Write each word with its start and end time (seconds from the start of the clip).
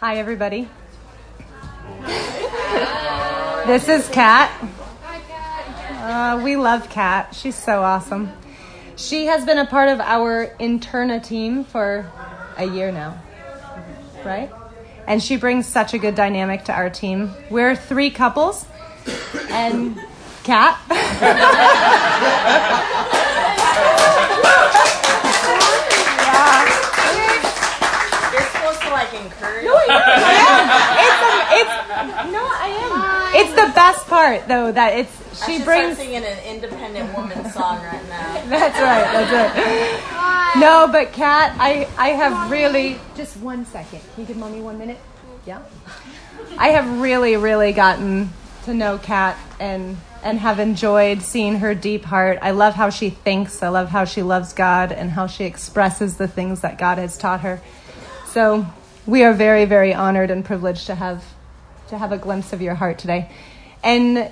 Hi, 0.00 0.18
everybody. 0.18 0.68
This 3.66 3.88
is 3.88 4.08
Kat. 4.10 4.48
Uh, 5.90 6.40
we 6.44 6.54
love 6.54 6.88
Kat. 6.88 7.34
She's 7.34 7.56
so 7.56 7.82
awesome. 7.82 8.30
She 8.94 9.26
has 9.26 9.44
been 9.44 9.58
a 9.58 9.66
part 9.66 9.88
of 9.88 9.98
our 9.98 10.54
interna 10.60 11.20
team 11.20 11.64
for 11.64 12.08
a 12.56 12.64
year 12.64 12.92
now, 12.92 13.20
right? 14.24 14.52
And 15.08 15.20
she 15.20 15.36
brings 15.36 15.66
such 15.66 15.94
a 15.94 15.98
good 15.98 16.14
dynamic 16.14 16.66
to 16.66 16.72
our 16.72 16.90
team. 16.90 17.32
We're 17.50 17.74
three 17.74 18.10
couples, 18.10 18.66
and 19.50 19.98
Kat. 20.44 20.78
supposed 29.18 29.38
to 29.38 29.44
like 29.44 29.58
encourage. 29.58 29.64
It's, 30.98 31.22
a, 31.22 31.34
it's 31.58 32.32
no, 32.32 32.42
I 32.42 33.32
am. 33.34 33.40
It's 33.40 33.50
the 33.50 33.72
best 33.74 34.06
part 34.06 34.48
though 34.48 34.72
that 34.72 34.98
it's 34.98 35.42
I 35.42 35.46
she 35.46 35.56
should 35.56 35.64
brings. 35.64 35.94
start 35.94 36.08
singing 36.08 36.24
an 36.24 36.38
independent 36.44 37.16
woman 37.16 37.50
song 37.50 37.82
right 37.82 38.08
now. 38.08 38.44
That's 38.48 38.78
right. 38.80 39.04
That's 39.12 39.32
right. 39.32 40.60
No, 40.60 40.88
but 40.90 41.12
Kat, 41.12 41.54
I 41.58 41.88
I 41.96 42.10
have 42.10 42.50
really 42.50 42.98
just 43.16 43.36
one 43.38 43.64
second. 43.66 44.00
Can 44.14 44.22
you 44.22 44.26
give 44.26 44.36
mommy 44.36 44.60
one 44.60 44.78
minute? 44.78 44.98
Yeah. 45.46 45.62
I 46.56 46.68
have 46.68 47.00
really 47.00 47.36
really 47.36 47.72
gotten 47.72 48.30
to 48.64 48.74
know 48.74 48.98
Kat 48.98 49.36
and 49.60 49.96
and 50.22 50.38
have 50.40 50.58
enjoyed 50.58 51.22
seeing 51.22 51.56
her 51.56 51.74
deep 51.74 52.04
heart. 52.04 52.38
I 52.42 52.50
love 52.50 52.74
how 52.74 52.90
she 52.90 53.10
thinks. 53.10 53.62
I 53.62 53.68
love 53.68 53.88
how 53.88 54.04
she 54.04 54.22
loves 54.22 54.52
God 54.52 54.90
and 54.90 55.10
how 55.10 55.28
she 55.28 55.44
expresses 55.44 56.16
the 56.16 56.26
things 56.26 56.62
that 56.62 56.76
God 56.76 56.98
has 56.98 57.16
taught 57.16 57.40
her. 57.42 57.60
So 58.26 58.66
we 59.08 59.24
are 59.24 59.32
very 59.32 59.64
very 59.64 59.92
honored 59.92 60.30
and 60.30 60.44
privileged 60.44 60.86
to 60.86 60.94
have 60.94 61.24
to 61.88 61.98
have 61.98 62.12
a 62.12 62.18
glimpse 62.18 62.52
of 62.52 62.62
your 62.62 62.74
heart 62.74 62.98
today. 62.98 63.30
And 63.82 64.30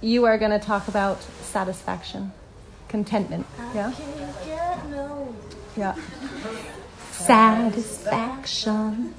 you 0.00 0.24
are 0.26 0.38
going 0.38 0.52
to 0.52 0.58
talk 0.58 0.88
about 0.88 1.22
satisfaction, 1.42 2.32
contentment. 2.88 3.46
Yeah? 3.74 3.92
Yeah. 5.76 5.94
Satisfaction. 7.10 9.14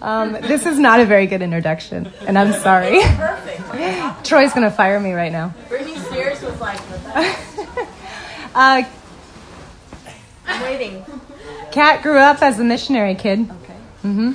Um, 0.00 0.32
this 0.32 0.66
is 0.66 0.78
not 0.78 1.00
a 1.00 1.04
very 1.04 1.26
good 1.26 1.42
introduction, 1.42 2.12
and 2.26 2.38
I'm 2.38 2.52
sorry. 2.52 3.00
Perfect. 3.02 4.24
Troy's 4.24 4.52
going 4.52 4.68
to 4.68 4.70
fire 4.70 5.00
me 5.00 5.12
right 5.12 5.32
now. 5.32 5.52
Britney 5.68 5.98
Spears 6.06 6.40
was 6.42 6.60
like 6.60 6.78
the 6.88 6.98
best. 6.98 7.58
Uh, 8.54 8.82
I'm 10.46 10.62
waiting. 10.62 11.02
Kat 11.70 12.02
grew 12.02 12.18
up 12.18 12.42
as 12.42 12.60
a 12.60 12.64
missionary 12.64 13.14
kid. 13.14 13.50
Okay. 14.04 14.08
hmm 14.08 14.32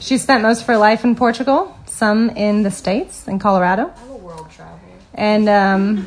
She 0.00 0.18
spent 0.18 0.42
most 0.42 0.60
of 0.62 0.66
her 0.68 0.76
life 0.78 1.04
in 1.04 1.14
Portugal, 1.16 1.76
some 1.86 2.30
in 2.30 2.62
the 2.62 2.70
States, 2.70 3.26
in 3.26 3.38
Colorado. 3.38 3.92
I'm 3.96 4.10
a 4.10 4.16
world 4.16 4.50
traveler. 4.50 4.78
And 5.14 5.48
um, 5.48 6.06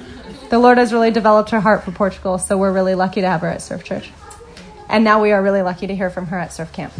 the 0.50 0.60
Lord 0.60 0.78
has 0.78 0.94
really 0.94 1.12
developed 1.12 1.50
her 1.50 1.60
heart 1.60 1.84
for 1.84 1.92
Portugal, 1.92 2.38
so 2.38 2.58
we're 2.58 2.72
really 2.72 2.96
lucky 2.96 3.22
to 3.22 3.28
have 3.28 3.42
her 3.42 3.48
at 3.48 3.62
Surf 3.62 3.84
Church. 3.84 4.10
And 4.88 5.04
now 5.04 5.22
we 5.22 5.32
are 5.32 5.42
really 5.42 5.62
lucky 5.62 5.88
to 5.88 5.96
hear 5.96 6.10
from 6.10 6.28
her 6.28 6.38
at 6.38 6.54
Surf 6.54 6.72
Camp. 6.74 6.94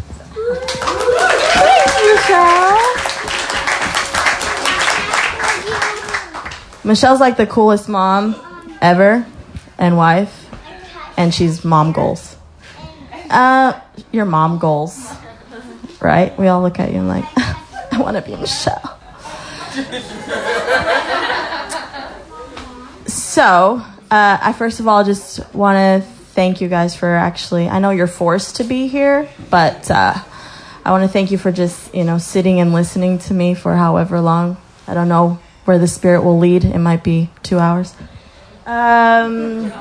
Thanks, 1.54 1.96
Michelle. 2.06 2.78
Michelle's 6.84 7.20
like 7.20 7.36
the 7.36 7.46
coolest 7.46 7.88
mom 7.88 8.34
ever 8.80 9.24
and 9.78 9.96
wife, 9.96 10.50
and 11.16 11.32
she's 11.32 11.64
mom 11.64 11.92
goals. 11.92 12.36
Uh, 13.30 13.78
your 14.10 14.24
mom 14.24 14.58
goals, 14.58 15.08
right? 16.02 16.36
We 16.38 16.48
all 16.48 16.62
look 16.62 16.78
at 16.78 16.90
you 16.90 16.98
and 16.98 17.08
like, 17.08 17.24
I 17.36 18.00
want 18.00 18.16
to 18.16 18.22
be 18.22 18.36
Michelle. 18.36 18.98
so, 23.06 23.82
uh, 24.10 24.38
I 24.40 24.52
first 24.52 24.80
of 24.80 24.88
all 24.88 25.04
just 25.04 25.54
want 25.54 25.76
to 25.76 26.08
thank 26.34 26.60
you 26.60 26.68
guys 26.68 26.94
for 26.94 27.08
actually. 27.08 27.68
I 27.68 27.78
know 27.78 27.90
you're 27.90 28.06
forced 28.06 28.56
to 28.56 28.64
be 28.64 28.88
here, 28.88 29.28
but 29.50 29.90
uh, 29.90 30.14
I 30.84 30.90
want 30.90 31.04
to 31.04 31.08
thank 31.08 31.30
you 31.30 31.38
for 31.38 31.52
just 31.52 31.94
you 31.94 32.04
know 32.04 32.18
sitting 32.18 32.60
and 32.60 32.72
listening 32.72 33.18
to 33.20 33.34
me 33.34 33.54
for 33.54 33.74
however 33.74 34.20
long. 34.20 34.56
I 34.86 34.94
don't 34.94 35.08
know 35.08 35.38
where 35.64 35.78
the 35.78 35.88
spirit 35.88 36.22
will 36.22 36.38
lead. 36.38 36.64
It 36.64 36.78
might 36.78 37.04
be 37.04 37.30
two 37.42 37.58
hours. 37.58 37.94
Um, 38.66 39.72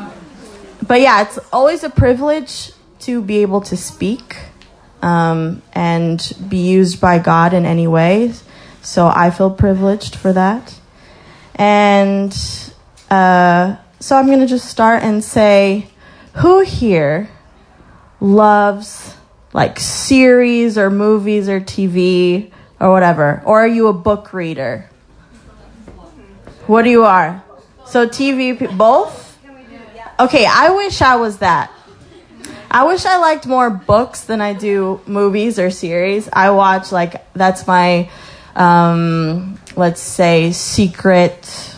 but 0.88 1.02
yeah, 1.02 1.22
it's 1.22 1.40
always 1.52 1.84
a 1.84 1.90
privilege 1.90 2.72
to 3.02 3.22
be 3.22 3.42
able 3.42 3.62
to 3.62 3.78
speak 3.78 4.38
um, 5.02 5.62
and 5.74 6.34
be 6.48 6.58
used 6.58 7.02
by 7.02 7.20
God 7.20 7.54
in 7.54 7.66
any 7.66 7.88
way. 7.88 8.34
So 8.82 9.08
I 9.08 9.30
feel 9.30 9.52
privileged 9.52 10.16
for 10.16 10.34
that. 10.34 10.80
And 11.56 12.36
uh, 13.10 13.78
so 14.00 14.16
I'm 14.16 14.28
going 14.28 14.40
to 14.40 14.48
just 14.48 14.68
start 14.68 15.04
and 15.04 15.24
say, 15.24 15.88
who 16.36 16.62
here 16.62 17.30
loves 18.20 19.16
like 19.54 19.80
series 19.80 20.78
or 20.78 20.90
movies 20.90 21.50
or 21.50 21.60
TV 21.60 22.52
or 22.80 22.92
whatever? 22.92 23.42
Or 23.46 23.62
are 23.62 23.68
you 23.68 23.88
a 23.88 23.94
book 23.94 24.34
reader? 24.34 24.90
What 26.68 26.84
do 26.84 26.90
you 26.90 27.04
are? 27.04 27.44
So 27.86 28.08
TV, 28.08 28.78
both? 28.78 29.40
Okay, 30.20 30.46
I 30.46 30.70
wish 30.70 31.02
I 31.02 31.16
was 31.16 31.40
that. 31.40 31.72
I 32.74 32.86
wish 32.86 33.06
I 33.06 33.18
liked 33.18 33.46
more 33.46 33.70
books 33.70 34.22
than 34.22 34.40
I 34.40 34.54
do 34.54 35.02
movies 35.06 35.60
or 35.60 35.70
series. 35.70 36.30
I 36.32 36.52
watch 36.52 36.94
like 36.94 37.22
that's 37.34 37.68
my 37.68 38.10
um 38.56 39.60
let's 39.76 40.00
say 40.00 40.54
secret 40.54 41.76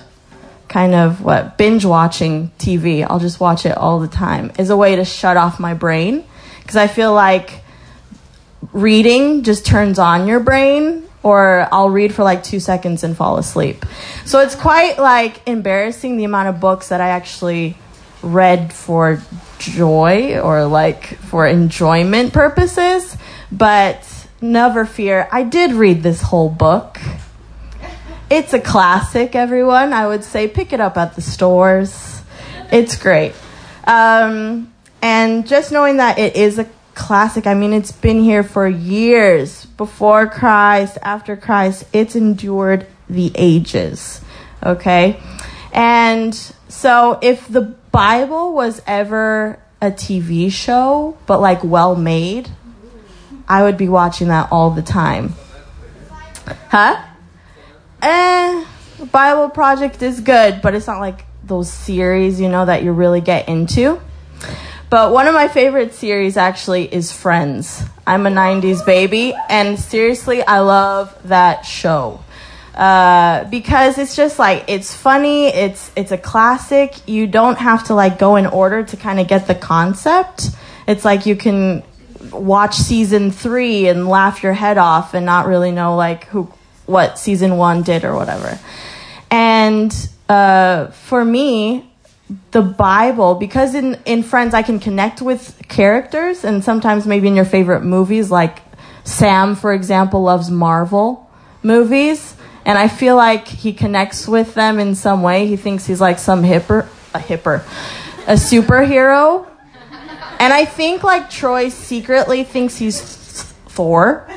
kind 0.67 0.93
of 0.93 1.21
what 1.21 1.57
binge 1.57 1.83
watching 1.83 2.51
TV. 2.59 3.05
I'll 3.07 3.19
just 3.19 3.39
watch 3.39 3.65
it 3.65 3.75
all 3.75 3.99
the 3.99 4.07
time. 4.07 4.51
Is 4.59 4.69
a 4.69 4.77
way 4.77 4.95
to 4.97 5.03
shut 5.03 5.35
off 5.35 5.59
my 5.59 5.73
brain 5.73 6.23
because 6.61 6.75
I 6.75 6.85
feel 6.85 7.11
like 7.11 7.63
reading 8.71 9.41
just 9.41 9.65
turns 9.65 9.97
on 9.97 10.27
your 10.27 10.41
brain 10.41 11.09
or 11.23 11.67
I'll 11.71 11.89
read 11.89 12.13
for 12.13 12.23
like 12.23 12.43
2 12.43 12.59
seconds 12.59 13.03
and 13.03 13.17
fall 13.17 13.37
asleep. 13.37 13.83
So 14.25 14.41
it's 14.41 14.55
quite 14.55 14.99
like 14.99 15.41
embarrassing 15.47 16.17
the 16.17 16.25
amount 16.25 16.49
of 16.49 16.59
books 16.59 16.89
that 16.89 17.01
I 17.01 17.09
actually 17.09 17.77
read 18.23 18.73
for 18.73 19.21
joy 19.59 20.39
or 20.39 20.65
like 20.65 21.17
for 21.17 21.45
enjoyment 21.45 22.33
purposes, 22.33 23.15
but 23.51 24.07
never 24.41 24.85
fear, 24.85 25.27
I 25.31 25.43
did 25.43 25.73
read 25.73 26.03
this 26.03 26.21
whole 26.21 26.49
book. 26.49 26.99
It's 28.29 28.53
a 28.53 28.59
classic, 28.59 29.35
everyone. 29.35 29.93
I 29.93 30.07
would 30.07 30.23
say 30.23 30.47
pick 30.47 30.73
it 30.73 30.79
up 30.79 30.97
at 30.97 31.15
the 31.15 31.21
stores. 31.21 32.21
It's 32.71 32.97
great. 32.97 33.33
Um, 33.85 34.73
and 35.01 35.45
just 35.45 35.71
knowing 35.71 35.97
that 35.97 36.17
it 36.17 36.35
is 36.35 36.57
a 36.57 36.67
classic, 36.95 37.45
I 37.45 37.53
mean, 37.53 37.73
it's 37.73 37.91
been 37.91 38.21
here 38.21 38.43
for 38.43 38.67
years 38.67 39.65
before 39.65 40.27
Christ, 40.27 40.97
after 41.01 41.35
Christ, 41.35 41.85
it's 41.93 42.15
endured 42.15 42.87
the 43.09 43.31
ages. 43.35 44.21
Okay? 44.63 45.19
And 45.71 46.33
so 46.69 47.19
if 47.21 47.47
the 47.47 47.75
Bible 47.93 48.53
was 48.53 48.81
ever 48.87 49.59
a 49.79 49.91
TV 49.91 50.51
show, 50.51 51.15
but 51.27 51.39
like 51.39 51.63
well 51.63 51.95
made, 51.95 52.49
I 53.47 53.61
would 53.61 53.77
be 53.77 53.87
watching 53.87 54.29
that 54.29 54.51
all 54.51 54.71
the 54.71 54.81
time. 54.81 55.35
Huh? 56.69 56.99
Eh, 58.01 58.65
Bible 59.11 59.49
Project 59.49 60.01
is 60.01 60.21
good, 60.21 60.63
but 60.63 60.73
it's 60.73 60.87
not 60.87 60.99
like 61.01 61.25
those 61.43 61.71
series, 61.71 62.41
you 62.41 62.49
know, 62.49 62.65
that 62.65 62.81
you 62.81 62.91
really 62.91 63.21
get 63.21 63.47
into. 63.47 64.01
But 64.89 65.13
one 65.13 65.27
of 65.27 65.35
my 65.35 65.47
favorite 65.47 65.93
series 65.93 66.35
actually 66.35 66.91
is 66.91 67.11
Friends. 67.11 67.83
I'm 68.07 68.25
a 68.25 68.31
90s 68.31 68.83
baby, 68.83 69.35
and 69.49 69.79
seriously, 69.79 70.41
I 70.41 70.59
love 70.61 71.15
that 71.25 71.61
show. 71.61 72.22
Uh, 72.75 73.43
because 73.45 73.99
it's 73.99 74.15
just 74.15 74.39
like 74.39 74.65
it's 74.67 74.95
funny, 74.95 75.47
it's 75.47 75.91
it's 75.95 76.11
a 76.11 76.17
classic. 76.17 77.07
You 77.07 77.27
don't 77.27 77.57
have 77.57 77.85
to 77.85 77.93
like 77.93 78.17
go 78.17 78.35
in 78.35 78.47
order 78.47 78.83
to 78.83 78.97
kind 78.97 79.19
of 79.19 79.27
get 79.27 79.45
the 79.45 79.55
concept. 79.55 80.49
It's 80.87 81.05
like 81.05 81.25
you 81.25 81.35
can 81.35 81.83
watch 82.31 82.75
season 82.75 83.31
three 83.31 83.87
and 83.87 84.07
laugh 84.07 84.41
your 84.41 84.53
head 84.53 84.77
off 84.77 85.13
and 85.13 85.25
not 85.25 85.45
really 85.45 85.71
know 85.71 85.95
like 85.95 86.25
who 86.25 86.51
what 86.85 87.19
season 87.19 87.57
one 87.57 87.83
did 87.83 88.03
or 88.03 88.15
whatever. 88.15 88.59
And 89.29 89.93
uh, 90.27 90.87
for 90.87 91.23
me, 91.23 91.89
the 92.51 92.61
Bible, 92.61 93.35
because 93.35 93.75
in, 93.75 93.99
in 94.05 94.23
Friends 94.23 94.53
I 94.53 94.63
can 94.63 94.79
connect 94.79 95.21
with 95.21 95.61
characters, 95.67 96.43
and 96.43 96.63
sometimes 96.63 97.05
maybe 97.05 97.27
in 97.27 97.35
your 97.35 97.45
favorite 97.45 97.83
movies, 97.83 98.31
like 98.31 98.59
Sam, 99.03 99.55
for 99.55 99.73
example, 99.73 100.23
loves 100.23 100.49
Marvel 100.49 101.29
movies, 101.61 102.32
and 102.65 102.77
I 102.77 102.87
feel 102.87 103.15
like 103.15 103.47
he 103.47 103.73
connects 103.73 104.27
with 104.27 104.53
them 104.53 104.79
in 104.79 104.95
some 104.95 105.21
way. 105.21 105.47
He 105.47 105.57
thinks 105.57 105.85
he's 105.85 106.01
like 106.01 106.19
some 106.19 106.43
hipper, 106.43 106.87
a 107.13 107.19
hipper, 107.19 107.63
a 108.27 108.33
superhero. 108.33 109.47
And 110.39 110.53
I 110.53 110.65
think 110.65 111.03
like 111.03 111.29
Troy 111.29 111.69
secretly 111.69 112.43
thinks 112.43 112.77
he's 112.77 113.53
four. 113.67 114.27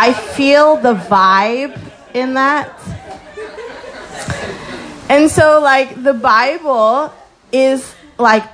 I 0.00 0.12
feel 0.34 0.76
the 0.76 0.94
vibe 0.94 1.78
in 2.14 2.34
that. 2.34 2.78
And 5.08 5.30
so, 5.30 5.60
like, 5.60 6.02
the 6.02 6.12
Bible 6.12 7.12
is 7.50 7.94
like 8.18 8.44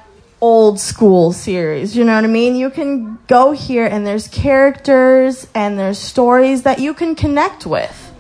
old 0.44 0.78
school 0.78 1.32
series. 1.32 1.96
You 1.96 2.04
know 2.04 2.14
what 2.14 2.24
I 2.24 2.26
mean? 2.26 2.54
You 2.54 2.68
can 2.68 3.18
go 3.28 3.52
here 3.52 3.86
and 3.86 4.06
there's 4.06 4.28
characters 4.28 5.46
and 5.54 5.78
there's 5.78 5.98
stories 5.98 6.64
that 6.64 6.80
you 6.80 6.92
can 6.92 7.14
connect 7.14 7.64
with. 7.64 8.12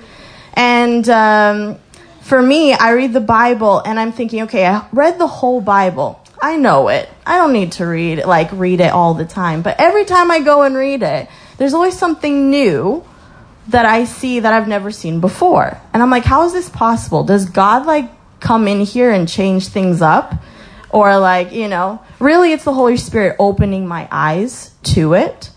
And 0.54 1.06
um, 1.10 1.78
for 2.22 2.40
me, 2.40 2.72
I 2.72 2.92
read 2.92 3.12
the 3.12 3.20
Bible 3.20 3.80
and 3.80 4.00
I'm 4.00 4.10
thinking, 4.10 4.44
okay, 4.44 4.64
I 4.64 4.86
read 4.90 5.18
the 5.18 5.26
whole 5.26 5.60
Bible. 5.60 6.18
I 6.40 6.56
know 6.56 6.88
it. 6.88 7.10
I 7.26 7.36
don't 7.36 7.52
need 7.52 7.72
to 7.72 7.84
read 7.84 8.24
like 8.24 8.48
read 8.52 8.80
it 8.80 8.90
all 8.90 9.12
the 9.12 9.26
time. 9.26 9.60
But 9.60 9.78
every 9.78 10.06
time 10.06 10.30
I 10.30 10.40
go 10.40 10.62
and 10.62 10.74
read 10.74 11.02
it, 11.02 11.28
there's 11.58 11.74
always 11.74 11.98
something 11.98 12.50
new 12.50 13.04
that 13.68 13.84
I 13.84 14.06
see 14.06 14.40
that 14.40 14.52
I've 14.54 14.68
never 14.68 14.90
seen 14.90 15.20
before. 15.20 15.78
And 15.92 16.02
I'm 16.02 16.10
like, 16.10 16.24
how 16.24 16.46
is 16.46 16.54
this 16.54 16.70
possible? 16.70 17.22
Does 17.22 17.44
God 17.44 17.84
like 17.84 18.10
come 18.40 18.66
in 18.66 18.80
here 18.80 19.10
and 19.10 19.28
change 19.28 19.68
things 19.68 20.00
up? 20.00 20.32
Or 20.94 21.18
like, 21.18 21.50
you 21.50 21.66
know, 21.66 22.00
really 22.20 22.52
it's 22.52 22.62
the 22.62 22.72
Holy 22.72 22.96
Spirit 22.96 23.34
opening 23.40 23.84
my 23.84 24.06
eyes 24.12 24.70
to 24.94 25.14
it. 25.14 25.50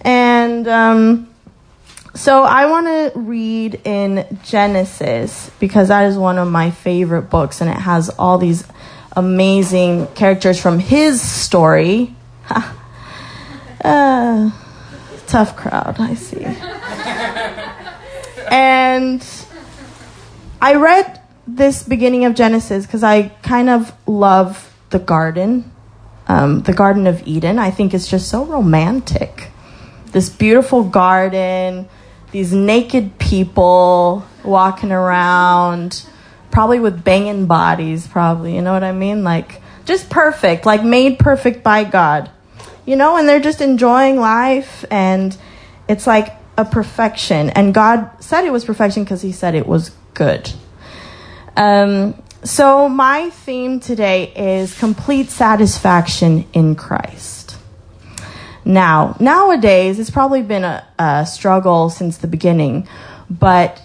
And 0.00 0.66
um, 0.66 1.32
so 2.16 2.42
I 2.42 2.66
want 2.66 2.88
to 2.88 3.12
read 3.16 3.80
in 3.84 4.40
Genesis 4.42 5.52
because 5.60 5.86
that 5.86 6.06
is 6.06 6.18
one 6.18 6.36
of 6.36 6.50
my 6.50 6.72
favorite 6.72 7.30
books 7.30 7.60
and 7.60 7.70
it 7.70 7.76
has 7.76 8.10
all 8.10 8.38
these 8.38 8.66
amazing 9.12 10.08
characters 10.16 10.60
from 10.60 10.80
his 10.80 11.22
story. 11.22 12.16
uh, 13.84 14.50
tough 15.28 15.54
crowd, 15.54 15.94
I 16.00 16.14
see. 16.14 16.44
and 18.50 19.24
I 20.60 20.74
read 20.74 21.20
this 21.46 21.84
beginning 21.84 22.24
of 22.24 22.34
Genesis 22.34 22.84
because 22.84 23.04
I 23.04 23.28
kind 23.44 23.68
of 23.68 23.92
love 24.08 24.70
the 24.92 25.00
garden, 25.00 25.70
um, 26.28 26.62
the 26.62 26.72
Garden 26.72 27.06
of 27.08 27.26
Eden. 27.26 27.58
I 27.58 27.72
think 27.72 27.92
it's 27.92 28.06
just 28.06 28.28
so 28.28 28.44
romantic. 28.44 29.50
This 30.12 30.28
beautiful 30.28 30.84
garden, 30.84 31.88
these 32.30 32.52
naked 32.52 33.18
people 33.18 34.24
walking 34.44 34.92
around, 34.92 36.06
probably 36.50 36.78
with 36.78 37.02
banging 37.02 37.46
bodies, 37.46 38.06
probably. 38.06 38.54
You 38.54 38.62
know 38.62 38.72
what 38.72 38.84
I 38.84 38.92
mean? 38.92 39.24
Like, 39.24 39.60
just 39.84 40.10
perfect, 40.10 40.64
like 40.64 40.84
made 40.84 41.18
perfect 41.18 41.64
by 41.64 41.84
God. 41.84 42.30
You 42.86 42.96
know, 42.96 43.16
and 43.16 43.28
they're 43.28 43.40
just 43.40 43.60
enjoying 43.60 44.16
life, 44.18 44.84
and 44.90 45.36
it's 45.88 46.06
like 46.06 46.36
a 46.56 46.64
perfection. 46.64 47.50
And 47.50 47.72
God 47.72 48.10
said 48.20 48.44
it 48.44 48.52
was 48.52 48.64
perfection 48.64 49.04
because 49.04 49.22
He 49.22 49.32
said 49.32 49.54
it 49.54 49.66
was 49.66 49.90
good. 50.14 50.52
Um, 51.56 52.21
so, 52.44 52.88
my 52.88 53.30
theme 53.30 53.78
today 53.78 54.32
is 54.34 54.76
complete 54.76 55.30
satisfaction 55.30 56.44
in 56.52 56.74
Christ. 56.74 57.56
Now, 58.64 59.16
nowadays, 59.20 60.00
it's 60.00 60.10
probably 60.10 60.42
been 60.42 60.64
a, 60.64 60.84
a, 60.98 61.24
struggle 61.24 61.88
since 61.88 62.18
the 62.18 62.26
beginning, 62.26 62.88
but 63.30 63.80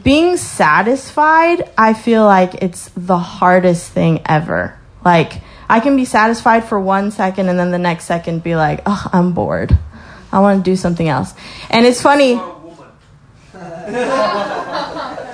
being 0.00 0.36
satisfied, 0.36 1.68
I 1.76 1.92
feel 1.92 2.24
like 2.24 2.62
it's 2.62 2.88
the 2.96 3.18
hardest 3.18 3.90
thing 3.90 4.22
ever. 4.26 4.78
Like, 5.04 5.40
I 5.68 5.80
can 5.80 5.96
be 5.96 6.04
satisfied 6.04 6.64
for 6.64 6.78
one 6.78 7.10
second 7.10 7.48
and 7.48 7.58
then 7.58 7.72
the 7.72 7.78
next 7.78 8.04
second 8.04 8.44
be 8.44 8.54
like, 8.54 8.80
oh, 8.86 9.08
I'm 9.12 9.32
bored. 9.32 9.76
I 10.30 10.40
want 10.40 10.64
to 10.64 10.70
do 10.70 10.76
something 10.76 11.08
else. 11.08 11.34
And 11.70 11.84
it's 11.84 12.00
funny. 12.00 12.34
that 13.52 15.32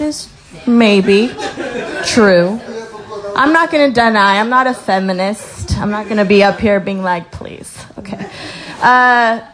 is 0.00 0.30
maybe 0.66 1.28
true. 2.04 2.60
I'm 3.36 3.52
not 3.52 3.70
going 3.70 3.92
to 3.92 3.94
deny. 3.94 4.40
I'm 4.40 4.48
not 4.48 4.66
a 4.66 4.74
feminist. 4.74 5.76
I'm 5.76 5.90
not 5.90 6.06
going 6.06 6.16
to 6.16 6.24
be 6.24 6.42
up 6.42 6.58
here 6.58 6.80
being 6.80 7.02
like, 7.02 7.30
please. 7.30 7.76
Okay. 7.98 8.30
Uh, 8.80 9.46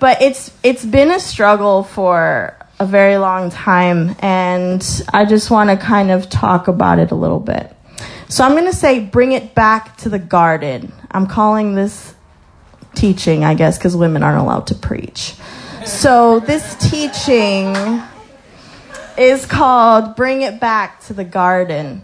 but 0.00 0.22
it's 0.22 0.52
it's 0.62 0.84
been 0.84 1.10
a 1.10 1.20
struggle 1.20 1.84
for 1.84 2.56
a 2.80 2.86
very 2.86 3.16
long 3.16 3.50
time, 3.50 4.14
and 4.20 5.04
I 5.12 5.24
just 5.24 5.50
want 5.50 5.70
to 5.70 5.76
kind 5.76 6.10
of 6.10 6.28
talk 6.30 6.68
about 6.68 6.98
it 6.98 7.10
a 7.10 7.14
little 7.14 7.40
bit. 7.40 7.74
So 8.28 8.44
I'm 8.44 8.52
going 8.52 8.66
to 8.66 8.76
say, 8.76 9.00
bring 9.00 9.32
it 9.32 9.54
back 9.54 9.96
to 9.98 10.08
the 10.08 10.18
garden. 10.18 10.92
I'm 11.10 11.26
calling 11.26 11.74
this 11.74 12.14
teaching, 12.94 13.44
I 13.44 13.54
guess, 13.54 13.78
because 13.78 13.96
women 13.96 14.22
aren't 14.22 14.38
allowed 14.38 14.66
to 14.68 14.74
preach. 14.74 15.34
So 15.84 16.40
this 16.40 16.74
teaching 16.76 17.74
is 19.18 19.46
called 19.46 20.16
Bring 20.16 20.42
It 20.42 20.60
Back 20.60 21.02
to 21.06 21.14
the 21.14 21.24
Garden. 21.24 22.02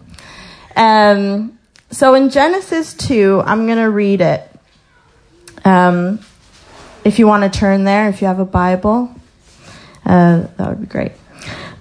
Um, 0.75 1.57
so 1.89 2.13
in 2.13 2.29
Genesis 2.29 2.93
2, 2.93 3.41
I'm 3.45 3.65
going 3.65 3.77
to 3.77 3.89
read 3.89 4.21
it. 4.21 4.49
Um, 5.63 6.19
if 7.05 7.19
you 7.19 7.27
want 7.27 7.51
to 7.51 7.59
turn 7.59 7.85
there, 7.85 8.09
if 8.09 8.21
you 8.21 8.27
have 8.27 8.39
a 8.39 8.45
Bible, 8.45 9.15
uh, 10.05 10.47
that 10.57 10.69
would 10.69 10.81
be 10.81 10.87
great. 10.87 11.13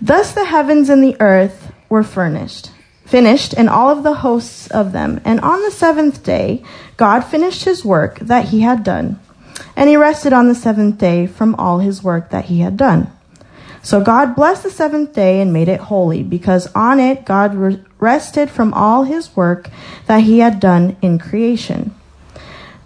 Thus 0.00 0.32
the 0.32 0.44
heavens 0.44 0.88
and 0.88 1.02
the 1.02 1.16
earth 1.20 1.72
were 1.88 2.02
furnished, 2.02 2.70
finished, 3.04 3.54
and 3.54 3.68
all 3.68 3.90
of 3.90 4.02
the 4.02 4.14
hosts 4.14 4.70
of 4.70 4.92
them. 4.92 5.20
And 5.24 5.40
on 5.40 5.62
the 5.62 5.70
seventh 5.70 6.22
day, 6.22 6.62
God 6.96 7.20
finished 7.20 7.64
his 7.64 7.84
work 7.84 8.18
that 8.20 8.46
he 8.46 8.60
had 8.60 8.84
done. 8.84 9.18
And 9.76 9.88
he 9.88 9.96
rested 9.96 10.32
on 10.32 10.48
the 10.48 10.54
seventh 10.54 10.98
day 10.98 11.26
from 11.26 11.54
all 11.56 11.78
his 11.78 12.02
work 12.02 12.30
that 12.30 12.46
he 12.46 12.60
had 12.60 12.76
done. 12.76 13.10
So 13.84 14.00
God 14.00 14.34
blessed 14.34 14.62
the 14.62 14.70
seventh 14.70 15.12
day 15.12 15.42
and 15.42 15.52
made 15.52 15.68
it 15.68 15.78
holy, 15.78 16.22
because 16.22 16.72
on 16.74 16.98
it 16.98 17.26
God 17.26 17.84
rested 18.00 18.48
from 18.48 18.72
all 18.72 19.04
his 19.04 19.36
work 19.36 19.68
that 20.06 20.22
he 20.22 20.38
had 20.38 20.58
done 20.58 20.96
in 21.02 21.18
creation. 21.18 21.94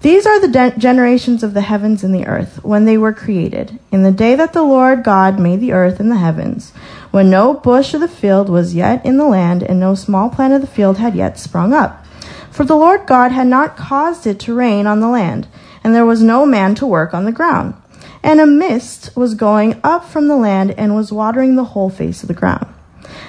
These 0.00 0.26
are 0.26 0.40
the 0.40 0.48
de- 0.48 0.76
generations 0.76 1.44
of 1.44 1.54
the 1.54 1.60
heavens 1.60 2.02
and 2.02 2.12
the 2.12 2.26
earth 2.26 2.64
when 2.64 2.84
they 2.84 2.98
were 2.98 3.12
created, 3.12 3.78
in 3.92 4.02
the 4.02 4.10
day 4.10 4.34
that 4.34 4.52
the 4.52 4.64
Lord 4.64 5.04
God 5.04 5.38
made 5.38 5.60
the 5.60 5.72
earth 5.72 6.00
and 6.00 6.10
the 6.10 6.16
heavens, 6.16 6.72
when 7.12 7.30
no 7.30 7.54
bush 7.54 7.94
of 7.94 8.00
the 8.00 8.08
field 8.08 8.48
was 8.48 8.74
yet 8.74 9.04
in 9.06 9.18
the 9.18 9.26
land, 9.26 9.62
and 9.62 9.78
no 9.78 9.94
small 9.94 10.28
plant 10.28 10.52
of 10.52 10.60
the 10.60 10.66
field 10.66 10.98
had 10.98 11.14
yet 11.14 11.38
sprung 11.38 11.72
up. 11.72 12.04
For 12.50 12.64
the 12.64 12.76
Lord 12.76 13.06
God 13.06 13.30
had 13.30 13.46
not 13.46 13.76
caused 13.76 14.26
it 14.26 14.40
to 14.40 14.54
rain 14.54 14.88
on 14.88 14.98
the 14.98 15.08
land, 15.08 15.46
and 15.84 15.94
there 15.94 16.06
was 16.06 16.24
no 16.24 16.44
man 16.44 16.74
to 16.74 16.86
work 16.86 17.14
on 17.14 17.24
the 17.24 17.30
ground 17.30 17.74
and 18.22 18.40
a 18.40 18.46
mist 18.46 19.16
was 19.16 19.34
going 19.34 19.80
up 19.82 20.04
from 20.04 20.28
the 20.28 20.37
land 20.37 20.72
and 20.72 20.94
was 20.94 21.12
watering 21.12 21.56
the 21.56 21.64
whole 21.64 21.90
face 21.90 22.22
of 22.22 22.28
the 22.28 22.34
ground. 22.34 22.66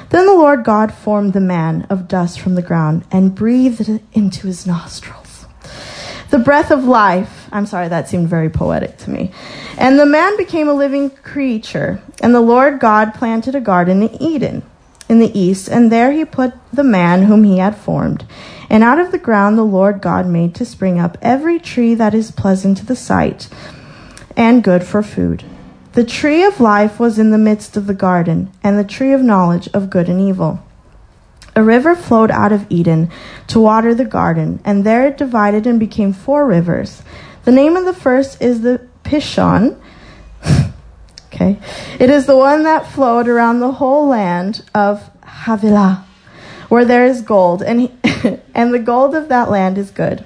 Then 0.10 0.26
the 0.26 0.34
Lord 0.34 0.64
God 0.64 0.94
formed 0.94 1.34
the 1.34 1.40
man 1.40 1.86
of 1.90 2.08
dust 2.08 2.40
from 2.40 2.56
the 2.56 2.62
ground 2.62 3.06
and 3.12 3.36
breathed 3.36 4.02
into 4.14 4.48
his 4.48 4.66
nostrils 4.66 5.30
the 6.30 6.40
breath 6.40 6.72
of 6.72 6.84
life. 6.86 7.50
I'm 7.52 7.66
sorry, 7.66 7.88
that 7.88 8.08
seemed 8.08 8.30
very 8.30 8.50
poetic 8.50 8.98
to 9.00 9.10
me. 9.10 9.32
And 9.78 9.98
the 9.98 10.06
man 10.06 10.38
became 10.38 10.68
a 10.68 10.74
living 10.74 11.10
creature. 11.10 12.02
And 12.22 12.34
the 12.34 12.42
Lord 12.42 12.80
God 12.80 13.14
planted 13.14 13.56
a 13.56 13.62
garden 13.62 14.04
in 14.04 14.22
Eden 14.22 14.64
in 15.08 15.20
the 15.20 15.38
east, 15.38 15.68
and 15.68 15.92
there 15.92 16.12
he 16.12 16.24
put 16.24 16.54
the 16.72 16.84
man 16.84 17.24
whom 17.24 17.44
he 17.44 17.58
had 17.58 17.76
formed. 17.76 18.28
And 18.70 18.84
out 18.84 19.00
of 19.00 19.12
the 19.12 19.18
ground 19.18 19.58
the 19.58 19.64
Lord 19.64 20.02
God 20.02 20.28
made 20.28 20.54
to 20.56 20.66
spring 20.66 21.00
up 21.00 21.18
every 21.22 21.60
tree 21.60 21.96
that 21.96 22.14
is 22.14 22.30
pleasant 22.30 22.78
to 22.78 22.86
the 22.86 22.96
sight 22.96 23.50
and 24.40 24.64
good 24.64 24.86
for 24.86 25.04
food. 25.04 25.44
The 25.94 26.06
tree 26.06 26.46
of 26.46 26.62
life 26.62 26.98
was 26.98 27.20
in 27.20 27.32
the 27.32 27.38
midst 27.38 27.76
of 27.76 27.88
the 27.88 27.94
garden, 27.94 28.50
and 28.64 28.80
the 28.80 28.86
tree 28.86 29.12
of 29.12 29.22
knowledge 29.22 29.68
of 29.74 29.90
good 29.90 30.08
and 30.08 30.22
evil. 30.22 30.64
A 31.58 31.62
river 31.62 31.94
flowed 31.94 32.32
out 32.32 32.54
of 32.54 32.66
Eden 32.70 33.12
to 33.48 33.60
water 33.60 33.94
the 33.94 34.06
garden, 34.06 34.62
and 34.64 34.86
there 34.86 35.06
it 35.06 35.18
divided 35.18 35.68
and 35.68 35.78
became 35.78 36.14
four 36.14 36.48
rivers. 36.48 37.02
The 37.44 37.52
name 37.52 37.76
of 37.76 37.84
the 37.84 37.94
first 37.94 38.42
is 38.42 38.62
the 38.62 38.88
Pishon. 39.04 39.78
okay. 41.28 41.60
It 42.00 42.10
is 42.10 42.26
the 42.26 42.38
one 42.38 42.64
that 42.64 42.90
flowed 42.90 43.28
around 43.28 43.60
the 43.60 43.74
whole 43.74 44.08
land 44.08 44.64
of 44.74 45.10
Havilah, 45.26 46.06
where 46.70 46.86
there 46.86 47.06
is 47.06 47.22
gold, 47.22 47.62
and, 47.62 47.82
he, 47.82 47.92
and 48.56 48.74
the 48.74 48.80
gold 48.80 49.16
of 49.16 49.28
that 49.28 49.50
land 49.52 49.78
is 49.78 49.92
good. 49.92 50.24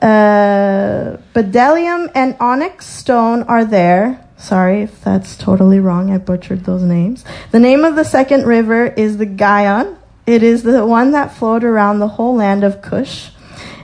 Uh, 0.00 1.16
Bdellium 1.34 2.10
and 2.14 2.36
onyx 2.40 2.86
stone 2.86 3.42
are 3.44 3.64
there. 3.64 4.22
Sorry 4.36 4.82
if 4.82 5.02
that's 5.02 5.36
totally 5.36 5.80
wrong. 5.80 6.10
I 6.10 6.18
butchered 6.18 6.64
those 6.64 6.82
names. 6.82 7.24
The 7.52 7.60
name 7.60 7.84
of 7.84 7.96
the 7.96 8.04
second 8.04 8.46
river 8.46 8.86
is 8.86 9.16
the 9.16 9.26
Gihon. 9.26 9.96
It 10.26 10.42
is 10.42 10.62
the 10.62 10.84
one 10.84 11.12
that 11.12 11.34
flowed 11.34 11.64
around 11.64 11.98
the 11.98 12.08
whole 12.08 12.34
land 12.36 12.64
of 12.64 12.82
Cush. 12.82 13.30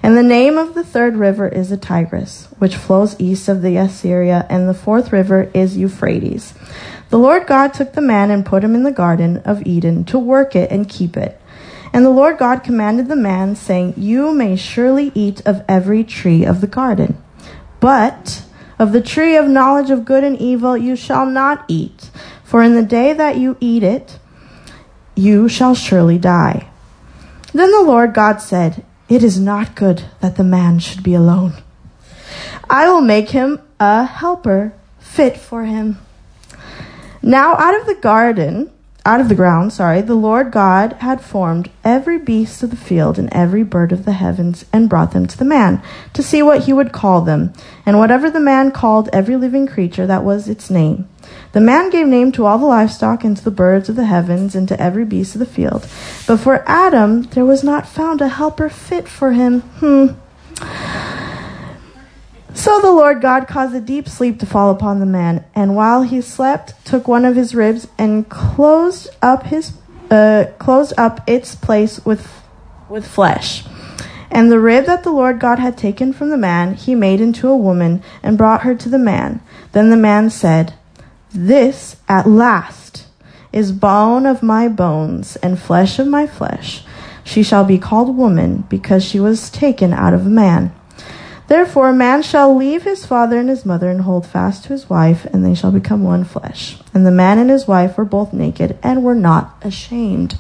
And 0.03 0.17
the 0.17 0.23
name 0.23 0.59
of 0.59 0.75
the 0.75 0.83
third 0.83 1.17
river 1.17 1.49
is 1.49 1.71
the 1.71 1.77
Tigris, 1.77 2.49
which 2.59 2.75
flows 2.75 3.15
east 3.21 3.49
of 3.49 3.63
the 3.63 3.77
Assyria, 3.77 4.47
and 4.51 4.69
the 4.69 4.75
fourth 4.75 5.13
river 5.13 5.49
is 5.55 5.77
Euphrates. 5.77 6.55
The 7.11 7.19
Lord 7.19 7.47
God 7.47 7.73
took 7.73 7.93
the 7.93 8.01
man 8.01 8.31
and 8.31 8.45
put 8.45 8.65
him 8.65 8.75
in 8.75 8.83
the 8.83 8.91
garden 8.91 9.39
of 9.39 9.65
Eden 9.65 10.05
to 10.07 10.19
work 10.19 10.57
it 10.57 10.71
and 10.73 10.89
keep 10.89 11.17
it. 11.17 11.41
And 11.93 12.05
the 12.05 12.11
Lord 12.11 12.39
God 12.39 12.65
commanded 12.65 13.09
the 13.09 13.17
man, 13.17 13.55
saying, 13.55 13.95
You 13.97 14.33
may 14.33 14.57
surely 14.57 15.13
eat 15.15 15.43
of 15.47 15.63
every 15.69 16.05
tree 16.05 16.45
of 16.45 16.61
the 16.61 16.67
garden, 16.67 17.23
but 17.81 18.45
Of 18.83 18.91
the 18.91 19.01
tree 19.01 19.37
of 19.37 19.47
knowledge 19.47 19.91
of 19.91 20.05
good 20.05 20.25
and 20.25 20.37
evil 20.41 20.77
you 20.77 20.97
shall 20.97 21.25
not 21.25 21.65
eat, 21.69 22.11
for 22.43 22.65
in 22.65 22.75
the 22.75 22.83
day 22.83 23.13
that 23.13 23.37
you 23.37 23.57
eat 23.61 23.85
it, 23.85 24.19
you 25.15 25.49
shall 25.49 25.77
surely 25.77 26.19
die. 26.19 26.69
Then 27.53 27.71
the 27.71 27.85
Lord 27.85 28.13
God 28.13 28.41
said, 28.41 28.85
It 29.09 29.23
is 29.23 29.39
not 29.39 29.77
good 29.77 30.03
that 30.19 30.35
the 30.35 30.43
man 30.43 30.81
should 30.81 31.05
be 31.05 31.15
alone. 31.15 31.53
I 32.69 32.89
will 32.89 33.03
make 33.03 33.31
him 33.31 33.61
a 33.79 34.05
helper 34.05 34.73
fit 34.99 35.37
for 35.37 35.63
him. 35.63 35.99
Now 37.23 37.55
out 37.55 37.79
of 37.79 37.87
the 37.87 37.95
garden, 37.95 38.72
out 39.05 39.21
of 39.21 39.29
the 39.29 39.35
ground, 39.35 39.73
sorry, 39.73 40.01
the 40.01 40.15
Lord 40.15 40.53
God 40.53 40.93
had 41.01 41.21
formed 41.21 41.71
every 41.83 42.19
beast 42.19 42.63
of 42.63 42.71
the 42.71 42.77
field 42.77 43.19
and 43.19 43.29
every 43.33 43.65
bird 43.65 43.91
of 43.91 44.05
the 44.05 44.13
heavens 44.13 44.65
and 44.73 44.89
brought 44.89 45.13
them 45.13 45.27
to 45.27 45.37
the 45.37 45.45
man 45.45 45.83
to 46.13 46.23
see 46.23 46.43
what 46.43 46.65
he 46.65 46.73
would 46.73 46.93
call 46.93 47.21
them. 47.23 47.53
And 47.85 47.99
whatever 47.99 48.31
the 48.31 48.39
man 48.39 48.71
called 48.71 49.09
every 49.13 49.37
living 49.37 49.67
creature, 49.67 50.07
that 50.07 50.23
was 50.23 50.49
its 50.49 50.71
name. 50.71 51.09
The 51.51 51.61
man 51.61 51.91
gave 51.91 52.07
name 52.07 52.31
to 52.33 52.47
all 52.47 52.59
the 52.59 52.67
livestock 52.67 53.25
and 53.25 53.37
to 53.37 53.45
the 53.45 53.51
birds 53.51 53.89
of 53.89 53.97
the 53.97 54.07
heavens 54.07 54.55
and 54.55 54.69
to 54.69 54.81
every 54.81 55.05
beast 55.05 55.35
of 55.35 55.41
the 55.41 55.47
field. 55.47 55.89
But 56.27 56.39
for 56.39 56.65
Adam 56.69 57.23
there 57.23 57.45
was 57.45 57.65
not 57.65 57.89
found 57.89 58.21
a 58.21 58.29
helper 58.29 58.69
fit 58.69 59.09
for 59.09 59.33
him. 59.33 59.61
Hmm. 59.81 61.32
So 62.55 62.81
the 62.81 62.93
Lord 62.93 63.21
God 63.23 63.49
caused 63.49 63.75
a 63.75 63.81
deep 63.81 64.09
sleep 64.09 64.39
to 64.41 64.47
fall 64.47 64.71
upon 64.71 65.01
the 65.01 65.07
man, 65.07 65.45
and 65.55 65.75
while 65.75 66.03
he 66.03 66.21
slept, 66.21 66.75
took 66.85 67.09
one 67.09 67.25
of 67.25 67.35
his 67.35 67.55
ribs 67.55 67.89
and 67.99 68.29
closed 68.29 69.09
up 69.23 69.45
his 69.45 69.73
uh, 70.11 70.45
closed 70.59 70.93
up 70.99 71.23
its 71.27 71.55
place 71.55 72.05
with 72.05 72.43
with 72.89 73.07
flesh. 73.07 73.65
And 74.31 74.51
the 74.51 74.61
rib 74.61 74.87
that 74.87 75.03
the 75.03 75.11
Lord 75.11 75.41
God 75.41 75.59
had 75.59 75.77
taken 75.77 76.13
from 76.13 76.31
the 76.31 76.39
man, 76.39 76.75
he 76.75 76.95
made 76.95 77.21
into 77.21 77.49
a 77.49 77.57
woman 77.57 78.03
and 78.23 78.39
brought 78.39 78.63
her 78.63 78.75
to 78.75 78.89
the 78.89 78.99
man. 78.99 79.43
Then 79.73 79.91
the 79.91 79.97
man 79.97 80.31
said, 80.31 80.75
This 81.31 81.97
at 82.09 82.27
last 82.27 83.07
is 83.53 83.73
bone 83.73 84.25
of 84.25 84.43
my 84.43 84.69
bones 84.69 85.37
and 85.37 85.59
flesh 85.59 85.99
of 85.99 86.07
my 86.07 86.27
flesh. 86.27 86.83
She 87.25 87.43
shall 87.43 87.65
be 87.65 87.79
called 87.79 88.17
woman 88.17 88.65
because 88.71 89.05
she 89.05 89.21
was 89.21 89.51
taken 89.51 89.93
out 89.93 90.15
of 90.15 90.27
man. 90.27 90.75
Therefore, 91.53 91.91
a 91.91 91.93
man 91.93 92.23
shall 92.23 92.57
leave 92.57 92.85
his 92.85 93.05
father 93.05 93.39
and 93.39 93.51
his 93.51 93.67
mother 93.67 93.91
and 93.91 94.01
hold 94.01 94.27
fast 94.27 94.65
to 94.65 94.69
his 94.71 94.89
wife, 94.89 95.27
and 95.27 95.45
they 95.45 95.55
shall 95.55 95.71
become 95.71 96.03
one 96.03 96.25
flesh. 96.25 96.79
And 96.95 97.05
the 97.05 97.11
man 97.11 97.39
and 97.39 97.51
his 97.51 97.69
wife 97.69 97.99
were 97.99 98.07
both 98.07 98.33
naked 98.33 98.79
and 98.83 99.05
were 99.05 99.15
not 99.15 99.55
ashamed. 99.61 100.39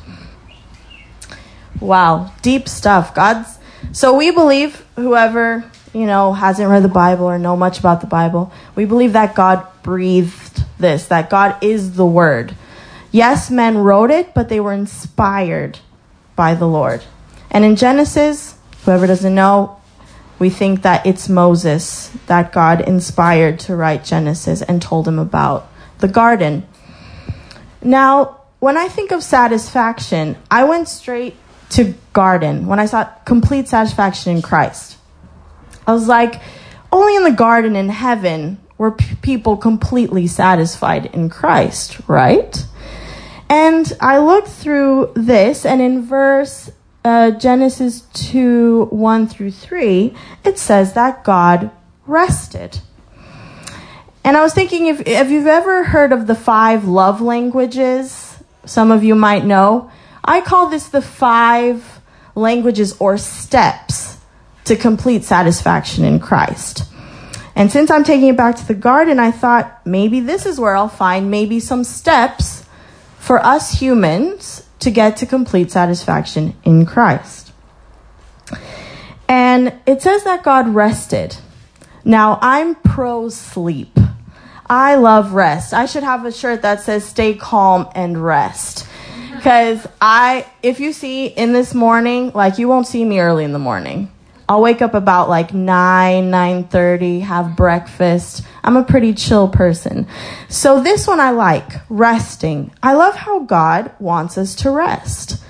Wow, 1.78 2.32
deep 2.40 2.66
stuff. 2.66 3.14
God's 3.14 3.58
so 3.92 4.16
we 4.16 4.30
believe 4.30 4.86
whoever, 4.96 5.70
you 5.92 6.06
know, 6.06 6.32
hasn't 6.32 6.70
read 6.70 6.82
the 6.82 6.88
Bible 6.88 7.26
or 7.26 7.38
know 7.38 7.58
much 7.58 7.78
about 7.78 8.00
the 8.00 8.06
Bible, 8.06 8.50
we 8.74 8.86
believe 8.86 9.12
that 9.12 9.34
God 9.34 9.66
breathed 9.82 10.64
this, 10.78 11.08
that 11.08 11.28
God 11.28 11.62
is 11.62 11.96
the 11.96 12.06
word. 12.06 12.56
Yes, 13.10 13.50
men 13.50 13.76
wrote 13.76 14.10
it, 14.10 14.32
but 14.32 14.48
they 14.48 14.60
were 14.60 14.72
inspired 14.72 15.78
by 16.36 16.54
the 16.54 16.66
Lord. 16.66 17.04
And 17.50 17.66
in 17.66 17.76
Genesis, 17.76 18.56
whoever 18.86 19.06
doesn't 19.06 19.34
know, 19.34 19.81
we 20.42 20.50
think 20.50 20.82
that 20.82 21.06
it's 21.06 21.28
Moses 21.28 22.08
that 22.26 22.50
God 22.50 22.80
inspired 22.80 23.60
to 23.60 23.76
write 23.76 24.04
Genesis 24.04 24.60
and 24.60 24.82
told 24.82 25.06
him 25.06 25.20
about 25.20 25.70
the 25.98 26.08
garden. 26.08 26.66
Now, 27.80 28.40
when 28.58 28.76
I 28.76 28.88
think 28.88 29.12
of 29.12 29.22
satisfaction, 29.22 30.36
I 30.50 30.64
went 30.64 30.88
straight 30.88 31.36
to 31.70 31.94
garden 32.12 32.66
when 32.66 32.80
I 32.80 32.86
saw 32.86 33.04
complete 33.24 33.68
satisfaction 33.68 34.34
in 34.34 34.42
Christ. 34.42 34.98
I 35.86 35.92
was 35.92 36.08
like, 36.08 36.42
only 36.90 37.14
in 37.14 37.22
the 37.22 37.30
garden 37.30 37.76
in 37.76 37.88
heaven 37.88 38.58
were 38.78 38.90
p- 38.90 39.14
people 39.22 39.56
completely 39.56 40.26
satisfied 40.26 41.06
in 41.06 41.30
Christ, 41.30 42.00
right? 42.08 42.66
And 43.48 43.92
I 44.00 44.18
looked 44.18 44.48
through 44.48 45.12
this, 45.14 45.64
and 45.64 45.80
in 45.80 46.02
verse 46.02 46.68
uh, 47.04 47.32
Genesis 47.32 48.02
2 48.12 48.86
1 48.90 49.26
through 49.26 49.50
3, 49.50 50.14
it 50.44 50.58
says 50.58 50.92
that 50.94 51.24
God 51.24 51.70
rested. 52.06 52.80
And 54.24 54.36
I 54.36 54.42
was 54.42 54.54
thinking 54.54 54.86
if, 54.86 55.06
if 55.06 55.30
you've 55.30 55.46
ever 55.46 55.84
heard 55.84 56.12
of 56.12 56.26
the 56.26 56.34
five 56.34 56.86
love 56.86 57.20
languages, 57.20 58.38
some 58.64 58.90
of 58.92 59.02
you 59.02 59.14
might 59.14 59.44
know. 59.44 59.90
I 60.24 60.40
call 60.40 60.68
this 60.68 60.88
the 60.88 61.02
five 61.02 62.00
languages 62.34 62.96
or 63.00 63.18
steps 63.18 64.18
to 64.64 64.76
complete 64.76 65.24
satisfaction 65.24 66.04
in 66.04 66.20
Christ. 66.20 66.84
And 67.56 67.70
since 67.70 67.90
I'm 67.90 68.04
taking 68.04 68.28
it 68.28 68.36
back 68.36 68.56
to 68.56 68.66
the 68.66 68.74
garden, 68.74 69.18
I 69.18 69.30
thought 69.32 69.84
maybe 69.84 70.20
this 70.20 70.46
is 70.46 70.58
where 70.58 70.76
I'll 70.76 70.88
find 70.88 71.30
maybe 71.30 71.58
some 71.58 71.84
steps 71.84 72.64
for 73.18 73.44
us 73.44 73.80
humans 73.80 74.66
to 74.82 74.90
get 74.90 75.16
to 75.18 75.26
complete 75.26 75.70
satisfaction 75.70 76.56
in 76.64 76.86
Christ. 76.86 77.52
And 79.28 79.74
it 79.86 80.02
says 80.02 80.24
that 80.24 80.42
God 80.42 80.68
rested. 80.68 81.36
Now, 82.04 82.38
I'm 82.42 82.74
pro 82.74 83.28
sleep. 83.28 83.96
I 84.68 84.96
love 84.96 85.34
rest. 85.34 85.72
I 85.72 85.86
should 85.86 86.02
have 86.02 86.24
a 86.24 86.32
shirt 86.32 86.62
that 86.62 86.80
says 86.80 87.04
stay 87.04 87.34
calm 87.34 87.88
and 87.94 88.22
rest. 88.22 88.86
Because 89.36 89.86
I, 90.00 90.46
if 90.62 90.80
you 90.80 90.92
see 90.92 91.26
in 91.26 91.52
this 91.52 91.74
morning, 91.74 92.32
like 92.34 92.58
you 92.58 92.68
won't 92.68 92.86
see 92.86 93.04
me 93.04 93.20
early 93.20 93.44
in 93.44 93.52
the 93.52 93.58
morning. 93.58 94.10
I'll 94.48 94.60
wake 94.60 94.82
up 94.82 94.94
about 94.94 95.28
like 95.28 95.54
9, 95.54 96.30
9.30, 96.30 97.22
have 97.22 97.56
breakfast. 97.56 98.44
I'm 98.64 98.76
a 98.76 98.84
pretty 98.84 99.12
chill 99.14 99.48
person. 99.48 100.06
So 100.48 100.82
this 100.82 101.06
one 101.06 101.20
I 101.20 101.30
like, 101.30 101.70
resting. 101.88 102.72
I 102.82 102.94
love 102.94 103.14
how 103.14 103.40
God 103.40 103.92
wants 103.98 104.38
us 104.38 104.54
to 104.56 104.70
rest. 104.70 105.42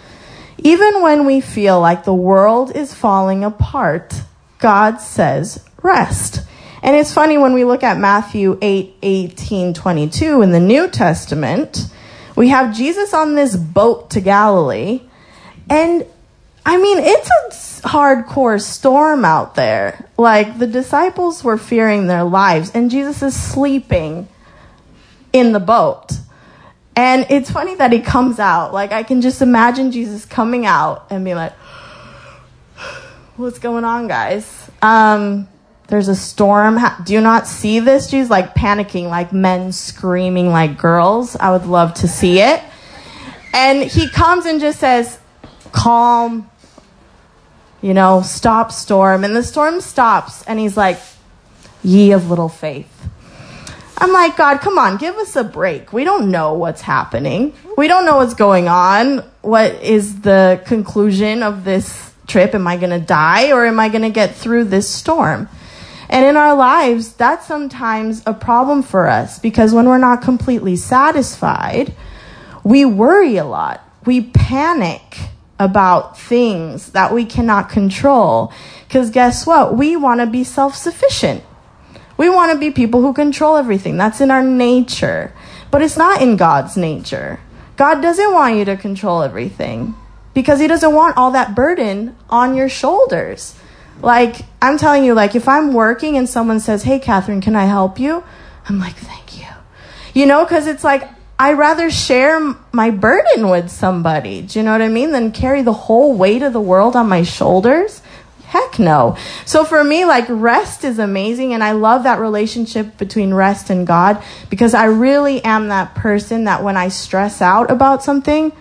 Even 0.59 1.03
when 1.03 1.27
we 1.27 1.41
feel 1.41 1.81
like 1.81 2.05
the 2.05 2.15
world 2.15 2.75
is 2.75 2.95
falling 2.95 3.45
apart, 3.45 4.23
God 4.59 5.01
says 5.01 5.65
rest. 5.83 6.41
And 6.83 6.97
it's 6.97 7.13
funny 7.13 7.39
when 7.39 7.53
we 7.53 7.65
look 7.65 7.83
at 7.83 7.99
Matthew 7.99 8.59
8, 8.63 8.97
18, 9.03 9.75
22 9.75 10.43
in 10.43 10.51
the 10.51 10.61
New 10.61 10.89
Testament, 10.89 11.87
we 12.35 12.49
have 12.49 12.75
Jesus 12.75 13.13
on 13.13 13.35
this 13.35 13.57
boat 13.57 14.11
to 14.11 14.21
Galilee, 14.21 15.03
and 15.69 16.07
I 16.65 16.77
mean, 16.79 16.99
it's 16.99 17.29
a 17.29 17.51
hardcore 17.83 18.61
storm 18.61 19.25
out 19.25 19.55
there. 19.55 20.09
Like, 20.17 20.59
the 20.59 20.67
disciples 20.67 21.45
were 21.45 21.59
fearing 21.59 22.07
their 22.07 22.25
lives, 22.25 22.71
and 22.75 22.91
Jesus 22.91 23.23
is 23.23 23.41
sleeping 23.41 24.29
in 25.33 25.53
the 25.53 25.61
boat. 25.61 26.13
And 26.95 27.27
it's 27.31 27.51
funny 27.51 27.75
that 27.77 27.93
he 27.93 28.01
comes 28.01 28.39
out. 28.39 28.73
Like, 28.73 28.93
I 28.93 29.03
can 29.03 29.21
just 29.21 29.43
imagine 29.43 29.93
Jesus 29.93 30.25
coming 30.25 30.67
out 30.67 31.07
and 31.11 31.25
be 31.25 31.35
like, 31.35 31.53
What's 33.37 33.59
going 33.59 33.85
on, 33.85 34.09
guys? 34.09 34.71
Um, 34.83 35.49
there's 35.89 36.09
a 36.09 36.17
storm. 36.17 36.79
Do 37.05 37.13
you 37.13 37.21
not 37.21 37.47
see 37.47 37.81
this? 37.81 38.11
Jesus 38.11 38.31
like 38.31 38.55
panicking, 38.55 39.09
like 39.09 39.33
men 39.33 39.73
screaming 39.73 40.49
like 40.49 40.79
girls. 40.79 41.37
I 41.37 41.51
would 41.51 41.67
love 41.67 41.95
to 41.95 42.09
see 42.09 42.41
it. 42.41 42.63
And 43.53 43.83
he 43.83 44.09
comes 44.09 44.47
and 44.47 44.61
just 44.61 44.81
says, 44.81 45.19
Calm, 45.73 46.51
you 47.83 47.93
know, 47.93 48.23
stop 48.23 48.73
storm. 48.73 49.25
And 49.25 49.37
the 49.37 49.43
storm 49.43 49.81
stops, 49.81 50.43
and 50.45 50.59
he's 50.59 50.77
like, 50.77 50.99
Ye 51.85 52.13
of 52.13 52.31
little 52.31 52.49
faith. 52.49 52.89
I'm 53.99 54.13
like, 54.13 54.37
God, 54.37 54.61
come 54.61 54.79
on, 54.79 54.97
give 54.97 55.17
us 55.17 55.37
a 55.37 55.45
break. 55.45 55.93
We 55.93 56.05
don't 56.05 56.31
know 56.31 56.55
what's 56.55 56.81
happening. 56.81 57.55
We 57.77 57.89
don't 57.89 58.05
know 58.05 58.17
what's 58.17 58.35
going 58.35 58.67
on. 58.67 59.19
What 59.43 59.75
is 59.83 60.23
the 60.23 60.61
conclusion 60.67 61.43
of 61.43 61.65
this 61.65 62.13
trip? 62.27 62.55
Am 62.55 62.67
I 62.67 62.77
going 62.77 62.91
to 62.91 63.05
die 63.05 63.53
or 63.53 63.67
am 63.67 63.79
I 63.79 63.89
going 63.89 64.03
to 64.03 64.11
get 64.11 64.35
through 64.35 64.65
this 64.65 64.89
storm? 64.89 65.49
And 66.09 66.27
in 66.27 66.37
our 66.37 66.55
lives, 66.55 67.13
that's 67.13 67.47
sometimes 67.47 68.23
a 68.27 68.35
problem 68.35 68.83
for 68.83 69.07
us 69.07 69.39
because 69.39 69.73
when 69.73 69.87
we're 69.87 69.99
not 69.99 70.21
completely 70.23 70.77
satisfied, 70.77 71.95
we 72.65 72.85
worry 72.85 73.37
a 73.37 73.45
lot. 73.45 73.89
We 74.05 74.21
panic 74.21 75.17
about 75.63 76.19
things 76.19 76.91
that 76.91 77.13
we 77.15 77.25
cannot 77.25 77.69
control. 77.69 78.53
Because 78.87 79.11
guess 79.11 79.47
what? 79.47 79.77
We 79.77 79.97
want 79.97 80.21
to 80.21 80.27
be 80.27 80.45
self 80.45 80.75
sufficient. 80.75 81.43
We 82.17 82.29
want 82.29 82.53
to 82.53 82.59
be 82.59 82.71
people 82.71 83.01
who 83.01 83.13
control 83.13 83.57
everything. 83.57 83.97
That's 83.97 84.21
in 84.21 84.31
our 84.31 84.43
nature. 84.43 85.33
But 85.71 85.83
it's 85.83 85.97
not 85.97 86.21
in 86.21 86.37
God's 86.37 86.77
nature. 86.77 87.41
God 87.77 88.01
doesn't 88.03 88.33
want 88.33 88.57
you 88.57 88.65
to 88.67 88.77
control 88.77 89.23
everything 89.23 89.95
because 90.35 90.61
He 90.61 90.67
doesn't 90.67 90.95
want 90.95 91.17
all 91.17 91.31
that 91.31 91.55
burden 91.55 92.15
on 92.29 92.55
your 92.55 92.69
shoulders. 92.69 93.57
Like, 94.01 94.43
I'm 94.61 94.79
telling 94.79 95.05
you, 95.05 95.15
like, 95.15 95.35
if 95.35 95.49
I'm 95.49 95.73
working 95.73 96.17
and 96.17 96.29
someone 96.29 96.61
says, 96.61 96.83
Hey, 96.83 96.99
Catherine, 96.99 97.41
can 97.41 97.57
I 97.57 97.65
help 97.65 97.99
you? 97.99 98.23
I'm 98.69 98.79
like, 98.79 98.97
Thank 98.97 99.39
you. 99.39 99.47
You 100.15 100.27
know, 100.27 100.45
because 100.45 100.67
it's 100.67 100.85
like, 100.85 101.09
I 101.43 101.55
rather 101.55 101.91
share 101.91 102.55
my 102.71 102.91
burden 102.91 103.51
with 103.51 103.69
somebody. 103.69 104.43
Do 104.43 104.61
you 104.61 104.65
know 104.65 104.71
what 104.71 104.81
I 104.81 104.87
mean? 104.87 105.11
Than 105.11 105.33
carry 105.33 105.63
the 105.63 105.73
whole 105.73 106.15
weight 106.15 106.41
of 106.41 106.53
the 106.53 106.61
world 106.61 106.95
on 106.95 107.09
my 107.09 107.25
shoulders. 107.25 108.01
Heck 108.45 108.79
no. 108.79 109.17
So 109.45 109.65
for 109.65 109.83
me, 109.83 110.05
like 110.05 110.27
rest 110.29 110.85
is 110.85 111.01
amazing. 111.01 111.53
And 111.53 111.65
I 111.65 111.73
love 111.73 112.05
that 112.05 112.21
relationship 112.21 112.97
between 112.97 113.35
rest 113.35 113.71
and 113.71 113.85
God 113.85 114.23
because 114.51 114.73
I 114.73 114.85
really 114.85 115.43
am 115.43 115.67
that 115.67 115.97
person 115.97 116.45
that 116.45 116.63
when 116.63 116.77
I 116.77 116.87
stress 116.87 117.43
out 117.43 117.73
about 117.73 118.05
something, 118.05 118.53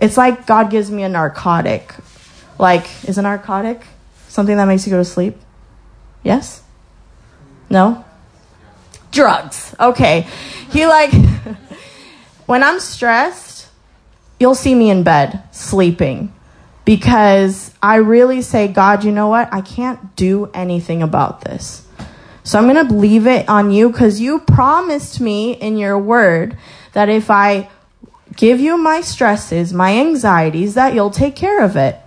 it's 0.00 0.16
like 0.16 0.46
God 0.46 0.70
gives 0.70 0.92
me 0.92 1.02
a 1.02 1.08
narcotic. 1.08 1.92
Like, 2.56 2.86
is 3.08 3.18
a 3.18 3.22
narcotic 3.22 3.82
something 4.28 4.56
that 4.58 4.66
makes 4.66 4.86
you 4.86 4.92
go 4.92 4.98
to 4.98 5.04
sleep? 5.04 5.36
Yes? 6.22 6.62
No? 7.68 8.04
Drugs. 9.10 9.74
Okay. 9.80 10.28
He 10.70 10.86
like, 10.86 11.10
when 12.48 12.62
I'm 12.62 12.80
stressed, 12.80 13.68
you'll 14.40 14.54
see 14.54 14.74
me 14.74 14.88
in 14.88 15.02
bed 15.02 15.42
sleeping 15.52 16.32
because 16.86 17.74
I 17.82 17.96
really 17.96 18.40
say, 18.40 18.68
God, 18.68 19.04
you 19.04 19.12
know 19.12 19.28
what? 19.28 19.52
I 19.52 19.60
can't 19.60 20.16
do 20.16 20.50
anything 20.54 21.02
about 21.02 21.42
this. 21.42 21.86
So 22.44 22.58
I'm 22.58 22.66
going 22.66 22.88
to 22.88 22.94
leave 22.94 23.26
it 23.26 23.46
on 23.50 23.70
you 23.70 23.90
because 23.90 24.18
you 24.18 24.38
promised 24.38 25.20
me 25.20 25.52
in 25.52 25.76
your 25.76 25.98
word 25.98 26.56
that 26.94 27.10
if 27.10 27.30
I 27.30 27.68
give 28.34 28.60
you 28.60 28.78
my 28.78 29.02
stresses, 29.02 29.74
my 29.74 29.98
anxieties, 29.98 30.72
that 30.72 30.94
you'll 30.94 31.10
take 31.10 31.36
care 31.36 31.62
of 31.62 31.76
it. 31.76 31.98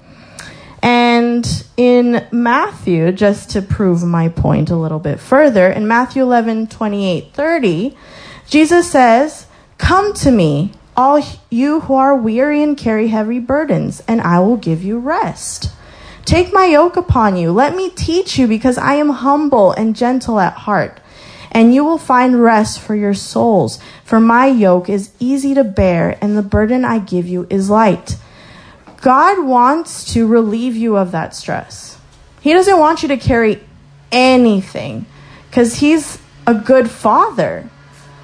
And 0.81 1.45
in 1.77 2.27
Matthew, 2.31 3.11
just 3.11 3.51
to 3.51 3.61
prove 3.61 4.01
my 4.01 4.29
point 4.29 4.71
a 4.71 4.75
little 4.75 4.97
bit 4.97 5.19
further, 5.19 5.69
in 5.69 5.87
Matthew 5.87 6.23
11, 6.23 6.65
28, 6.65 7.31
30, 7.31 7.95
Jesus 8.47 8.89
says, 8.89 9.45
Come 9.81 10.13
to 10.13 10.31
me, 10.31 10.71
all 10.95 11.21
you 11.49 11.81
who 11.81 11.95
are 11.95 12.15
weary 12.15 12.61
and 12.61 12.77
carry 12.77 13.07
heavy 13.07 13.39
burdens, 13.39 14.01
and 14.07 14.21
I 14.21 14.39
will 14.39 14.55
give 14.55 14.83
you 14.83 14.99
rest. 14.99 15.71
Take 16.23 16.53
my 16.53 16.65
yoke 16.65 16.97
upon 16.97 17.35
you. 17.35 17.51
Let 17.51 17.75
me 17.75 17.89
teach 17.89 18.37
you, 18.37 18.47
because 18.47 18.77
I 18.77 18.93
am 18.93 19.09
humble 19.09 19.71
and 19.71 19.95
gentle 19.95 20.39
at 20.39 20.53
heart, 20.53 21.01
and 21.51 21.73
you 21.73 21.83
will 21.83 21.97
find 21.97 22.41
rest 22.41 22.79
for 22.79 22.95
your 22.95 23.15
souls. 23.15 23.79
For 24.05 24.19
my 24.19 24.45
yoke 24.45 24.87
is 24.87 25.11
easy 25.19 25.55
to 25.55 25.63
bear, 25.63 26.15
and 26.21 26.37
the 26.37 26.43
burden 26.43 26.85
I 26.85 26.99
give 26.99 27.27
you 27.27 27.47
is 27.49 27.71
light. 27.71 28.17
God 29.01 29.43
wants 29.43 30.13
to 30.13 30.27
relieve 30.27 30.75
you 30.75 30.95
of 30.95 31.11
that 31.11 31.35
stress. 31.35 31.97
He 32.39 32.53
doesn't 32.53 32.79
want 32.79 33.01
you 33.01 33.09
to 33.09 33.17
carry 33.17 33.59
anything 34.11 35.07
because 35.49 35.79
He's 35.79 36.19
a 36.45 36.53
good 36.53 36.89
father. 36.89 37.67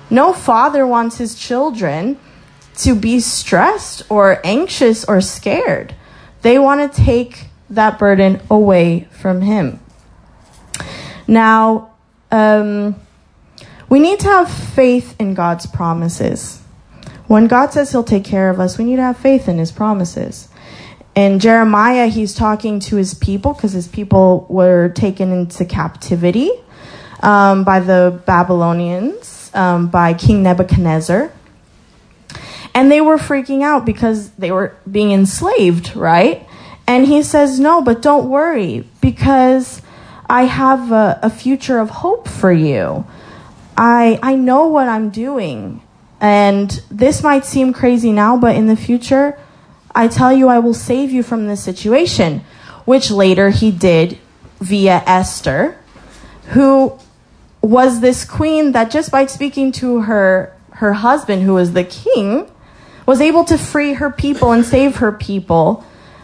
No 0.09 0.33
father 0.33 0.85
wants 0.87 1.17
his 1.17 1.35
children 1.35 2.17
to 2.77 2.95
be 2.95 3.19
stressed 3.19 4.03
or 4.09 4.39
anxious 4.45 5.03
or 5.05 5.21
scared. 5.21 5.95
They 6.41 6.59
want 6.59 6.91
to 6.91 7.01
take 7.01 7.47
that 7.69 7.99
burden 7.99 8.41
away 8.49 9.07
from 9.11 9.41
him. 9.41 9.79
Now, 11.27 11.91
um, 12.31 12.95
we 13.89 13.99
need 13.99 14.19
to 14.19 14.27
have 14.27 14.49
faith 14.49 15.15
in 15.19 15.33
God's 15.33 15.65
promises. 15.65 16.61
When 17.27 17.47
God 17.47 17.73
says 17.73 17.91
he'll 17.91 18.03
take 18.03 18.23
care 18.23 18.49
of 18.49 18.59
us, 18.59 18.77
we 18.77 18.85
need 18.85 18.97
to 18.97 19.01
have 19.01 19.17
faith 19.17 19.49
in 19.49 19.57
his 19.57 19.71
promises. 19.71 20.47
In 21.15 21.39
Jeremiah, 21.39 22.07
he's 22.07 22.33
talking 22.33 22.79
to 22.81 22.95
his 22.95 23.13
people 23.13 23.53
because 23.53 23.73
his 23.73 23.87
people 23.87 24.45
were 24.49 24.89
taken 24.89 25.31
into 25.31 25.65
captivity 25.65 26.51
um, 27.21 27.63
by 27.63 27.79
the 27.79 28.21
Babylonians, 28.25 29.37
um, 29.57 29.87
by 29.87 30.13
King 30.13 30.43
Nebuchadnezzar. 30.43 31.31
And 32.73 32.91
they 32.91 33.01
were 33.01 33.17
freaking 33.17 33.63
out 33.63 33.85
because 33.85 34.29
they 34.31 34.51
were 34.51 34.75
being 34.89 35.11
enslaved, 35.11 35.95
right? 35.95 36.47
And 36.85 37.07
he 37.07 37.23
says, 37.23 37.59
No, 37.59 37.81
but 37.81 38.01
don't 38.01 38.29
worry 38.29 38.87
because 39.01 39.81
I 40.29 40.43
have 40.43 40.91
a, 40.91 41.19
a 41.23 41.29
future 41.29 41.79
of 41.79 41.89
hope 41.89 42.27
for 42.27 42.51
you. 42.51 43.05
I, 43.75 44.19
I 44.21 44.35
know 44.35 44.67
what 44.67 44.87
I'm 44.87 45.09
doing. 45.09 45.81
And 46.21 46.69
this 46.89 47.23
might 47.23 47.45
seem 47.45 47.73
crazy 47.73 48.11
now, 48.11 48.37
but 48.37 48.55
in 48.55 48.67
the 48.67 48.75
future, 48.75 49.39
I 49.93 50.07
tell 50.07 50.33
you, 50.33 50.48
I 50.48 50.59
will 50.59 50.74
save 50.74 51.11
you 51.11 51.24
from 51.24 51.48
this 51.48 51.63
situation, 51.63 52.41
which 52.85 53.11
later 53.11 53.50
he 53.50 53.72
did 53.72 54.17
via 54.59 55.03
Esther, 55.05 55.77
who 56.50 56.98
was 57.68 58.00
this 58.00 58.24
queen 58.24 58.72
that 58.72 58.90
just 58.90 59.12
by 59.12 59.25
speaking 59.25 59.74
to 59.74 60.00
her, 60.03 60.56
her 60.72 60.94
husband, 60.94 61.44
who 61.44 61.56
was 61.56 61.74
the 61.74 61.84
king, 61.84 62.50
was 63.06 63.20
able 63.20 63.44
to 63.44 63.58
free 63.58 63.92
her 63.92 64.10
people 64.10 64.53
and 64.53 64.64
save 64.64 64.96
her 64.98 65.12
people 65.12 65.84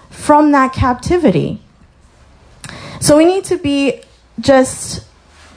from 0.09 0.53
that 0.53 0.71
captivity. 0.71 1.59
So 3.01 3.17
we 3.17 3.25
need 3.25 3.43
to 3.45 3.57
be 3.57 4.03
just 4.39 5.05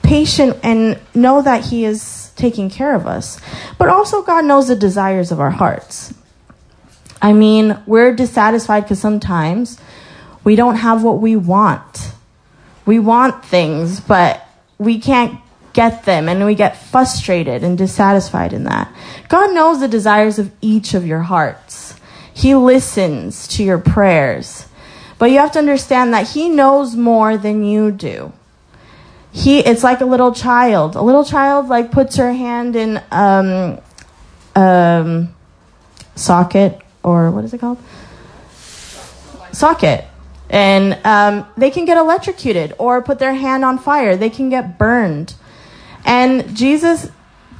patient 0.02 0.56
and 0.64 0.98
know 1.14 1.40
that 1.40 1.66
He 1.66 1.84
is 1.84 2.32
taking 2.34 2.68
care 2.68 2.96
of 2.96 3.06
us. 3.06 3.40
But 3.78 3.88
also, 3.88 4.22
God 4.22 4.44
knows 4.44 4.66
the 4.66 4.74
desires 4.74 5.30
of 5.30 5.38
our 5.38 5.52
hearts. 5.52 6.12
I 7.22 7.32
mean, 7.32 7.80
we're 7.86 8.12
dissatisfied 8.12 8.82
because 8.82 8.98
sometimes 8.98 9.78
we 10.42 10.56
don't 10.56 10.76
have 10.76 11.04
what 11.04 11.20
we 11.20 11.36
want. 11.36 12.10
We 12.84 12.98
want 12.98 13.44
things, 13.44 14.00
but 14.00 14.48
we 14.78 14.98
can't 14.98 15.38
get 15.76 16.06
them 16.06 16.26
and 16.26 16.44
we 16.46 16.54
get 16.54 16.74
frustrated 16.74 17.62
and 17.62 17.76
dissatisfied 17.76 18.54
in 18.54 18.64
that. 18.64 18.90
God 19.28 19.54
knows 19.54 19.78
the 19.78 19.88
desires 19.88 20.38
of 20.38 20.50
each 20.62 20.94
of 20.94 21.06
your 21.06 21.20
hearts. 21.20 21.94
He 22.32 22.54
listens 22.54 23.46
to 23.48 23.62
your 23.62 23.78
prayers. 23.78 24.66
But 25.18 25.30
you 25.30 25.38
have 25.38 25.52
to 25.52 25.58
understand 25.58 26.14
that 26.14 26.30
he 26.30 26.48
knows 26.48 26.96
more 26.96 27.36
than 27.36 27.62
you 27.62 27.90
do. 27.90 28.32
He 29.32 29.58
it's 29.58 29.84
like 29.84 30.00
a 30.00 30.06
little 30.06 30.32
child. 30.32 30.96
A 30.96 31.02
little 31.02 31.24
child 31.24 31.68
like 31.68 31.92
puts 31.92 32.16
her 32.16 32.32
hand 32.32 32.74
in 32.74 33.02
um 33.10 33.78
um 34.54 35.34
socket 36.14 36.80
or 37.02 37.30
what 37.30 37.44
is 37.44 37.52
it 37.52 37.58
called? 37.60 37.78
Socket. 39.52 40.06
And 40.48 40.98
um, 41.04 41.46
they 41.56 41.70
can 41.70 41.84
get 41.84 41.98
electrocuted 41.98 42.72
or 42.78 43.02
put 43.02 43.18
their 43.18 43.34
hand 43.34 43.64
on 43.64 43.78
fire. 43.78 44.16
They 44.16 44.30
can 44.30 44.48
get 44.48 44.78
burned. 44.78 45.34
And 46.06 46.56
Jesus 46.56 47.10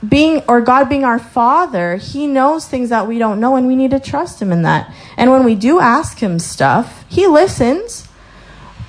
being 0.07 0.43
or 0.49 0.61
God 0.61 0.89
being 0.89 1.05
our 1.05 1.19
father, 1.19 1.97
he 1.97 2.27
knows 2.27 2.67
things 2.67 2.91
that 2.91 3.07
we 3.07 3.19
don't 3.19 3.41
know 3.41 3.57
and 3.57 3.67
we 3.67 3.77
need 3.77 3.91
to 3.91 4.01
trust 4.01 4.41
him 4.41 4.53
in 4.53 4.63
that. 4.63 4.93
And 5.17 5.31
when 5.31 5.45
we 5.45 5.55
do 5.55 5.81
ask 5.81 6.19
him 6.23 6.39
stuff, 6.39 7.05
he 7.09 7.27
listens, 7.27 8.09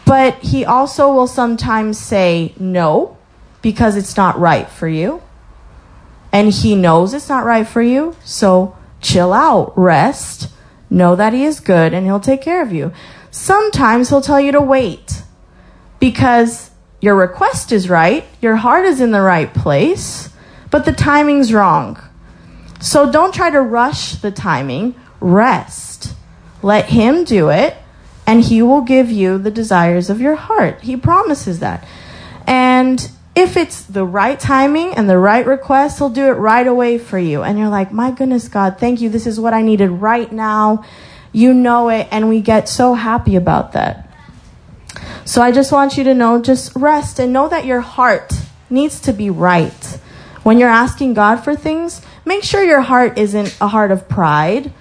but 0.05 0.35
he 0.35 0.63
also 0.63 1.11
will 1.11 1.27
sometimes 1.27 1.97
say 1.97 2.53
no 2.59 3.17
because 3.61 3.95
it's 3.95 4.15
not 4.15 4.39
right 4.39 4.69
for 4.69 4.87
you. 4.87 5.21
And 6.31 6.51
he 6.51 6.75
knows 6.75 7.13
it's 7.13 7.29
not 7.29 7.45
right 7.45 7.67
for 7.67 7.81
you, 7.81 8.15
so 8.23 8.77
chill 9.01 9.33
out, 9.33 9.75
rest, 9.77 10.49
know 10.89 11.15
that 11.15 11.33
he 11.33 11.43
is 11.43 11.59
good 11.59 11.93
and 11.93 12.05
he'll 12.05 12.19
take 12.19 12.41
care 12.41 12.61
of 12.61 12.71
you. 12.71 12.91
Sometimes 13.31 14.09
he'll 14.09 14.21
tell 14.21 14.39
you 14.39 14.51
to 14.51 14.61
wait 14.61 15.23
because 15.99 16.66
your 16.99 17.15
request 17.15 17.71
is 17.71 17.89
right, 17.89 18.25
your 18.41 18.55
heart 18.55 18.85
is 18.85 19.01
in 19.01 19.11
the 19.11 19.21
right 19.21 19.53
place 19.53 20.27
but 20.69 20.85
the 20.85 20.91
timing's 20.91 21.53
wrong. 21.53 22.01
So 22.79 23.11
don't 23.11 23.33
try 23.33 23.49
to 23.49 23.61
rush 23.61 24.13
the 24.13 24.31
timing. 24.31 24.95
Rest. 25.19 26.13
Let 26.61 26.89
Him 26.89 27.23
do 27.23 27.49
it, 27.49 27.75
and 28.25 28.43
He 28.43 28.61
will 28.61 28.81
give 28.81 29.09
you 29.11 29.37
the 29.37 29.51
desires 29.51 30.09
of 30.09 30.21
your 30.21 30.35
heart. 30.35 30.81
He 30.81 30.97
promises 30.97 31.59
that. 31.59 31.87
And 32.45 33.09
if 33.35 33.57
it's 33.57 33.81
the 33.83 34.05
right 34.05 34.39
timing 34.39 34.93
and 34.93 35.09
the 35.09 35.17
right 35.17 35.45
request, 35.45 35.99
He'll 35.99 36.09
do 36.09 36.27
it 36.27 36.33
right 36.33 36.67
away 36.67 36.97
for 36.97 37.17
you. 37.17 37.43
And 37.43 37.57
you're 37.57 37.69
like, 37.69 37.91
my 37.91 38.11
goodness, 38.11 38.47
God, 38.47 38.77
thank 38.79 39.01
you. 39.01 39.09
This 39.09 39.27
is 39.27 39.39
what 39.39 39.53
I 39.53 39.61
needed 39.61 39.89
right 39.89 40.31
now. 40.31 40.83
You 41.31 41.53
know 41.53 41.89
it, 41.89 42.07
and 42.11 42.29
we 42.29 42.41
get 42.41 42.67
so 42.69 42.93
happy 42.93 43.35
about 43.35 43.73
that. 43.73 44.06
So 45.27 45.41
I 45.41 45.51
just 45.51 45.73
want 45.73 45.97
you 45.97 46.05
to 46.05 46.13
know 46.13 46.41
just 46.41 46.73
rest 46.73 47.19
and 47.19 47.33
know 47.33 47.49
that 47.49 47.65
your 47.65 47.81
heart 47.81 48.31
needs 48.69 49.01
to 49.01 49.11
be 49.11 49.29
right. 49.29 49.99
When 50.43 50.57
you're 50.57 50.69
asking 50.69 51.15
God 51.15 51.43
for 51.43 51.53
things, 51.53 52.01
make 52.23 52.45
sure 52.45 52.63
your 52.63 52.79
heart 52.79 53.17
isn't 53.17 53.57
a 53.59 53.67
heart 53.67 53.91
of 53.91 54.07
pride 54.07 54.71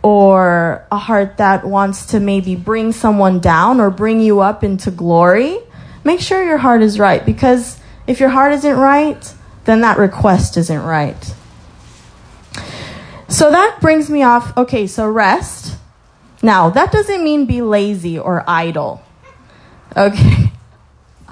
or 0.00 0.86
a 0.90 0.96
heart 0.96 1.36
that 1.36 1.66
wants 1.66 2.06
to 2.06 2.20
maybe 2.20 2.56
bring 2.56 2.92
someone 2.92 3.38
down 3.38 3.80
or 3.80 3.90
bring 3.90 4.20
you 4.20 4.40
up 4.40 4.64
into 4.64 4.90
glory. 4.90 5.58
Make 6.04 6.20
sure 6.20 6.42
your 6.42 6.56
heart 6.56 6.80
is 6.80 6.98
right 6.98 7.22
because 7.22 7.78
if 8.06 8.18
your 8.18 8.30
heart 8.30 8.52
isn't 8.54 8.76
right, 8.76 9.34
then 9.66 9.82
that 9.82 9.98
request 9.98 10.56
isn't 10.56 10.82
right. 10.82 11.34
So 13.28 13.50
that 13.50 13.76
brings 13.82 14.08
me 14.08 14.22
off. 14.22 14.56
Okay, 14.56 14.86
so 14.86 15.06
rest. 15.06 15.76
Now, 16.42 16.70
that 16.70 16.92
doesn't 16.92 17.22
mean 17.22 17.44
be 17.44 17.60
lazy 17.60 18.18
or 18.18 18.42
idle. 18.48 19.02
Okay. 19.96 20.50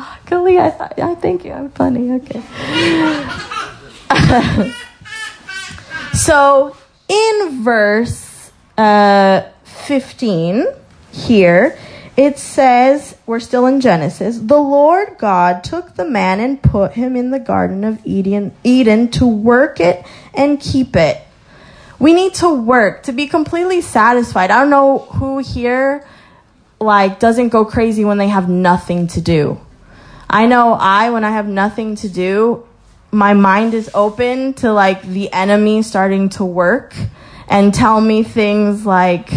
Oh, 0.02 0.18
Kali, 0.24 0.58
I, 0.58 0.70
thought, 0.70 0.98
I 0.98 1.14
think 1.14 1.44
you. 1.44 1.52
I'm 1.52 1.68
funny. 1.72 2.12
Okay. 2.12 2.40
so 6.14 6.74
in 7.06 7.62
verse 7.62 8.50
uh, 8.78 9.42
15 9.64 10.64
here, 11.12 11.78
it 12.16 12.38
says, 12.38 13.14
we're 13.26 13.40
still 13.40 13.66
in 13.66 13.80
Genesis, 13.80 14.38
the 14.38 14.58
Lord 14.58 15.18
God 15.18 15.64
took 15.64 15.96
the 15.96 16.08
man 16.08 16.40
and 16.40 16.62
put 16.62 16.92
him 16.92 17.14
in 17.14 17.30
the 17.30 17.40
Garden 17.40 17.84
of 17.84 17.98
Eden, 18.04 18.54
Eden 18.64 19.10
to 19.12 19.26
work 19.26 19.80
it 19.80 20.06
and 20.32 20.58
keep 20.58 20.96
it. 20.96 21.20
We 21.98 22.14
need 22.14 22.34
to 22.34 22.54
work 22.54 23.02
to 23.02 23.12
be 23.12 23.26
completely 23.26 23.82
satisfied. 23.82 24.50
I 24.50 24.60
don't 24.60 24.70
know 24.70 24.98
who 24.98 25.38
here 25.38 26.06
like 26.80 27.20
doesn't 27.20 27.50
go 27.50 27.64
crazy 27.64 28.04
when 28.04 28.18
they 28.18 28.28
have 28.28 28.48
nothing 28.48 29.06
to 29.08 29.20
do. 29.20 29.60
I 30.28 30.46
know 30.46 30.72
I 30.72 31.10
when 31.10 31.24
I 31.24 31.30
have 31.30 31.46
nothing 31.46 31.96
to 31.96 32.08
do, 32.08 32.66
my 33.12 33.34
mind 33.34 33.74
is 33.74 33.90
open 33.94 34.54
to 34.54 34.72
like 34.72 35.02
the 35.02 35.32
enemy 35.32 35.82
starting 35.82 36.28
to 36.30 36.44
work 36.44 36.94
and 37.48 37.74
tell 37.74 38.00
me 38.00 38.22
things 38.22 38.86
like 38.86 39.30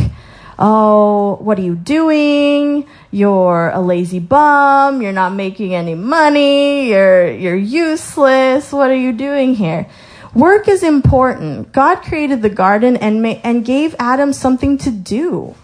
oh, 0.60 1.36
what 1.42 1.58
are 1.60 1.62
you 1.62 1.76
doing? 1.76 2.88
You're 3.12 3.70
a 3.70 3.82
lazy 3.82 4.20
bum. 4.20 5.02
You're 5.02 5.12
not 5.12 5.34
making 5.34 5.74
any 5.74 5.96
money. 5.96 6.90
You're, 6.90 7.32
you're 7.32 7.56
useless. 7.56 8.72
What 8.72 8.90
are 8.90 8.96
you 8.96 9.12
doing 9.14 9.56
here? 9.56 9.88
Work 10.34 10.68
is 10.68 10.82
important. 10.82 11.72
God 11.72 11.98
created 11.98 12.42
the 12.42 12.50
garden 12.50 12.98
and, 12.98 13.22
ma- 13.22 13.40
and 13.44 13.66
gave 13.66 13.96
Adam 14.00 14.34
something 14.34 14.78
to 14.80 14.92
do. 14.92 15.56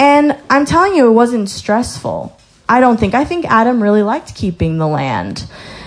And 0.00 0.38
I'm 0.48 0.64
telling 0.64 0.94
you, 0.94 1.08
it 1.08 1.12
wasn't 1.12 1.50
stressful. 1.50 2.34
I 2.66 2.80
don't 2.80 2.98
think. 2.98 3.12
I 3.12 3.26
think 3.26 3.44
Adam 3.44 3.82
really 3.82 4.02
liked 4.02 4.34
keeping 4.34 4.78
the 4.78 4.88
land 4.88 5.44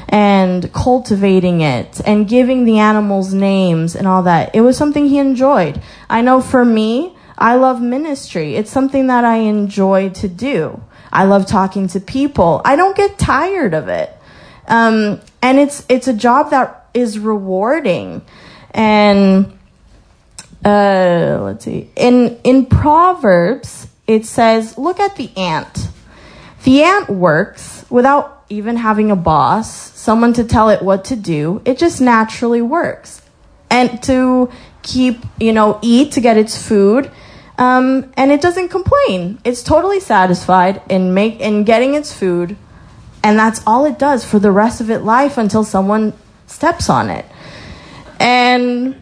and 0.08 0.72
cultivating 0.72 1.62
it 1.62 2.00
and 2.06 2.30
giving 2.30 2.64
the 2.64 2.78
animals 2.78 3.34
names 3.34 3.96
and 3.96 4.08
all 4.08 4.22
that. 4.24 4.54
It 4.54 4.62
was 4.62 4.78
something 4.78 5.08
he 5.08 5.18
enjoyed. 5.18 5.82
I 6.12 6.22
know 6.22 6.42
for 6.42 6.64
me, 6.64 7.18
I 7.40 7.56
love 7.56 7.82
ministry. 7.82 8.56
It's 8.56 8.70
something 8.70 9.08
that 9.08 9.26
I 9.26 9.38
enjoy 9.38 10.10
to 10.12 10.28
do. 10.28 10.84
I 11.12 11.24
love 11.24 11.48
talking 11.48 11.88
to 11.88 12.00
people. 12.00 12.62
I 12.64 12.76
don't 12.76 12.96
get 12.96 13.18
tired 13.18 13.74
of 13.74 13.88
it. 13.88 14.16
Um, 14.68 15.22
and 15.42 15.58
it's, 15.58 15.88
it's 15.90 16.08
a 16.08 16.14
job 16.14 16.52
that 16.52 16.88
is 16.94 17.18
rewarding. 17.18 18.22
And, 18.70 19.58
uh, 20.64 21.40
let's 21.42 21.66
see. 21.66 21.90
In, 21.96 22.40
in 22.44 22.68
Proverbs, 22.68 23.88
it 24.08 24.26
says, 24.26 24.78
look 24.78 25.00
at 25.00 25.16
the 25.16 25.32
ant. 25.38 25.90
The 26.64 26.84
ant 26.84 27.10
works 27.10 27.86
without 27.90 28.46
even 28.50 28.78
having 28.78 29.12
a 29.12 29.16
boss, 29.16 29.70
someone 29.98 30.34
to 30.34 30.44
tell 30.44 30.70
it 30.70 30.82
what 30.82 31.06
to 31.06 31.16
do. 31.16 31.62
It 31.66 31.78
just 31.78 32.02
naturally 32.02 32.62
works. 32.62 33.22
And 33.70 34.02
to 34.04 34.52
keep, 34.84 35.20
you 35.40 35.54
know, 35.54 35.80
eat 35.82 36.12
to 36.14 36.22
get 36.22 36.38
its 36.38 36.62
food, 36.62 37.10
um, 37.58 38.12
and 38.16 38.32
it 38.32 38.42
doesn't 38.42 38.70
complain. 38.70 39.40
It's 39.44 39.64
totally 39.64 40.00
satisfied 40.00 40.82
in 40.90 41.14
make 41.14 41.40
in 41.40 41.64
getting 41.64 41.96
its 41.96 42.14
food, 42.14 42.56
and 43.24 43.40
that's 43.40 43.62
all 43.66 43.86
it 43.86 43.98
does 43.98 44.24
for 44.26 44.40
the 44.40 44.52
rest 44.52 44.82
of 44.82 44.90
its 44.90 45.04
life 45.04 45.38
until 45.38 45.64
someone 45.64 46.14
steps 46.46 46.90
on 46.90 47.10
it. 47.10 47.26
And 48.20 49.02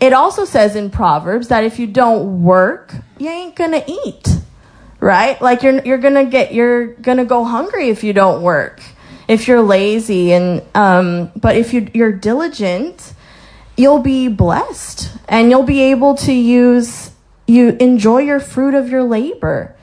it 0.00 0.12
also 0.12 0.44
says 0.44 0.76
in 0.76 0.90
Proverbs 0.90 1.48
that 1.48 1.64
if 1.64 1.78
you 1.78 1.86
don't 1.86 2.42
work, 2.42 2.94
you 3.18 3.28
ain't 3.28 3.54
gonna 3.54 3.84
eat, 3.86 4.28
right? 4.98 5.40
Like 5.40 5.62
you're 5.62 5.82
you're 5.82 5.98
gonna 5.98 6.24
get 6.24 6.52
you're 6.54 6.94
gonna 6.94 7.24
go 7.24 7.44
hungry 7.44 7.88
if 7.88 8.02
you 8.02 8.12
don't 8.12 8.42
work, 8.42 8.82
if 9.28 9.46
you're 9.46 9.62
lazy, 9.62 10.32
and 10.32 10.62
um, 10.74 11.30
but 11.36 11.56
if 11.56 11.72
you 11.72 11.88
you're 11.94 12.12
diligent 12.12 13.14
you'll 13.80 14.02
be 14.02 14.28
blessed 14.28 15.10
and 15.26 15.50
you'll 15.50 15.62
be 15.62 15.80
able 15.80 16.14
to 16.14 16.32
use 16.32 17.10
you 17.46 17.70
enjoy 17.80 18.18
your 18.18 18.38
fruit 18.38 18.74
of 18.74 18.90
your 18.90 19.02
labor 19.02 19.74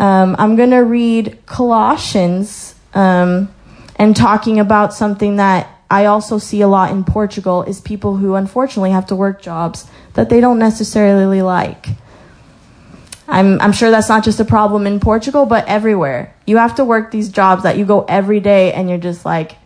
um, 0.00 0.34
i'm 0.38 0.56
to 0.56 0.78
read 0.78 1.38
colossians 1.46 2.74
um, 2.94 3.48
and 3.96 4.16
talking 4.16 4.58
about 4.58 4.92
something 4.92 5.36
that 5.36 5.75
i 5.90 6.04
also 6.04 6.38
see 6.38 6.60
a 6.60 6.68
lot 6.68 6.90
in 6.90 7.04
portugal 7.04 7.62
is 7.62 7.80
people 7.80 8.16
who 8.16 8.34
unfortunately 8.34 8.90
have 8.90 9.06
to 9.06 9.16
work 9.16 9.40
jobs 9.40 9.86
that 10.14 10.28
they 10.28 10.40
don't 10.40 10.58
necessarily 10.58 11.42
like 11.42 11.88
I'm, 13.28 13.60
I'm 13.60 13.72
sure 13.72 13.90
that's 13.90 14.08
not 14.08 14.22
just 14.22 14.38
a 14.38 14.44
problem 14.44 14.86
in 14.86 15.00
portugal 15.00 15.46
but 15.46 15.66
everywhere 15.66 16.34
you 16.46 16.58
have 16.58 16.76
to 16.76 16.84
work 16.84 17.10
these 17.10 17.28
jobs 17.28 17.64
that 17.64 17.76
you 17.76 17.84
go 17.84 18.04
every 18.08 18.40
day 18.40 18.72
and 18.72 18.88
you're 18.88 18.98
just 18.98 19.24
like 19.24 19.56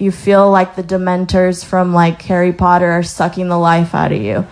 you 0.00 0.10
feel 0.10 0.50
like 0.50 0.76
the 0.76 0.82
dementors 0.82 1.62
from 1.62 1.92
like 1.92 2.20
Harry 2.22 2.52
Potter 2.52 2.90
are 2.90 3.02
sucking 3.02 3.48
the 3.48 3.58
life 3.58 3.94
out 3.94 4.12
of 4.12 4.20
you 4.20 4.46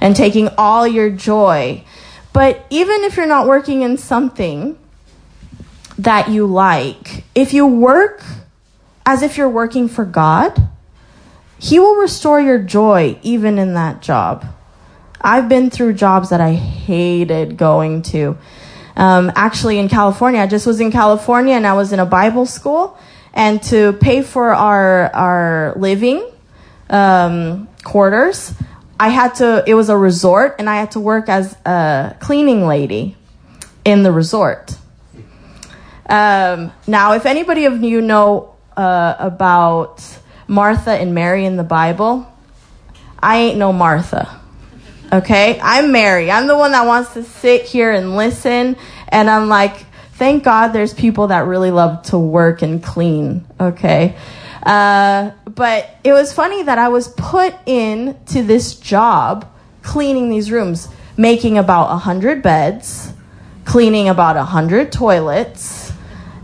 and 0.00 0.16
taking 0.16 0.48
all 0.58 0.86
your 0.86 1.10
joy. 1.10 1.84
But 2.32 2.66
even 2.70 3.04
if 3.04 3.16
you're 3.16 3.26
not 3.26 3.46
working 3.46 3.82
in 3.82 3.96
something 3.96 4.76
that 5.96 6.28
you 6.28 6.44
like, 6.46 7.24
if 7.34 7.54
you 7.54 7.66
work 7.66 8.22
as 9.10 9.22
if 9.22 9.36
you're 9.36 9.48
working 9.48 9.88
for 9.88 10.04
God, 10.04 10.68
He 11.58 11.80
will 11.80 11.96
restore 11.96 12.40
your 12.40 12.58
joy 12.58 13.18
even 13.22 13.58
in 13.58 13.74
that 13.74 14.00
job. 14.00 14.46
I've 15.20 15.48
been 15.48 15.68
through 15.68 15.94
jobs 15.94 16.30
that 16.30 16.40
I 16.40 16.52
hated 16.52 17.56
going 17.56 18.02
to. 18.14 18.38
Um, 18.96 19.32
actually, 19.34 19.78
in 19.78 19.88
California, 19.88 20.40
I 20.40 20.46
just 20.46 20.64
was 20.64 20.80
in 20.80 20.92
California 20.92 21.54
and 21.54 21.66
I 21.66 21.72
was 21.72 21.92
in 21.92 21.98
a 21.98 22.06
Bible 22.06 22.46
school 22.46 22.96
and 23.34 23.60
to 23.64 23.94
pay 23.94 24.22
for 24.22 24.54
our 24.54 25.12
our 25.14 25.74
living 25.76 26.24
um, 26.88 27.68
quarters, 27.82 28.54
I 28.98 29.08
had 29.08 29.34
to. 29.36 29.64
It 29.66 29.74
was 29.74 29.88
a 29.88 29.96
resort, 29.96 30.56
and 30.58 30.70
I 30.70 30.76
had 30.76 30.92
to 30.92 31.00
work 31.00 31.28
as 31.28 31.56
a 31.64 32.16
cleaning 32.20 32.66
lady 32.66 33.16
in 33.84 34.02
the 34.04 34.12
resort. 34.12 34.76
Um, 36.08 36.72
now, 36.86 37.14
if 37.14 37.26
anybody 37.26 37.64
of 37.64 37.82
you 37.82 38.00
know 38.00 38.54
uh, 38.76 39.16
about 39.18 40.02
Martha 40.46 40.90
and 40.90 41.14
Mary 41.14 41.44
in 41.44 41.56
the 41.56 41.64
Bible, 41.64 42.26
I 43.18 43.38
ain't 43.38 43.58
no 43.58 43.72
Martha. 43.72 44.40
Okay, 45.12 45.58
I'm 45.62 45.92
Mary. 45.92 46.30
I'm 46.30 46.46
the 46.46 46.56
one 46.56 46.72
that 46.72 46.86
wants 46.86 47.14
to 47.14 47.24
sit 47.24 47.62
here 47.62 47.92
and 47.92 48.16
listen, 48.16 48.76
and 49.08 49.30
I'm 49.30 49.48
like, 49.48 49.86
thank 50.14 50.44
God 50.44 50.68
there's 50.68 50.94
people 50.94 51.28
that 51.28 51.46
really 51.46 51.70
love 51.70 52.02
to 52.06 52.18
work 52.18 52.62
and 52.62 52.82
clean, 52.82 53.46
okay? 53.58 54.16
Uh, 54.62 55.30
but 55.46 55.88
it 56.04 56.12
was 56.12 56.32
funny 56.32 56.62
that 56.62 56.78
I 56.78 56.88
was 56.88 57.08
put 57.08 57.54
in 57.66 58.18
to 58.26 58.42
this 58.42 58.74
job 58.74 59.50
cleaning 59.82 60.30
these 60.30 60.50
rooms, 60.50 60.88
making 61.16 61.58
about 61.58 61.88
100 61.88 62.42
beds, 62.42 63.12
cleaning 63.64 64.08
about 64.08 64.36
100 64.36 64.92
toilets 64.92 65.79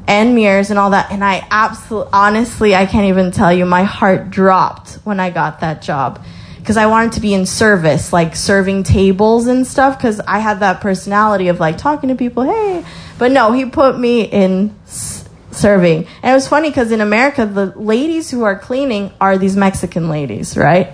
and 0.06 0.34
mirrors 0.34 0.70
and 0.70 0.78
all 0.78 0.90
that. 0.90 1.10
And 1.10 1.24
I 1.24 1.46
absolutely, 1.50 2.10
honestly, 2.12 2.74
I 2.74 2.86
can't 2.86 3.06
even 3.06 3.30
tell 3.30 3.52
you, 3.52 3.66
my 3.66 3.82
heart 3.84 4.30
dropped 4.30 4.94
when 5.04 5.20
I 5.20 5.30
got 5.30 5.60
that 5.60 5.82
job 5.82 6.22
because 6.58 6.76
I 6.76 6.86
wanted 6.86 7.12
to 7.12 7.20
be 7.20 7.32
in 7.32 7.46
service, 7.46 8.12
like 8.12 8.34
serving 8.34 8.82
tables 8.82 9.46
and 9.46 9.66
stuff, 9.66 9.96
because 9.96 10.20
I 10.20 10.40
had 10.40 10.60
that 10.60 10.80
personality 10.80 11.48
of 11.48 11.60
like 11.60 11.78
talking 11.78 12.08
to 12.08 12.16
people, 12.16 12.42
hey, 12.42 12.84
but 13.18 13.30
no, 13.30 13.52
he 13.52 13.66
put 13.66 13.98
me 13.98 14.22
in 14.22 14.74
s- 14.84 15.28
serving. 15.52 16.06
And 16.22 16.32
it 16.32 16.34
was 16.34 16.48
funny 16.48 16.70
because 16.70 16.90
in 16.90 17.00
America, 17.00 17.46
the 17.46 17.66
ladies 17.66 18.30
who 18.30 18.42
are 18.42 18.58
cleaning 18.58 19.12
are 19.20 19.38
these 19.38 19.56
Mexican 19.56 20.08
ladies, 20.08 20.56
right? 20.56 20.92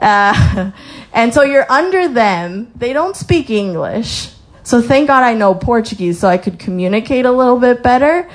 Uh, 0.00 0.70
and 1.12 1.34
so 1.34 1.42
you're 1.42 1.70
under 1.70 2.08
them. 2.08 2.70
They 2.76 2.92
don't 2.92 3.16
speak 3.16 3.50
English. 3.50 4.30
So 4.64 4.80
thank 4.80 5.08
God 5.08 5.22
I 5.22 5.34
know 5.34 5.54
Portuguese 5.54 6.18
so 6.18 6.26
I 6.28 6.38
could 6.38 6.58
communicate 6.58 7.26
a 7.26 7.30
little 7.30 7.60
bit 7.60 7.82
better. 7.82 8.28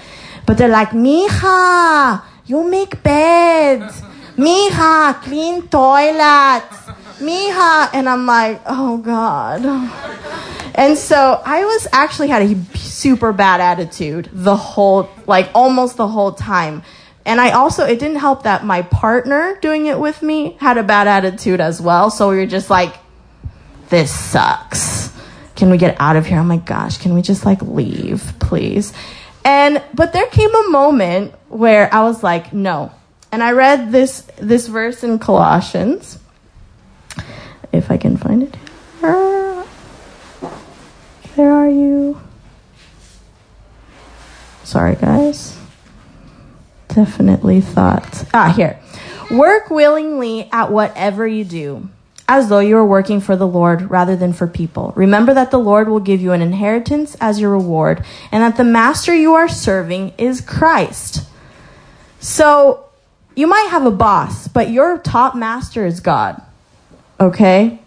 But 0.46 0.58
they're 0.58 0.70
like, 0.70 0.92
Mija, 0.92 2.24
you 2.46 2.64
make 2.70 3.02
beds. 3.04 4.02
Mija, 4.38 5.22
clean 5.24 5.68
toilets. 5.68 6.78
Mija. 7.20 7.90
And 7.94 8.08
I'm 8.08 8.26
like, 8.26 8.62
oh 8.68 8.98
God. 8.98 9.66
And 10.76 10.98
so 10.98 11.42
I 11.44 11.66
was 11.66 11.88
actually 11.92 12.28
had 12.30 12.44
a 12.44 12.56
super 12.78 13.34
bad 13.34 13.60
attitude 13.60 14.30
the 14.32 14.56
whole, 14.56 15.10
like 15.26 15.50
almost 15.56 15.98
the 15.98 16.08
whole 16.08 16.32
time. 16.34 16.84
And 17.26 17.42
I 17.42 17.52
also, 17.52 17.86
it 17.86 18.00
didn't 18.00 18.18
help 18.18 18.44
that 18.44 18.64
my 18.64 18.84
partner 18.84 19.58
doing 19.62 19.88
it 19.88 20.00
with 20.00 20.22
me 20.22 20.58
had 20.60 20.78
a 20.78 20.84
bad 20.84 21.08
attitude 21.08 21.60
as 21.60 21.82
well. 21.82 22.12
So 22.12 22.30
we 22.30 22.38
were 22.38 22.46
just 22.46 22.70
like, 22.70 22.96
this 23.90 24.12
sucks. 24.12 25.10
Can 25.60 25.70
we 25.70 25.78
get 25.78 26.00
out 26.00 26.16
of 26.16 26.26
here? 26.26 26.40
Oh 26.40 26.44
my 26.46 26.56
gosh, 26.56 26.98
can 27.00 27.14
we 27.14 27.22
just 27.22 27.46
like 27.46 27.62
leave, 27.62 28.34
please? 28.40 28.94
And, 29.44 29.84
but 29.94 30.14
there 30.14 30.26
came 30.28 30.56
a 30.56 30.70
moment 30.70 31.34
where 31.50 31.94
I 31.94 32.04
was 32.04 32.24
like, 32.24 32.54
no. 32.54 32.94
And 33.30 33.44
I 33.44 33.52
read 33.52 33.92
this, 33.92 34.22
this 34.38 34.68
verse 34.68 35.04
in 35.04 35.20
Colossians. 35.20 36.18
If 37.74 37.92
I 37.92 37.98
can 37.98 38.16
find 38.16 38.44
it. 38.44 38.56
Where 41.36 41.52
are 41.52 41.70
you? 41.70 42.22
Sorry, 44.64 44.96
guys. 44.96 45.60
Definitely 46.88 47.60
thought. 47.60 48.24
Ah, 48.34 48.54
here. 48.56 48.80
Work 49.30 49.70
willingly 49.70 50.48
at 50.54 50.72
whatever 50.72 51.28
you 51.28 51.44
do. 51.44 51.90
As 52.30 52.48
though 52.48 52.60
you 52.60 52.76
were 52.76 52.86
working 52.86 53.20
for 53.20 53.36
the 53.36 53.48
Lord 53.48 53.90
rather 53.90 54.16
than 54.16 54.34
for 54.34 54.46
people. 54.46 54.94
Remember 54.96 55.34
that 55.34 55.50
the 55.50 55.58
Lord 55.58 55.90
will 55.90 56.00
give 56.00 56.22
you 56.22 56.32
an 56.32 56.44
inheritance 56.44 57.18
as 57.20 57.42
your 57.42 57.50
reward, 57.50 58.06
and 58.32 58.44
that 58.44 58.56
the 58.56 58.64
master 58.64 59.16
you 59.16 59.34
are 59.34 59.50
serving 59.50 60.14
is 60.20 60.40
Christ. 60.40 61.28
So, 62.20 62.86
you 63.36 63.48
might 63.48 63.70
have 63.72 63.86
a 63.86 63.92
boss, 63.92 64.48
but 64.48 64.70
your 64.70 65.00
top 65.00 65.36
master 65.36 65.88
is 65.88 66.02
God. 66.02 66.40
Okay? 67.20 67.80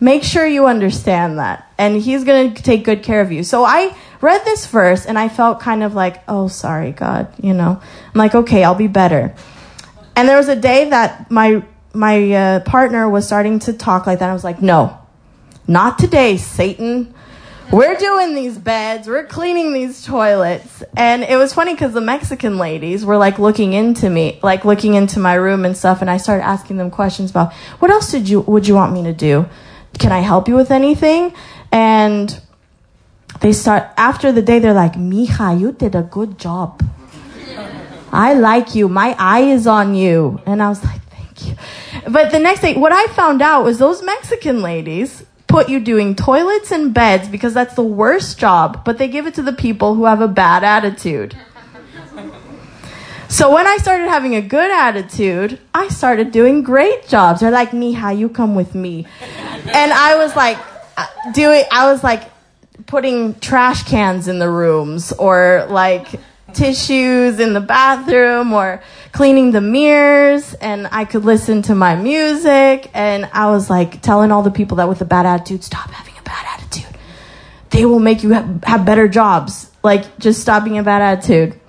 Make 0.00 0.24
sure 0.24 0.44
you 0.44 0.66
understand 0.66 1.38
that. 1.38 1.70
And 1.78 1.96
he's 2.02 2.24
going 2.24 2.54
to 2.54 2.62
take 2.62 2.84
good 2.84 3.04
care 3.04 3.20
of 3.20 3.30
you. 3.30 3.44
So 3.44 3.64
I 3.64 3.96
read 4.20 4.44
this 4.44 4.66
verse 4.66 5.06
and 5.06 5.18
I 5.18 5.28
felt 5.28 5.60
kind 5.60 5.82
of 5.82 5.94
like, 5.94 6.24
oh, 6.26 6.48
sorry, 6.48 6.90
God, 6.90 7.32
you 7.40 7.54
know. 7.54 7.80
I'm 7.80 8.18
like, 8.18 8.34
okay, 8.34 8.64
I'll 8.64 8.74
be 8.74 8.88
better. 8.88 9.34
And 10.16 10.28
there 10.28 10.38
was 10.38 10.48
a 10.48 10.56
day 10.56 10.90
that 10.90 11.30
my 11.30 11.62
my 11.96 12.32
uh, 12.32 12.60
partner 12.60 13.08
was 13.08 13.26
starting 13.26 13.58
to 13.60 13.72
talk 13.72 14.06
like 14.06 14.20
that. 14.20 14.30
I 14.30 14.32
was 14.32 14.44
like, 14.44 14.62
no, 14.62 14.98
not 15.66 15.98
today, 15.98 16.36
Satan. 16.36 17.14
We're 17.72 17.96
doing 17.96 18.36
these 18.36 18.58
beds, 18.58 19.08
we're 19.08 19.26
cleaning 19.26 19.72
these 19.72 20.04
toilets. 20.04 20.84
And 20.96 21.24
it 21.24 21.36
was 21.36 21.52
funny 21.52 21.74
because 21.74 21.92
the 21.94 22.00
Mexican 22.00 22.58
ladies 22.58 23.04
were 23.04 23.16
like 23.16 23.40
looking 23.40 23.72
into 23.72 24.08
me, 24.08 24.38
like 24.40 24.64
looking 24.64 24.94
into 24.94 25.18
my 25.18 25.34
room 25.34 25.64
and 25.64 25.76
stuff. 25.76 26.00
And 26.00 26.08
I 26.08 26.18
started 26.18 26.44
asking 26.44 26.76
them 26.76 26.92
questions 26.92 27.30
about 27.32 27.52
what 27.80 27.90
else 27.90 28.12
did 28.12 28.28
you, 28.28 28.42
would 28.42 28.68
you 28.68 28.74
want 28.76 28.92
me 28.92 29.02
to 29.02 29.12
do? 29.12 29.46
Can 29.98 30.12
I 30.12 30.20
help 30.20 30.46
you 30.46 30.54
with 30.54 30.70
anything? 30.70 31.34
And 31.72 32.40
they 33.40 33.52
start, 33.52 33.90
after 33.96 34.30
the 34.30 34.42
day, 34.42 34.60
they're 34.60 34.72
like, 34.72 34.94
Mija, 34.94 35.58
you 35.58 35.72
did 35.72 35.96
a 35.96 36.02
good 36.02 36.38
job. 36.38 36.84
I 38.12 38.34
like 38.34 38.76
you. 38.76 38.88
My 38.88 39.16
eye 39.18 39.40
is 39.40 39.66
on 39.66 39.96
you. 39.96 40.40
And 40.46 40.62
I 40.62 40.68
was 40.68 40.84
like, 40.84 41.02
thank 41.10 41.46
you. 41.46 41.56
But 42.08 42.30
the 42.30 42.38
next 42.38 42.60
thing, 42.60 42.80
what 42.80 42.92
I 42.92 43.06
found 43.08 43.42
out 43.42 43.64
was 43.64 43.78
those 43.78 44.02
Mexican 44.02 44.62
ladies 44.62 45.24
put 45.46 45.68
you 45.68 45.80
doing 45.80 46.14
toilets 46.14 46.70
and 46.70 46.92
beds 46.92 47.28
because 47.28 47.54
that's 47.54 47.74
the 47.74 47.82
worst 47.82 48.38
job, 48.38 48.84
but 48.84 48.98
they 48.98 49.08
give 49.08 49.26
it 49.26 49.34
to 49.34 49.42
the 49.42 49.52
people 49.52 49.94
who 49.94 50.04
have 50.04 50.20
a 50.20 50.28
bad 50.28 50.64
attitude. 50.64 51.36
So 53.28 53.52
when 53.52 53.66
I 53.66 53.76
started 53.78 54.08
having 54.08 54.36
a 54.36 54.40
good 54.40 54.70
attitude, 54.70 55.58
I 55.74 55.88
started 55.88 56.30
doing 56.30 56.62
great 56.62 57.08
jobs. 57.08 57.40
They're 57.40 57.50
like, 57.50 57.72
Mija, 57.72 58.16
you 58.16 58.28
come 58.28 58.54
with 58.54 58.74
me. 58.74 59.06
And 59.74 59.92
I 59.92 60.16
was 60.16 60.36
like, 60.36 60.58
uh, 60.96 61.06
doing, 61.32 61.64
I 61.72 61.90
was 61.90 62.04
like 62.04 62.22
putting 62.86 63.34
trash 63.40 63.82
cans 63.82 64.28
in 64.28 64.38
the 64.38 64.48
rooms 64.48 65.12
or 65.12 65.66
like 65.68 66.20
tissues 66.52 67.40
in 67.40 67.52
the 67.52 67.60
bathroom 67.60 68.52
or 68.52 68.82
cleaning 69.12 69.50
the 69.50 69.60
mirrors 69.60 70.54
and 70.54 70.88
I 70.92 71.04
could 71.04 71.24
listen 71.24 71.62
to 71.62 71.74
my 71.74 71.96
music 71.96 72.90
and 72.94 73.28
I 73.32 73.50
was 73.50 73.68
like 73.68 74.00
telling 74.00 74.30
all 74.30 74.42
the 74.42 74.50
people 74.50 74.76
that 74.76 74.88
with 74.88 75.00
a 75.00 75.04
bad 75.04 75.26
attitude 75.26 75.64
stop 75.64 75.90
having 75.90 76.14
a 76.18 76.22
bad 76.22 76.46
attitude. 76.54 76.98
They 77.70 77.84
will 77.84 77.98
make 77.98 78.22
you 78.22 78.30
have, 78.30 78.64
have 78.64 78.84
better 78.84 79.08
jobs. 79.08 79.70
Like 79.82 80.18
just 80.18 80.40
stop 80.40 80.64
being 80.64 80.78
a 80.78 80.82
bad 80.82 81.02
attitude. 81.02 81.60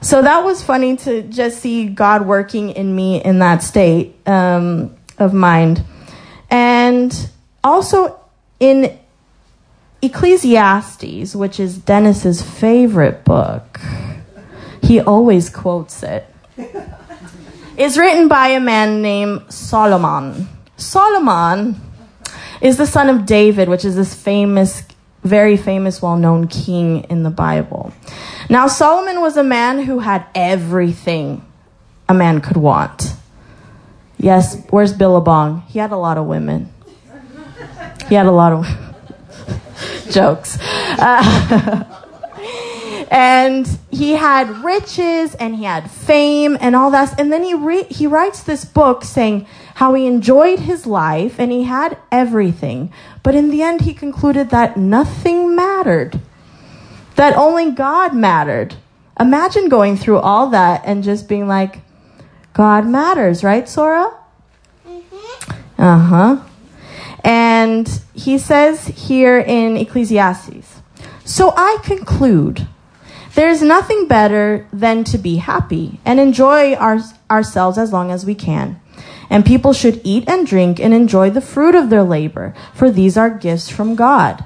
So 0.00 0.22
that 0.22 0.44
was 0.44 0.62
funny 0.62 0.96
to 0.98 1.22
just 1.22 1.60
see 1.60 1.88
God 1.88 2.26
working 2.26 2.70
in 2.70 2.94
me 2.94 3.22
in 3.22 3.40
that 3.40 3.62
state 3.62 4.16
um, 4.28 4.96
of 5.18 5.32
mind. 5.32 5.84
And 6.50 7.30
also 7.64 8.20
in 8.60 8.97
Ecclesiastes, 10.00 11.34
which 11.34 11.58
is 11.58 11.78
Dennis's 11.78 12.40
favorite 12.40 13.24
book, 13.24 13.80
he 14.80 15.00
always 15.00 15.50
quotes 15.50 16.02
it, 16.02 16.24
is 17.76 17.98
written 17.98 18.28
by 18.28 18.48
a 18.48 18.60
man 18.60 19.02
named 19.02 19.52
Solomon. 19.52 20.48
Solomon 20.76 21.80
is 22.60 22.76
the 22.76 22.86
son 22.86 23.08
of 23.08 23.26
David, 23.26 23.68
which 23.68 23.84
is 23.84 23.96
this 23.96 24.14
famous, 24.14 24.82
very 25.24 25.56
famous, 25.56 26.00
well 26.00 26.16
known 26.16 26.46
king 26.46 27.04
in 27.10 27.24
the 27.24 27.30
Bible. 27.30 27.92
Now, 28.48 28.68
Solomon 28.68 29.20
was 29.20 29.36
a 29.36 29.44
man 29.44 29.82
who 29.82 29.98
had 29.98 30.24
everything 30.34 31.44
a 32.08 32.14
man 32.14 32.40
could 32.40 32.56
want. 32.56 33.14
Yes, 34.16 34.64
where's 34.70 34.92
Billabong? 34.92 35.62
He 35.68 35.78
had 35.80 35.90
a 35.90 35.96
lot 35.96 36.18
of 36.18 36.26
women. 36.26 36.72
He 38.08 38.14
had 38.14 38.26
a 38.26 38.32
lot 38.32 38.52
of 38.52 38.87
jokes. 40.10 40.58
Uh, 40.98 41.84
and 43.10 43.66
he 43.90 44.12
had 44.12 44.48
riches 44.64 45.34
and 45.34 45.56
he 45.56 45.64
had 45.64 45.90
fame 45.90 46.56
and 46.60 46.76
all 46.76 46.90
that. 46.90 47.18
And 47.18 47.32
then 47.32 47.44
he 47.44 47.54
re- 47.54 47.84
he 47.84 48.06
writes 48.06 48.42
this 48.42 48.64
book 48.64 49.04
saying 49.04 49.46
how 49.76 49.94
he 49.94 50.06
enjoyed 50.06 50.60
his 50.60 50.86
life 50.86 51.38
and 51.38 51.52
he 51.52 51.64
had 51.64 51.98
everything, 52.10 52.92
but 53.22 53.34
in 53.34 53.50
the 53.50 53.62
end 53.62 53.82
he 53.82 53.94
concluded 53.94 54.50
that 54.50 54.76
nothing 54.76 55.54
mattered 55.54 56.20
that 57.18 57.36
only 57.36 57.72
God 57.72 58.14
mattered. 58.14 58.76
Imagine 59.18 59.68
going 59.68 59.96
through 59.96 60.18
all 60.18 60.50
that 60.50 60.82
and 60.84 61.02
just 61.02 61.28
being 61.28 61.48
like, 61.48 61.80
God 62.52 62.86
matters, 62.86 63.42
right, 63.42 63.68
Sora? 63.68 64.14
Mm-hmm. 64.86 65.82
Uh 65.82 65.98
huh. 65.98 66.47
And 67.28 68.00
he 68.14 68.38
says 68.38 68.86
here 68.86 69.38
in 69.38 69.76
Ecclesiastes 69.76 70.80
So 71.26 71.52
I 71.54 71.76
conclude 71.82 72.66
there's 73.34 73.60
nothing 73.60 74.08
better 74.08 74.66
than 74.72 75.04
to 75.04 75.18
be 75.18 75.36
happy 75.36 76.00
and 76.06 76.18
enjoy 76.18 76.74
our, 76.74 77.00
ourselves 77.30 77.76
as 77.76 77.92
long 77.92 78.10
as 78.10 78.24
we 78.24 78.34
can. 78.34 78.80
And 79.28 79.44
people 79.44 79.74
should 79.74 80.00
eat 80.04 80.26
and 80.26 80.46
drink 80.46 80.80
and 80.80 80.94
enjoy 80.94 81.28
the 81.28 81.42
fruit 81.42 81.74
of 81.74 81.90
their 81.90 82.02
labor, 82.02 82.54
for 82.72 82.90
these 82.90 83.18
are 83.18 83.28
gifts 83.28 83.68
from 83.68 83.94
God. 83.94 84.42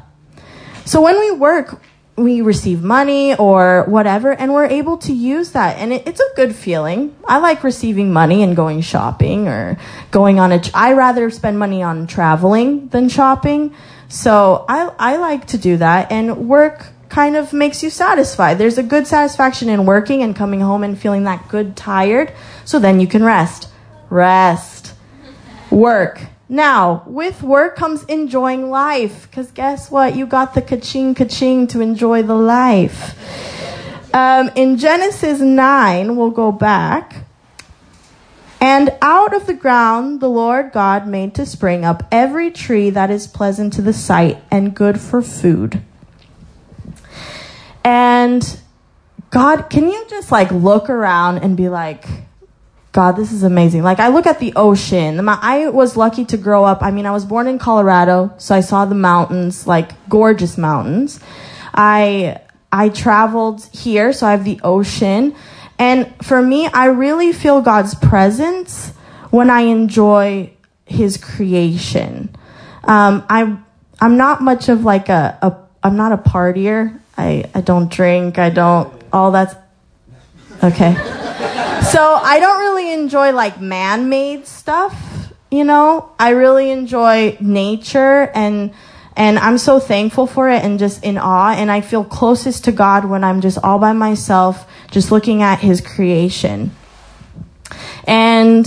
So 0.85 1.01
when 1.01 1.21
we 1.21 1.31
work, 1.31 1.81
we 2.23 2.41
receive 2.41 2.83
money 2.83 3.35
or 3.35 3.85
whatever, 3.89 4.33
and 4.33 4.53
we're 4.53 4.67
able 4.67 4.99
to 4.99 5.13
use 5.13 5.53
that. 5.53 5.79
And 5.79 5.93
it, 5.93 6.07
it's 6.07 6.21
a 6.21 6.35
good 6.37 6.55
feeling. 6.55 7.15
I 7.27 7.39
like 7.39 7.65
receiving 7.65 8.13
money 8.13 8.43
and 8.43 8.57
going 8.57 8.81
shopping 8.81 9.49
or 9.49 9.79
going 10.11 10.41
on 10.41 10.53
a. 10.53 10.61
I 10.75 10.93
rather 10.93 11.31
spend 11.31 11.59
money 11.59 11.83
on 11.83 12.07
traveling 12.07 12.89
than 12.89 13.09
shopping. 13.09 13.75
So 14.09 14.65
I, 14.69 14.93
I 14.99 15.17
like 15.17 15.47
to 15.49 15.59
do 15.59 15.77
that. 15.79 16.13
And 16.13 16.49
work 16.49 16.89
kind 17.09 17.37
of 17.37 17.53
makes 17.53 17.83
you 17.83 17.91
satisfied. 17.91 18.59
There's 18.59 18.79
a 18.79 18.83
good 18.83 19.07
satisfaction 19.07 19.69
in 19.69 19.87
working 19.87 20.23
and 20.23 20.35
coming 20.35 20.61
home 20.61 20.83
and 20.83 20.99
feeling 20.99 21.25
that 21.25 21.49
good 21.49 21.77
tired. 21.77 22.33
So 22.65 22.79
then 22.79 23.01
you 23.01 23.07
can 23.07 23.23
rest. 23.23 23.69
Rest. 24.11 24.95
Work 25.71 26.21
now, 26.53 27.03
with 27.07 27.43
work 27.43 27.77
comes 27.77 28.05
enjoying 28.05 28.69
life, 28.69 29.23
because 29.23 29.51
guess 29.51 29.91
what? 29.91 30.15
You 30.15 30.27
got 30.27 30.53
the 30.53 30.61
kaching 30.61 31.15
kaching 31.15 31.67
to 31.71 31.81
enjoy 31.81 32.23
the 32.23 32.35
life. 32.35 33.17
Um, 34.15 34.51
in 34.55 34.77
Genesis 34.77 35.41
9, 35.41 36.15
we'll 36.15 36.29
go 36.29 36.53
back. 36.53 37.25
And 38.61 38.91
out 39.01 39.35
of 39.35 39.47
the 39.47 39.55
ground 39.55 40.21
the 40.21 40.29
Lord 40.29 40.73
God 40.73 41.07
made 41.07 41.35
to 41.37 41.47
spring 41.47 41.87
up 41.87 42.03
every 42.13 42.51
tree 42.51 42.91
that 42.91 43.11
is 43.11 43.27
pleasant 43.27 43.73
to 43.73 43.81
the 43.81 43.95
sight 43.95 44.37
and 44.51 44.75
good 44.75 45.01
for 45.01 45.23
food. 45.23 45.81
And 47.83 48.61
God, 49.31 49.71
can 49.71 49.89
you 49.89 50.05
just 50.11 50.31
like 50.31 50.51
look 50.51 50.91
around 50.91 51.39
and 51.39 51.57
be 51.57 51.71
like, 51.71 52.07
God, 52.93 53.13
this 53.13 53.33
is 53.33 53.43
amazing. 53.43 53.83
Like 53.83 54.01
I 54.01 54.09
look 54.09 54.27
at 54.27 54.39
the 54.39 54.53
ocean. 54.55 55.27
I 55.27 55.69
was 55.69 55.97
lucky 55.97 56.27
to 56.27 56.37
grow 56.37 56.65
up. 56.65 56.83
I 56.83 56.91
mean, 56.91 57.07
I 57.07 57.11
was 57.11 57.25
born 57.25 57.47
in 57.49 57.59
Colorado, 57.59 58.35
so 58.37 58.55
I 58.55 58.61
saw 58.61 58.85
the 58.85 58.95
mountains, 58.95 59.67
like 59.67 59.93
gorgeous 60.11 60.59
mountains. 60.59 61.19
I 61.73 62.41
I 62.71 62.91
traveled 62.91 63.65
here, 63.73 64.13
so 64.13 64.27
I 64.27 64.33
have 64.33 64.45
the 64.45 64.61
ocean. 64.63 65.35
And 65.79 66.13
for 66.23 66.43
me, 66.43 66.67
I 66.67 66.87
really 66.87 67.33
feel 67.33 67.63
God's 67.63 67.95
presence 67.95 68.91
when 69.31 69.49
I 69.49 69.63
enjoy 69.63 70.53
his 70.85 71.17
creation. 71.17 72.37
Um, 72.85 73.25
I'm 73.31 73.65
I'm 74.03 74.19
not 74.19 74.43
much 74.43 74.69
of 74.69 74.85
like 74.85 75.09
a, 75.09 75.39
a 75.41 75.57
I'm 75.83 75.97
not 75.97 76.13
a 76.13 76.19
partier. 76.19 77.01
I, 77.17 77.51
I 77.55 77.63
don't 77.63 77.91
drink. 77.91 78.39
I 78.39 78.51
don't 78.51 78.93
all 79.13 79.31
that's 79.31 79.55
okay. 80.63 81.21
So 81.91 82.15
I 82.15 82.39
don't 82.41 82.61
really 82.61 82.93
enjoy 82.93 83.33
like 83.33 83.61
man 83.61 84.09
made 84.09 84.47
stuff, 84.47 85.33
you 85.51 85.65
know? 85.65 86.11
I 86.19 86.31
really 86.31 86.71
enjoy 86.71 87.37
nature 87.41 88.31
and 88.35 88.73
and 89.15 89.39
I'm 89.39 89.59
so 89.59 89.79
thankful 89.79 90.27
for 90.27 90.49
it 90.49 90.65
and 90.65 90.79
just 90.79 91.05
in 91.05 91.19
awe 91.19 91.53
and 91.53 91.71
I 91.71 91.83
feel 91.83 92.03
closest 92.03 92.65
to 92.65 92.73
God 92.73 93.05
when 93.05 93.25
I'm 93.25 93.41
just 93.43 93.59
all 93.63 93.79
by 93.79 93.93
myself 93.93 94.67
just 94.91 95.11
looking 95.11 95.43
at 95.43 95.59
his 95.59 95.81
creation. 95.81 96.71
And 98.07 98.67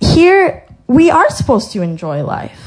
here 0.00 0.64
we 0.86 1.10
are 1.10 1.30
supposed 1.30 1.72
to 1.72 1.82
enjoy 1.82 2.22
life. 2.22 2.60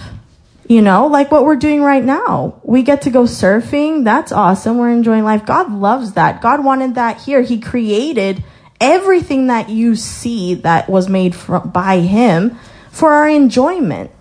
You 0.67 0.81
know, 0.81 1.07
like 1.07 1.31
what 1.31 1.45
we're 1.45 1.55
doing 1.55 1.81
right 1.81 2.03
now. 2.03 2.59
We 2.63 2.83
get 2.83 3.03
to 3.03 3.09
go 3.09 3.23
surfing. 3.23 4.03
That's 4.03 4.33
awesome. 4.33 4.77
We're 4.77 4.91
enjoying 4.91 5.23
life. 5.23 5.45
God 5.45 5.71
loves 5.71 6.13
that. 6.13 6.41
God 6.41 6.65
wanted 6.65 6.95
that 6.95 7.21
here. 7.21 7.41
He 7.41 7.61
created 7.61 8.43
everything 8.79 9.47
that 9.47 9.69
you 9.69 9.95
see 9.95 10.55
that 10.55 10.89
was 10.89 11.09
made 11.09 11.35
by 11.65 11.99
him 11.99 12.57
for 12.91 13.13
our 13.13 13.27
enjoyment. 13.27 14.11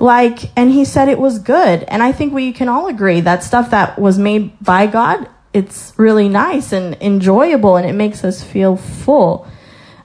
Like, 0.00 0.50
and 0.56 0.70
he 0.70 0.84
said 0.84 1.08
it 1.08 1.18
was 1.18 1.38
good. 1.38 1.84
And 1.84 2.02
I 2.02 2.12
think 2.12 2.32
we 2.32 2.52
can 2.52 2.68
all 2.68 2.88
agree 2.88 3.20
that 3.20 3.42
stuff 3.42 3.70
that 3.70 3.98
was 3.98 4.18
made 4.18 4.58
by 4.60 4.86
God, 4.86 5.28
it's 5.52 5.92
really 5.96 6.28
nice 6.28 6.72
and 6.72 6.96
enjoyable 7.00 7.76
and 7.76 7.88
it 7.88 7.92
makes 7.92 8.24
us 8.24 8.42
feel 8.42 8.76
full. 8.76 9.46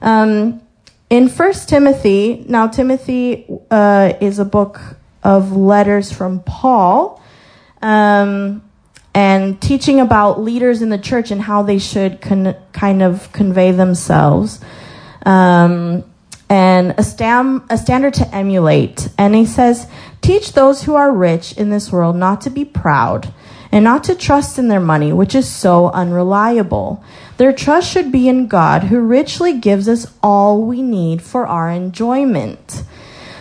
Um, 0.00 0.62
in 1.10 1.28
First 1.28 1.68
Timothy, 1.68 2.44
now 2.48 2.68
Timothy 2.68 3.46
uh, 3.70 4.12
is 4.20 4.38
a 4.38 4.44
book 4.44 4.80
of 5.24 5.54
letters 5.56 6.12
from 6.12 6.40
Paul, 6.44 7.20
um, 7.82 8.62
and 9.14 9.60
teaching 9.60 10.00
about 10.00 10.40
leaders 10.40 10.82
in 10.82 10.90
the 10.90 10.98
church 10.98 11.30
and 11.30 11.42
how 11.42 11.62
they 11.62 11.78
should 11.78 12.20
con- 12.20 12.56
kind 12.72 13.02
of 13.02 13.32
convey 13.32 13.72
themselves. 13.72 14.60
Um, 15.26 16.04
and 16.48 16.94
a, 16.98 17.02
stam- 17.02 17.64
a 17.70 17.78
standard 17.78 18.14
to 18.14 18.34
emulate. 18.34 19.08
And 19.16 19.34
he 19.34 19.46
says, 19.46 19.86
Teach 20.20 20.52
those 20.52 20.82
who 20.82 20.94
are 20.94 21.12
rich 21.12 21.52
in 21.52 21.70
this 21.70 21.90
world 21.90 22.16
not 22.16 22.40
to 22.42 22.50
be 22.50 22.64
proud 22.64 23.32
and 23.72 23.84
not 23.84 24.04
to 24.04 24.14
trust 24.14 24.58
in 24.58 24.68
their 24.68 24.80
money, 24.80 25.12
which 25.12 25.34
is 25.34 25.48
so 25.48 25.90
unreliable. 25.90 27.02
Their 27.36 27.52
trust 27.52 27.90
should 27.90 28.12
be 28.12 28.28
in 28.28 28.48
God, 28.48 28.84
who 28.84 29.00
richly 29.00 29.58
gives 29.58 29.88
us 29.88 30.12
all 30.22 30.62
we 30.62 30.82
need 30.82 31.22
for 31.22 31.46
our 31.46 31.70
enjoyment. 31.70 32.82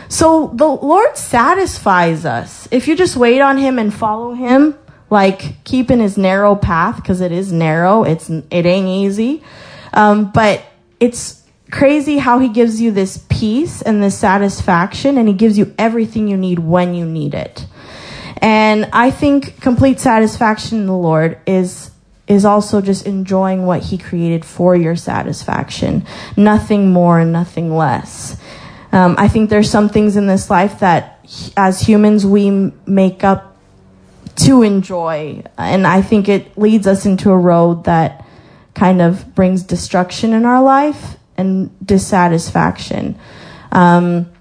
So 0.07 0.51
the 0.53 0.67
Lord 0.67 1.17
satisfies 1.17 2.25
us. 2.25 2.67
If 2.71 2.87
you 2.87 2.95
just 2.95 3.15
wait 3.15 3.41
on 3.41 3.57
Him 3.57 3.77
and 3.77 3.93
follow 3.93 4.33
Him, 4.33 4.77
like 5.09 5.63
keeping 5.63 5.99
His 5.99 6.17
narrow 6.17 6.55
path, 6.55 6.97
because 6.97 7.21
it 7.21 7.31
is 7.31 7.51
narrow, 7.51 8.03
it's 8.03 8.29
it 8.29 8.65
ain't 8.65 8.87
easy, 8.87 9.43
um, 9.93 10.31
but 10.31 10.63
it's 10.99 11.43
crazy 11.71 12.17
how 12.17 12.39
He 12.39 12.49
gives 12.49 12.79
you 12.81 12.91
this 12.91 13.25
peace 13.29 13.81
and 13.81 14.01
this 14.03 14.17
satisfaction, 14.17 15.17
and 15.17 15.27
He 15.27 15.33
gives 15.33 15.57
you 15.57 15.73
everything 15.77 16.27
you 16.27 16.37
need 16.37 16.59
when 16.59 16.93
you 16.93 17.05
need 17.05 17.33
it. 17.33 17.65
And 18.41 18.89
I 18.93 19.11
think 19.11 19.59
complete 19.59 19.99
satisfaction 19.99 20.79
in 20.79 20.85
the 20.85 20.97
Lord 20.97 21.39
is 21.45 21.91
is 22.27 22.45
also 22.45 22.79
just 22.79 23.07
enjoying 23.07 23.65
what 23.65 23.81
he 23.81 23.97
created 23.97 24.45
for 24.45 24.75
your 24.75 24.95
satisfaction. 24.95 26.05
Nothing 26.37 26.91
more 26.93 27.19
and 27.19 27.33
nothing 27.33 27.75
less. 27.75 28.39
Um, 28.91 29.15
I 29.17 29.27
think 29.27 29.49
there's 29.49 29.69
some 29.69 29.89
things 29.89 30.15
in 30.15 30.27
this 30.27 30.47
life 30.47 30.79
that 30.79 31.25
as 31.57 31.81
humans 31.81 32.27
we 32.27 32.71
make 32.85 33.23
up 33.23 33.48
to 34.49 34.63
enjoy. 34.63 35.43
And 35.59 35.85
I 35.85 36.01
think 36.01 36.27
it 36.27 36.57
leads 36.57 36.87
us 36.87 37.05
into 37.05 37.29
a 37.29 37.37
road 37.37 37.83
that 37.83 38.25
kind 38.73 38.99
of 38.99 39.35
brings 39.35 39.61
destruction 39.61 40.33
in 40.33 40.43
our 40.43 40.63
life 40.63 41.17
and 41.37 41.69
dissatisfaction. 41.85 43.19
Um, 43.71 44.31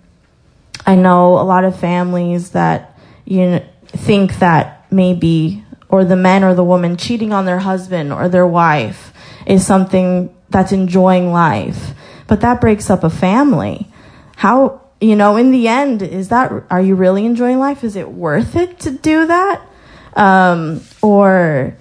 I 0.86 0.94
know 0.94 1.38
a 1.38 1.44
lot 1.44 1.64
of 1.64 1.78
families 1.78 2.52
that 2.52 2.98
you 3.26 3.50
know, 3.50 3.66
think 3.88 4.38
that 4.38 4.86
maybe, 4.90 5.62
or 5.90 6.06
the 6.06 6.16
men 6.16 6.42
or 6.42 6.54
the 6.54 6.64
woman 6.64 6.96
cheating 6.96 7.34
on 7.34 7.44
their 7.44 7.58
husband 7.58 8.10
or 8.10 8.30
their 8.30 8.46
wife 8.46 9.12
is 9.44 9.66
something 9.66 10.34
that's 10.48 10.72
enjoying 10.72 11.32
life. 11.32 11.92
But 12.28 12.40
that 12.40 12.62
breaks 12.62 12.88
up 12.88 13.04
a 13.04 13.10
family. 13.10 13.88
How, 14.36 14.80
you 15.02 15.16
know, 15.16 15.36
in 15.36 15.50
the 15.50 15.68
end, 15.68 16.00
is 16.00 16.30
that, 16.30 16.50
are 16.70 16.80
you 16.80 16.94
really 16.94 17.26
enjoying 17.26 17.58
life? 17.58 17.84
Is 17.84 17.94
it 17.94 18.10
worth 18.10 18.56
it 18.56 18.80
to 18.80 18.90
do 18.90 19.26
that? 19.26 19.67
Um, 20.14 20.82
or 21.02 21.76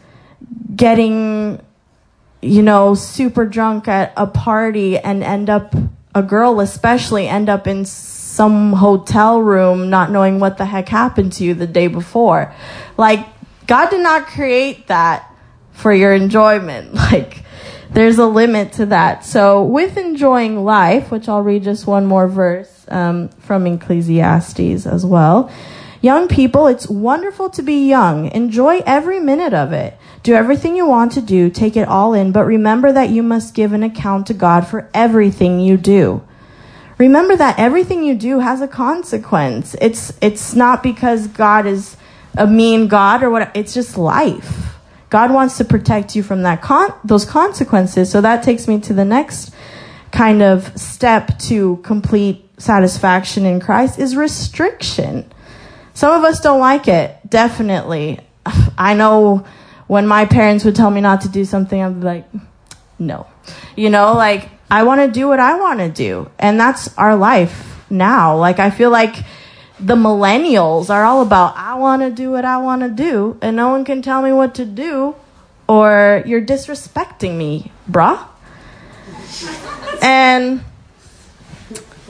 getting, 0.75 1.61
you 2.41 2.61
know, 2.61 2.93
super 2.93 3.45
drunk 3.45 3.87
at 3.87 4.13
a 4.15 4.27
party 4.27 4.97
and 4.97 5.23
end 5.23 5.49
up, 5.49 5.75
a 6.13 6.23
girl 6.23 6.59
especially, 6.59 7.27
end 7.27 7.49
up 7.49 7.67
in 7.67 7.85
some 7.85 8.73
hotel 8.73 9.41
room 9.41 9.89
not 9.89 10.11
knowing 10.11 10.39
what 10.39 10.57
the 10.57 10.65
heck 10.65 10.87
happened 10.89 11.33
to 11.33 11.43
you 11.43 11.53
the 11.53 11.67
day 11.67 11.87
before. 11.87 12.53
Like, 12.95 13.25
God 13.65 13.89
did 13.89 14.01
not 14.01 14.27
create 14.27 14.87
that 14.87 15.33
for 15.71 15.93
your 15.93 16.13
enjoyment. 16.13 16.93
Like, 17.07 17.43
there's 17.89 18.17
a 18.17 18.25
limit 18.25 18.73
to 18.73 18.87
that. 18.87 19.25
So, 19.25 19.63
with 19.63 19.97
enjoying 19.97 20.63
life, 20.65 21.09
which 21.09 21.29
I'll 21.29 21.41
read 21.41 21.63
just 21.63 21.87
one 21.87 22.05
more 22.05 22.27
verse 22.27 22.85
um, 22.89 23.29
from 23.29 23.65
Ecclesiastes 23.65 24.85
as 24.85 25.05
well. 25.05 25.49
Young 26.07 26.29
people, 26.29 26.67
it's 26.67 26.87
wonderful 26.87 27.49
to 27.49 27.61
be 27.61 27.85
young. 27.85 28.31
Enjoy 28.31 28.81
every 28.85 29.19
minute 29.19 29.53
of 29.53 29.73
it. 29.73 29.97
Do 30.23 30.35
everything 30.35 30.77
you 30.77 30.85
want 30.85 31.11
to 31.11 31.21
do, 31.21 31.49
take 31.49 31.75
it 31.75 31.85
all 31.85 32.13
in, 32.13 32.31
but 32.31 32.45
remember 32.45 32.93
that 32.93 33.09
you 33.09 33.21
must 33.21 33.53
give 33.53 33.73
an 33.73 33.83
account 33.83 34.27
to 34.27 34.33
God 34.33 34.65
for 34.65 34.89
everything 34.93 35.59
you 35.59 35.75
do. 35.75 36.25
Remember 36.97 37.35
that 37.35 37.59
everything 37.59 38.05
you 38.05 38.15
do 38.15 38.39
has 38.39 38.61
a 38.61 38.69
consequence. 38.69 39.75
It's 39.81 40.17
it's 40.21 40.55
not 40.55 40.81
because 40.81 41.27
God 41.27 41.65
is 41.65 41.97
a 42.37 42.47
mean 42.47 42.87
God 42.87 43.21
or 43.21 43.29
what 43.29 43.51
it's 43.53 43.73
just 43.73 43.97
life. 43.97 44.77
God 45.09 45.33
wants 45.33 45.57
to 45.57 45.65
protect 45.65 46.15
you 46.15 46.23
from 46.23 46.43
that 46.43 46.61
con- 46.61 46.93
those 47.03 47.25
consequences. 47.25 48.09
So 48.09 48.21
that 48.21 48.43
takes 48.43 48.65
me 48.65 48.79
to 48.79 48.93
the 48.93 49.03
next 49.03 49.53
kind 50.13 50.41
of 50.41 50.71
step 50.79 51.37
to 51.49 51.81
complete 51.83 52.49
satisfaction 52.57 53.45
in 53.45 53.59
Christ 53.59 53.99
is 53.99 54.15
restriction. 54.15 55.29
Some 55.97 56.13
of 56.13 56.23
us 56.25 56.39
don't 56.41 56.59
like 56.59 56.87
it, 56.87 57.17
definitely. 57.27 58.19
I 58.77 58.93
know 58.93 59.47
when 59.87 60.05
my 60.05 60.25
parents 60.25 60.63
would 60.63 60.75
tell 60.75 60.91
me 60.91 61.01
not 61.01 61.21
to 61.21 61.27
do 61.27 61.43
something, 61.43 61.81
I'd 61.81 61.99
be 61.99 62.05
like, 62.05 62.25
no. 62.99 63.25
You 63.75 63.89
know, 63.89 64.13
like, 64.13 64.47
I 64.69 64.83
want 64.83 65.01
to 65.01 65.07
do 65.07 65.27
what 65.27 65.39
I 65.39 65.57
want 65.57 65.79
to 65.79 65.89
do. 65.89 66.29
And 66.37 66.59
that's 66.59 66.95
our 66.99 67.15
life 67.15 67.83
now. 67.89 68.37
Like, 68.37 68.59
I 68.59 68.69
feel 68.69 68.91
like 68.91 69.15
the 69.79 69.95
millennials 69.95 70.91
are 70.91 71.03
all 71.03 71.23
about, 71.23 71.57
I 71.57 71.73
want 71.79 72.03
to 72.03 72.11
do 72.11 72.29
what 72.29 72.45
I 72.45 72.59
want 72.59 72.83
to 72.83 72.89
do, 72.89 73.39
and 73.41 73.55
no 73.55 73.69
one 73.69 73.83
can 73.83 74.03
tell 74.03 74.21
me 74.21 74.31
what 74.31 74.53
to 74.53 74.65
do, 74.65 75.15
or 75.67 76.21
you're 76.27 76.45
disrespecting 76.45 77.37
me, 77.37 77.71
bruh. 77.89 78.23
And 80.03 80.63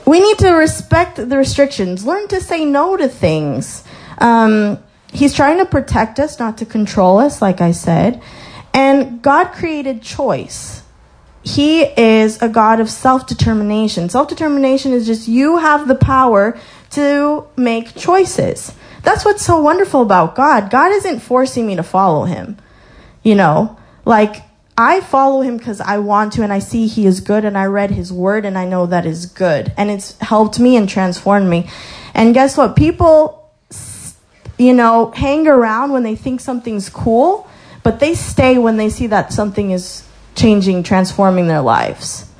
we 0.08 0.20
need 0.20 0.38
to 0.38 0.52
respect 0.52 1.16
the 1.16 1.36
restrictions, 1.36 2.06
learn 2.06 2.28
to 2.28 2.40
say 2.40 2.64
no 2.64 2.96
to 2.96 3.08
things. 3.08 3.84
Um, 4.16 4.82
he's 5.12 5.34
trying 5.34 5.58
to 5.58 5.66
protect 5.66 6.18
us, 6.18 6.38
not 6.38 6.56
to 6.58 6.66
control 6.66 7.18
us, 7.18 7.42
like 7.42 7.60
I 7.60 7.72
said. 7.72 8.22
And 8.72 9.20
God 9.20 9.52
created 9.52 10.00
choice. 10.00 10.82
He 11.42 11.82
is 11.82 12.40
a 12.40 12.48
God 12.48 12.80
of 12.80 12.88
self 12.88 13.26
determination. 13.26 14.08
Self 14.08 14.28
determination 14.28 14.92
is 14.92 15.06
just 15.06 15.28
you 15.28 15.58
have 15.58 15.86
the 15.88 15.94
power 15.94 16.58
to 16.92 17.46
make 17.56 17.94
choices. 17.94 18.72
That's 19.02 19.26
what's 19.26 19.44
so 19.44 19.60
wonderful 19.60 20.00
about 20.00 20.34
God. 20.34 20.70
God 20.70 20.90
isn't 20.92 21.20
forcing 21.20 21.66
me 21.66 21.76
to 21.76 21.82
follow 21.82 22.24
him. 22.24 22.56
You 23.22 23.34
know, 23.34 23.78
like 24.06 24.42
I 24.80 25.00
follow 25.00 25.40
him 25.40 25.56
because 25.56 25.80
I 25.80 25.98
want 25.98 26.34
to 26.34 26.44
and 26.44 26.52
I 26.52 26.60
see 26.60 26.86
he 26.86 27.04
is 27.04 27.18
good 27.18 27.44
and 27.44 27.58
I 27.58 27.64
read 27.64 27.90
his 27.90 28.12
word 28.12 28.44
and 28.44 28.56
I 28.56 28.64
know 28.64 28.86
that 28.86 29.06
is 29.06 29.26
good. 29.26 29.72
And 29.76 29.90
it's 29.90 30.16
helped 30.20 30.60
me 30.60 30.76
and 30.76 30.88
transformed 30.88 31.50
me. 31.50 31.68
And 32.14 32.32
guess 32.32 32.56
what? 32.56 32.76
People, 32.76 33.50
you 34.56 34.72
know, 34.72 35.10
hang 35.10 35.48
around 35.48 35.90
when 35.90 36.04
they 36.04 36.14
think 36.14 36.40
something's 36.40 36.88
cool, 36.88 37.50
but 37.82 37.98
they 37.98 38.14
stay 38.14 38.56
when 38.56 38.76
they 38.76 38.88
see 38.88 39.08
that 39.08 39.32
something 39.32 39.72
is 39.72 40.06
changing, 40.36 40.84
transforming 40.84 41.48
their 41.48 41.60
lives. 41.60 42.30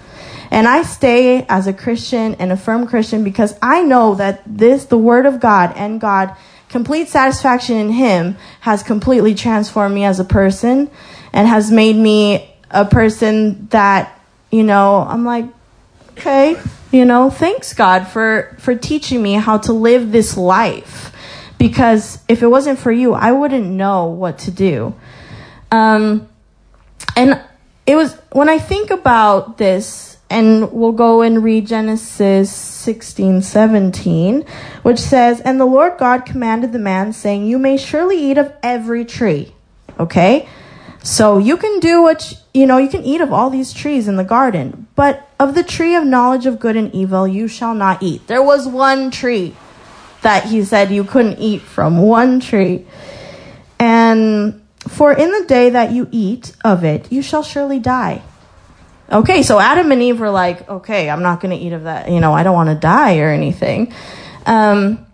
And 0.53 0.69
I 0.69 0.83
stay 0.83 1.45
as 1.49 1.67
a 1.67 1.73
Christian 1.73 2.37
and 2.37 2.53
a 2.53 2.57
firm 2.57 2.87
Christian 2.87 3.25
because 3.25 3.59
I 3.61 3.83
know 3.83 4.15
that 4.15 4.43
this, 4.47 4.85
the 4.85 4.97
Word 4.97 5.27
of 5.27 5.41
God 5.41 5.73
and 5.75 6.01
God, 6.01 6.37
complete 6.69 7.09
satisfaction 7.09 7.77
in 7.77 7.91
Him 7.91 8.37
has 8.61 8.85
completely 8.85 9.35
transformed 9.35 9.93
me 9.93 10.05
as 10.05 10.21
a 10.21 10.25
person 10.25 10.89
and 11.33 11.47
has 11.47 11.71
made 11.71 11.97
me 11.97 12.55
a 12.71 12.85
person 12.85 13.67
that, 13.69 14.21
you 14.51 14.63
know, 14.63 15.07
I'm 15.09 15.25
like, 15.25 15.47
okay, 16.13 16.61
you 16.91 17.05
know, 17.05 17.31
thanks 17.31 17.75
God 17.75 18.09
for, 18.09 18.57
for 18.61 18.75
teaching 18.75 19.23
me 19.23 19.35
how 19.35 19.59
to 19.59 19.73
live 19.73 20.13
this 20.13 20.37
life. 20.37 21.13
Because 21.59 22.23
if 22.29 22.43
it 22.43 22.47
wasn't 22.47 22.79
for 22.79 22.93
you, 22.93 23.15
I 23.15 23.33
wouldn't 23.33 23.67
know 23.67 24.07
what 24.07 24.39
to 24.41 24.51
do. 24.51 24.95
Um, 25.71 26.29
and 27.17 27.43
it 27.87 27.97
was, 27.97 28.15
when 28.33 28.49
I 28.49 28.59
think 28.59 28.91
about 28.91 29.59
this, 29.59 30.19
and 30.31 30.71
we'll 30.73 30.93
go 30.93 31.23
and 31.23 31.43
read 31.43 31.67
Genesis 31.67 32.53
16, 32.53 33.43
17, 33.43 34.45
which 34.83 34.99
says, 34.99 35.41
And 35.41 35.59
the 35.59 35.65
Lord 35.65 35.99
God 35.99 36.27
commanded 36.27 36.73
the 36.73 36.79
man, 36.79 37.13
saying, 37.13 37.47
You 37.47 37.59
may 37.59 37.77
surely 37.77 38.31
eat 38.31 38.39
of 38.39 38.53
every 38.63 39.05
tree. 39.05 39.55
Okay? 39.99 40.49
So 41.03 41.39
you 41.39 41.57
can 41.57 41.81
do 41.81 42.03
what, 42.03 42.35
you 42.53 42.67
know, 42.67 42.79
you 42.79 42.89
can 42.89 43.05
eat 43.05 43.21
of 43.21 43.33
all 43.33 43.51
these 43.51 43.73
trees 43.73 44.09
in 44.09 44.17
the 44.17 44.25
garden, 44.25 44.89
but 44.95 45.29
of 45.39 45.55
the 45.55 45.63
tree 45.63 45.95
of 45.95 46.05
knowledge 46.05 46.47
of 46.47 46.59
good 46.59 46.77
and 46.77 46.93
evil 46.95 47.27
you 47.27 47.49
shall 47.49 47.75
not 47.75 48.03
eat. 48.03 48.27
There 48.27 48.43
was 48.43 48.67
one 48.67 49.11
tree 49.11 49.55
that 50.23 50.45
he 50.45 50.65
said 50.65 50.91
you 50.91 51.05
couldn't 51.05 51.39
eat 51.39 51.63
from, 51.63 51.99
one 51.99 52.41
tree. 52.41 52.87
And 53.79 54.61
for 54.81 55.13
in 55.13 55.31
the 55.31 55.45
day 55.47 55.71
that 55.71 55.93
you 55.93 56.09
eat 56.11 56.55
of 56.65 56.85
it, 56.85 57.11
you 57.13 57.23
shall 57.23 57.43
surely 57.43 57.79
die. 57.79 58.23
Okay, 59.11 59.43
so 59.43 59.59
Adam 59.59 59.91
and 59.91 60.03
Eve 60.03 60.21
were 60.21 60.31
like, 60.31 60.69
okay, 60.69 61.09
I'm 61.09 61.23
not 61.23 61.41
going 61.41 61.57
to 61.57 61.65
eat 61.65 61.73
of 61.73 61.85
that. 61.85 62.11
You 62.11 62.21
know, 62.21 62.35
I 62.35 62.43
don't 62.43 62.55
want 62.55 62.69
to 62.69 62.75
die 62.75 63.19
or 63.21 63.31
anything. 63.31 63.95
Um, 64.45 65.07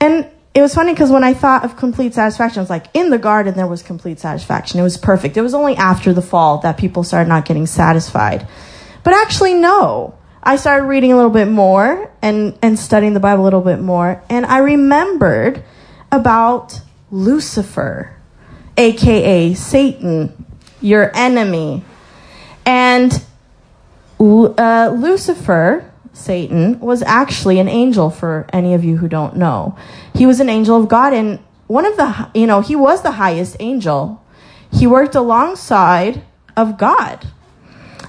and 0.00 0.28
it 0.52 0.62
was 0.62 0.74
funny 0.74 0.92
because 0.92 1.10
when 1.10 1.22
I 1.22 1.32
thought 1.32 1.64
of 1.64 1.76
complete 1.76 2.14
satisfaction, 2.14 2.58
I 2.58 2.62
was 2.62 2.70
like, 2.70 2.86
in 2.92 3.10
the 3.10 3.18
garden, 3.18 3.54
there 3.54 3.68
was 3.68 3.82
complete 3.82 4.18
satisfaction. 4.18 4.80
It 4.80 4.82
was 4.82 4.96
perfect. 4.96 5.36
It 5.36 5.42
was 5.42 5.54
only 5.54 5.76
after 5.76 6.12
the 6.12 6.22
fall 6.22 6.58
that 6.58 6.76
people 6.76 7.04
started 7.04 7.28
not 7.28 7.44
getting 7.44 7.66
satisfied. 7.66 8.48
But 9.04 9.14
actually, 9.14 9.54
no. 9.54 10.14
I 10.42 10.56
started 10.56 10.86
reading 10.86 11.12
a 11.12 11.16
little 11.16 11.30
bit 11.30 11.48
more 11.48 12.10
and, 12.22 12.58
and 12.62 12.78
studying 12.78 13.14
the 13.14 13.20
Bible 13.20 13.42
a 13.42 13.44
little 13.44 13.60
bit 13.60 13.80
more, 13.80 14.22
and 14.30 14.46
I 14.46 14.58
remembered 14.58 15.62
about 16.10 16.80
Lucifer, 17.10 18.16
aka 18.76 19.54
Satan, 19.54 20.46
your 20.80 21.14
enemy. 21.14 21.84
And 22.64 23.12
uh, 24.18 24.94
Lucifer, 24.96 25.89
Satan, 26.12 26.80
was 26.80 27.02
actually 27.02 27.58
an 27.58 27.68
angel 27.68 28.10
for 28.10 28.46
any 28.52 28.74
of 28.74 28.84
you 28.84 28.96
who 28.96 29.08
don't 29.08 29.36
know. 29.36 29.76
He 30.14 30.26
was 30.26 30.40
an 30.40 30.48
angel 30.48 30.76
of 30.76 30.88
God, 30.88 31.12
and 31.12 31.38
one 31.66 31.86
of 31.86 31.96
the, 31.96 32.30
you 32.34 32.46
know, 32.46 32.60
he 32.60 32.74
was 32.74 33.02
the 33.02 33.12
highest 33.12 33.56
angel. 33.60 34.22
He 34.72 34.86
worked 34.86 35.14
alongside 35.14 36.22
of 36.56 36.78
God. 36.78 37.26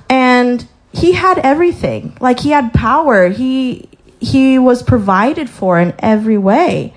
And 0.09 0.67
he 0.91 1.13
had 1.13 1.39
everything. 1.39 2.17
Like 2.19 2.39
he 2.39 2.49
had 2.49 2.73
power. 2.73 3.29
He 3.29 3.87
he 4.19 4.59
was 4.59 4.83
provided 4.83 5.49
for 5.49 5.79
in 5.79 5.93
every 5.99 6.37
way. 6.37 6.93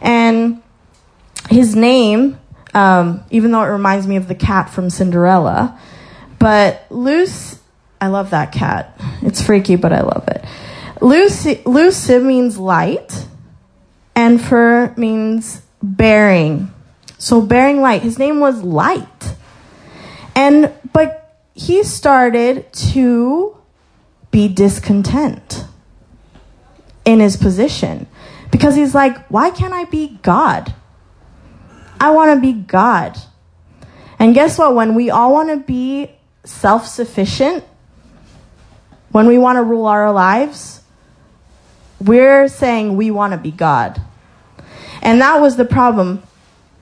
And 0.00 0.62
his 1.48 1.76
name, 1.76 2.38
um, 2.74 3.22
even 3.30 3.52
though 3.52 3.62
it 3.62 3.68
reminds 3.68 4.06
me 4.06 4.16
of 4.16 4.28
the 4.28 4.34
cat 4.34 4.70
from 4.70 4.90
Cinderella, 4.90 5.78
but 6.38 6.84
Luce, 6.90 7.60
I 8.04 8.08
love 8.08 8.30
that 8.30 8.52
cat. 8.52 9.00
It's 9.22 9.42
freaky, 9.42 9.76
but 9.76 9.90
I 9.90 10.02
love 10.02 10.28
it. 10.28 10.44
Lucy, 11.00 11.62
Luce 11.64 12.10
means 12.10 12.58
light, 12.58 13.26
and 14.14 14.38
Fer 14.38 14.92
means 14.98 15.62
bearing. 15.82 16.70
So 17.16 17.40
bearing 17.40 17.80
light. 17.80 18.02
His 18.02 18.18
name 18.18 18.40
was 18.40 18.62
Light. 18.62 19.34
And, 20.36 20.70
but 20.92 21.34
he 21.54 21.82
started 21.82 22.70
to 22.92 23.56
be 24.30 24.48
discontent 24.48 25.64
in 27.06 27.20
his 27.20 27.38
position 27.38 28.06
because 28.50 28.74
he's 28.74 28.94
like, 28.94 29.16
why 29.28 29.48
can't 29.48 29.72
I 29.72 29.84
be 29.84 30.18
God? 30.20 30.74
I 31.98 32.10
want 32.10 32.36
to 32.36 32.40
be 32.42 32.52
God. 32.52 33.16
And 34.18 34.34
guess 34.34 34.58
what? 34.58 34.74
When 34.74 34.94
we 34.94 35.08
all 35.08 35.32
want 35.32 35.48
to 35.48 35.56
be 35.56 36.10
self 36.44 36.86
sufficient, 36.86 37.64
when 39.14 39.28
we 39.28 39.38
want 39.38 39.54
to 39.58 39.62
rule 39.62 39.86
our 39.86 40.10
lives, 40.12 40.80
we're 42.00 42.48
saying 42.48 42.96
we 42.96 43.12
want 43.12 43.32
to 43.32 43.38
be 43.38 43.52
God. 43.52 44.02
And 45.02 45.20
that 45.20 45.40
was 45.40 45.54
the 45.54 45.64
problem. 45.64 46.24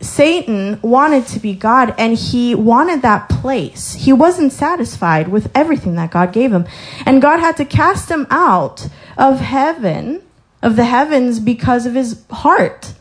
Satan 0.01 0.81
wanted 0.81 1.27
to 1.27 1.39
be 1.39 1.53
God 1.53 1.95
and 1.99 2.17
he 2.17 2.55
wanted 2.55 3.03
that 3.03 3.29
place. 3.29 3.93
He 3.93 4.15
wasn't 4.15 4.51
satisfied 4.51 5.29
with 5.29 5.51
everything 5.55 5.97
that 5.97 6.11
God 6.11 6.33
gave 6.33 6.55
him. 6.55 6.67
And 7.05 7.21
God 7.21 7.39
had 7.39 7.59
to 7.59 7.67
cast 7.67 8.11
him 8.11 8.27
out 8.31 8.89
of 9.19 9.41
heaven, 9.41 10.23
of 10.63 10.77
the 10.77 10.87
heavens, 10.87 11.39
because 11.39 11.85
of 11.85 11.93
his 11.93 12.25
heart, 12.31 12.95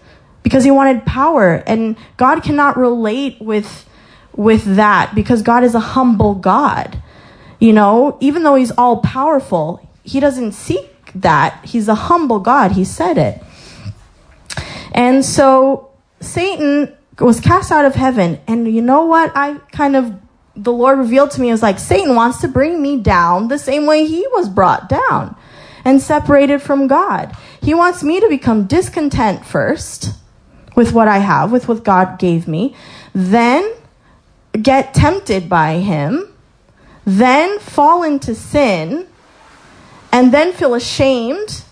because 0.44 0.66
he 0.66 0.72
wanted 0.72 1.06
power. 1.06 1.64
And 1.66 1.96
God 2.18 2.44
cannot 2.44 2.76
relate 2.76 3.40
with, 3.40 3.90
with 4.36 4.76
that 4.76 5.16
because 5.16 5.42
God 5.42 5.64
is 5.64 5.74
a 5.74 5.80
humble 5.80 6.36
God. 6.36 7.02
You 7.62 7.74
know, 7.74 8.18
even 8.20 8.42
though 8.42 8.56
he's 8.56 8.72
all 8.72 8.98
powerful, 8.98 9.88
he 10.04 10.20
doesn't 10.20 10.54
seek 10.54 11.12
that. 11.14 11.64
He's 11.64 11.88
a 11.88 11.96
humble 11.96 12.40
God. 12.40 12.72
He 12.72 12.84
said 12.84 13.20
it. 13.20 13.42
And 14.92 15.24
so 15.24 15.92
Satan 16.20 16.92
was 17.20 17.40
cast 17.40 17.72
out 17.72 17.86
of 17.86 17.94
heaven. 17.94 18.40
And 18.48 18.68
you 18.68 18.82
know 18.82 19.06
what? 19.06 19.32
I 19.36 19.60
kind 19.72 19.96
of, 19.96 20.12
the 20.56 20.74
Lord 20.74 20.98
revealed 20.98 21.30
to 21.32 21.42
me, 21.42 21.52
was 21.52 21.62
like, 21.62 21.78
Satan 21.78 22.16
wants 22.16 22.42
to 22.42 22.48
bring 22.48 22.82
me 22.82 22.98
down 22.98 23.48
the 23.48 23.60
same 23.60 23.86
way 23.86 24.06
he 24.06 24.26
was 24.32 24.50
brought 24.50 24.90
down 24.90 25.36
and 25.86 26.02
separated 26.02 26.64
from 26.64 26.88
God. 26.88 27.32
He 27.62 27.76
wants 27.76 28.02
me 28.02 28.20
to 28.20 28.28
become 28.28 28.66
discontent 28.66 29.46
first 29.46 30.16
with 30.76 30.94
what 30.94 31.08
I 31.08 31.20
have, 31.20 31.52
with 31.52 31.68
what 31.68 31.84
God 31.84 32.18
gave 32.18 32.48
me, 32.48 32.76
then 33.14 33.72
get 34.60 34.94
tempted 34.96 35.48
by 35.48 35.78
him, 35.78 36.31
then 37.18 37.60
fall 37.60 38.04
into 38.04 38.36
sin, 38.36 39.08
and 40.12 40.34
then 40.34 40.54
feel 40.54 40.74
ashamed 40.74 41.64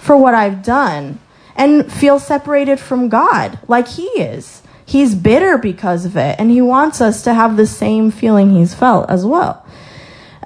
for 0.00 0.16
what 0.16 0.34
I've 0.34 0.62
done 0.62 1.18
and 1.56 1.90
feel 1.90 2.18
separated 2.18 2.78
from 2.78 3.08
God 3.08 3.58
like 3.66 3.88
He 3.88 4.04
is. 4.04 4.62
He's 4.84 5.14
bitter 5.14 5.58
because 5.58 6.04
of 6.04 6.16
it, 6.16 6.36
and 6.38 6.50
He 6.50 6.60
wants 6.60 7.00
us 7.00 7.22
to 7.22 7.34
have 7.34 7.56
the 7.56 7.66
same 7.66 8.10
feeling 8.10 8.50
He's 8.50 8.74
felt 8.74 9.10
as 9.10 9.24
well. 9.24 9.66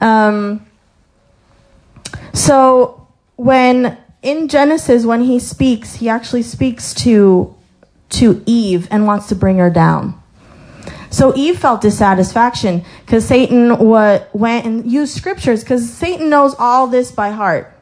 Um, 0.01 0.67
so, 2.33 3.07
when 3.37 3.99
in 4.23 4.49
Genesis, 4.49 5.05
when 5.05 5.23
He 5.23 5.39
speaks, 5.39 5.97
He 5.97 6.09
actually 6.09 6.43
speaks 6.43 6.95
to 6.95 7.55
to 8.11 8.43
Eve 8.45 8.89
and 8.91 9.07
wants 9.07 9.29
to 9.29 9.35
bring 9.37 9.59
her 9.59 9.71
down. 9.71 10.20
So 11.11 11.35
Eve 11.35 11.59
felt 11.59 11.81
dissatisfaction 11.81 12.85
because 13.05 13.27
Satan 13.27 13.77
wa- 13.79 14.21
went 14.33 14.65
and 14.65 14.91
used 14.91 15.17
scriptures 15.17 15.63
because 15.63 15.93
Satan 15.93 16.31
knows 16.31 16.55
all 16.59 16.87
this 16.87 17.11
by 17.11 17.31
heart. 17.31 17.77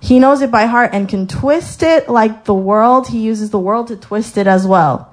He 0.00 0.18
knows 0.18 0.40
it 0.40 0.50
by 0.50 0.66
heart 0.66 0.90
and 0.92 1.08
can 1.08 1.26
twist 1.26 1.82
it 1.82 2.08
like 2.08 2.44
the 2.44 2.54
world. 2.54 3.08
He 3.08 3.18
uses 3.20 3.50
the 3.50 3.58
world 3.58 3.88
to 3.88 3.96
twist 3.96 4.38
it 4.38 4.46
as 4.46 4.66
well. 4.66 5.08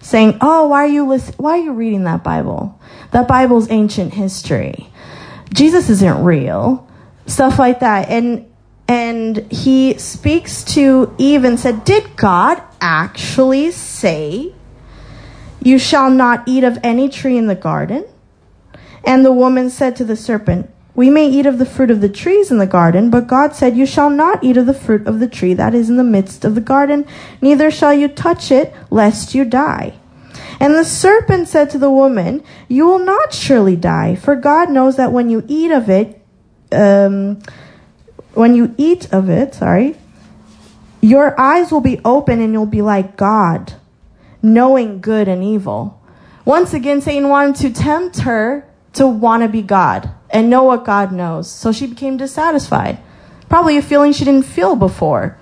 Saying, 0.00 0.36
"Oh, 0.40 0.68
why 0.68 0.84
are 0.84 0.86
you 0.86 1.06
listen- 1.06 1.34
why 1.38 1.52
are 1.52 1.62
you 1.62 1.72
reading 1.72 2.04
that 2.04 2.22
Bible? 2.22 2.78
That 3.10 3.26
Bible's 3.26 3.70
ancient 3.70 4.14
history. 4.14 4.88
Jesus 5.52 5.90
isn't 5.90 6.22
real." 6.22 6.86
Stuff 7.26 7.58
like 7.58 7.80
that. 7.80 8.08
And 8.08 8.44
and 8.86 9.46
he 9.50 9.94
speaks 9.96 10.62
to 10.62 11.10
Eve 11.16 11.44
and 11.44 11.58
said, 11.58 11.84
"Did 11.84 12.16
God 12.16 12.60
actually 12.82 13.70
say 13.70 14.53
you 15.64 15.78
shall 15.78 16.10
not 16.10 16.44
eat 16.46 16.62
of 16.62 16.78
any 16.82 17.08
tree 17.08 17.36
in 17.36 17.46
the 17.46 17.54
garden?" 17.54 18.04
And 19.02 19.24
the 19.24 19.32
woman 19.32 19.68
said 19.70 19.96
to 19.96 20.04
the 20.04 20.16
serpent, 20.16 20.70
we 20.94 21.10
may 21.10 21.28
eat 21.28 21.46
of 21.46 21.58
the 21.58 21.66
fruit 21.66 21.90
of 21.90 22.00
the 22.00 22.08
trees 22.08 22.52
in 22.52 22.58
the 22.58 22.66
garden, 22.66 23.10
but 23.10 23.26
God 23.26 23.54
said, 23.54 23.76
You 23.76 23.84
shall 23.84 24.10
not 24.10 24.44
eat 24.44 24.56
of 24.56 24.66
the 24.66 24.74
fruit 24.74 25.06
of 25.06 25.18
the 25.18 25.26
tree 25.26 25.52
that 25.54 25.74
is 25.74 25.90
in 25.90 25.96
the 25.96 26.04
midst 26.04 26.44
of 26.44 26.54
the 26.54 26.60
garden, 26.60 27.04
neither 27.40 27.70
shall 27.70 27.92
you 27.92 28.06
touch 28.06 28.52
it, 28.52 28.72
lest 28.90 29.34
you 29.34 29.44
die. 29.44 29.94
And 30.60 30.74
the 30.74 30.84
serpent 30.84 31.48
said 31.48 31.68
to 31.70 31.78
the 31.78 31.90
woman, 31.90 32.44
You 32.68 32.86
will 32.86 33.00
not 33.00 33.34
surely 33.34 33.74
die, 33.74 34.14
for 34.14 34.36
God 34.36 34.70
knows 34.70 34.96
that 34.96 35.12
when 35.12 35.30
you 35.30 35.44
eat 35.48 35.72
of 35.72 35.90
it, 35.90 36.22
um, 36.70 37.40
when 38.34 38.54
you 38.54 38.72
eat 38.78 39.12
of 39.12 39.28
it, 39.28 39.54
sorry, 39.54 39.96
your 41.00 41.38
eyes 41.38 41.72
will 41.72 41.80
be 41.80 42.00
open 42.04 42.40
and 42.40 42.52
you'll 42.52 42.66
be 42.66 42.82
like 42.82 43.16
God, 43.16 43.74
knowing 44.44 45.00
good 45.00 45.26
and 45.26 45.42
evil. 45.42 45.98
Once 46.44 46.74
again, 46.74 47.00
Satan 47.00 47.30
wanted 47.30 47.56
to 47.56 47.72
tempt 47.72 48.18
her 48.20 48.68
to 48.92 49.06
want 49.06 49.42
to 49.42 49.48
be 49.48 49.62
God 49.62 50.10
and 50.28 50.50
know 50.50 50.62
what 50.62 50.84
God 50.84 51.10
knows. 51.10 51.50
So 51.50 51.72
she 51.72 51.86
became 51.86 52.18
dissatisfied. 52.18 52.98
Probably 53.48 53.78
a 53.78 53.82
feeling 53.82 54.12
she 54.12 54.26
didn't 54.26 54.44
feel 54.44 54.76
before. 54.76 55.38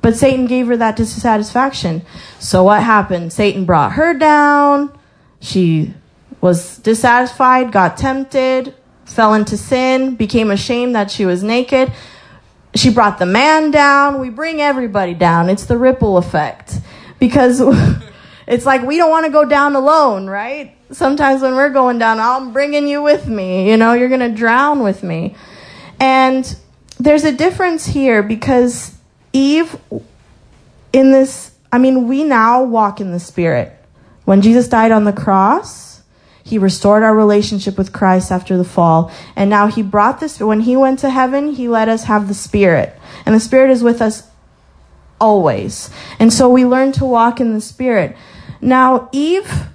But 0.00 0.16
Satan 0.16 0.46
gave 0.46 0.68
her 0.68 0.76
that 0.76 0.96
dissatisfaction. 0.96 2.02
So 2.38 2.62
what 2.62 2.82
happened? 2.82 3.32
Satan 3.32 3.64
brought 3.64 3.92
her 3.92 4.14
down. 4.14 4.96
She 5.40 5.92
was 6.40 6.78
dissatisfied, 6.78 7.72
got 7.72 7.96
tempted, 7.96 8.74
fell 9.04 9.34
into 9.34 9.56
sin, 9.56 10.14
became 10.14 10.50
ashamed 10.50 10.94
that 10.94 11.10
she 11.10 11.26
was 11.26 11.42
naked. 11.42 11.92
She 12.74 12.90
brought 12.90 13.18
the 13.18 13.26
man 13.26 13.70
down. 13.70 14.20
We 14.20 14.30
bring 14.30 14.60
everybody 14.60 15.14
down. 15.14 15.48
It's 15.48 15.66
the 15.66 15.78
ripple 15.78 16.18
effect. 16.18 16.78
Because 17.18 17.60
it's 18.46 18.66
like 18.66 18.82
we 18.82 18.96
don't 18.96 19.10
want 19.10 19.26
to 19.26 19.32
go 19.32 19.44
down 19.44 19.74
alone, 19.74 20.26
right? 20.26 20.76
sometimes 20.94 21.42
when 21.42 21.54
we're 21.54 21.70
going 21.70 21.98
down, 21.98 22.20
I'm 22.20 22.52
bringing 22.52 22.86
you 22.86 23.02
with 23.02 23.26
me. 23.26 23.68
You 23.70 23.76
know, 23.76 23.92
you're 23.92 24.08
going 24.08 24.20
to 24.20 24.34
drown 24.34 24.82
with 24.82 25.02
me. 25.02 25.34
And 26.00 26.56
there's 26.98 27.24
a 27.24 27.32
difference 27.32 27.86
here 27.86 28.22
because 28.22 28.96
Eve, 29.32 29.76
in 30.92 31.10
this, 31.10 31.52
I 31.72 31.78
mean, 31.78 32.08
we 32.08 32.24
now 32.24 32.62
walk 32.62 33.00
in 33.00 33.12
the 33.12 33.20
Spirit. 33.20 33.72
When 34.24 34.42
Jesus 34.42 34.68
died 34.68 34.92
on 34.92 35.04
the 35.04 35.12
cross, 35.12 36.02
he 36.42 36.58
restored 36.58 37.02
our 37.02 37.14
relationship 37.14 37.76
with 37.76 37.92
Christ 37.92 38.30
after 38.30 38.56
the 38.56 38.64
fall. 38.64 39.10
And 39.34 39.50
now 39.50 39.66
he 39.66 39.82
brought 39.82 40.20
this, 40.20 40.40
when 40.40 40.60
he 40.60 40.76
went 40.76 40.98
to 41.00 41.10
heaven, 41.10 41.52
he 41.52 41.68
let 41.68 41.88
us 41.88 42.04
have 42.04 42.28
the 42.28 42.34
Spirit. 42.34 42.94
And 43.26 43.34
the 43.34 43.40
Spirit 43.40 43.70
is 43.70 43.82
with 43.82 44.00
us 44.02 44.28
always. 45.20 45.90
And 46.18 46.32
so 46.32 46.48
we 46.48 46.64
learn 46.64 46.92
to 46.92 47.04
walk 47.04 47.40
in 47.40 47.54
the 47.54 47.60
Spirit. 47.60 48.16
Now, 48.64 49.10
Eve 49.12 49.68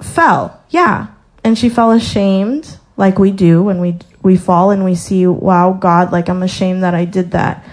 fell. 0.00 0.62
Yeah. 0.68 1.06
And 1.42 1.58
she 1.58 1.70
fell 1.70 1.90
ashamed, 1.90 2.78
like 2.96 3.18
we 3.18 3.30
do 3.30 3.62
when 3.62 3.80
we 3.80 3.98
we 4.22 4.36
fall 4.36 4.70
and 4.70 4.84
we 4.84 4.94
see, 4.94 5.26
wow, 5.26 5.72
God, 5.72 6.12
like 6.12 6.28
I'm 6.28 6.42
ashamed 6.42 6.84
that 6.84 6.94
I 6.94 7.04
did 7.06 7.32
that. 7.32 7.64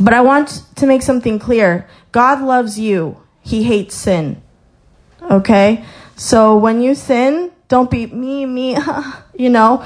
But 0.00 0.14
I 0.14 0.20
want 0.20 0.62
to 0.76 0.86
make 0.86 1.02
something 1.02 1.38
clear 1.38 1.88
God 2.12 2.42
loves 2.42 2.78
you, 2.78 3.20
He 3.40 3.64
hates 3.64 3.96
sin. 3.96 4.40
Okay? 5.22 5.84
So 6.14 6.56
when 6.56 6.82
you 6.82 6.94
sin, 6.94 7.50
don't 7.68 7.90
be 7.90 8.06
me, 8.06 8.44
me, 8.46 8.76
you 9.34 9.48
know. 9.48 9.84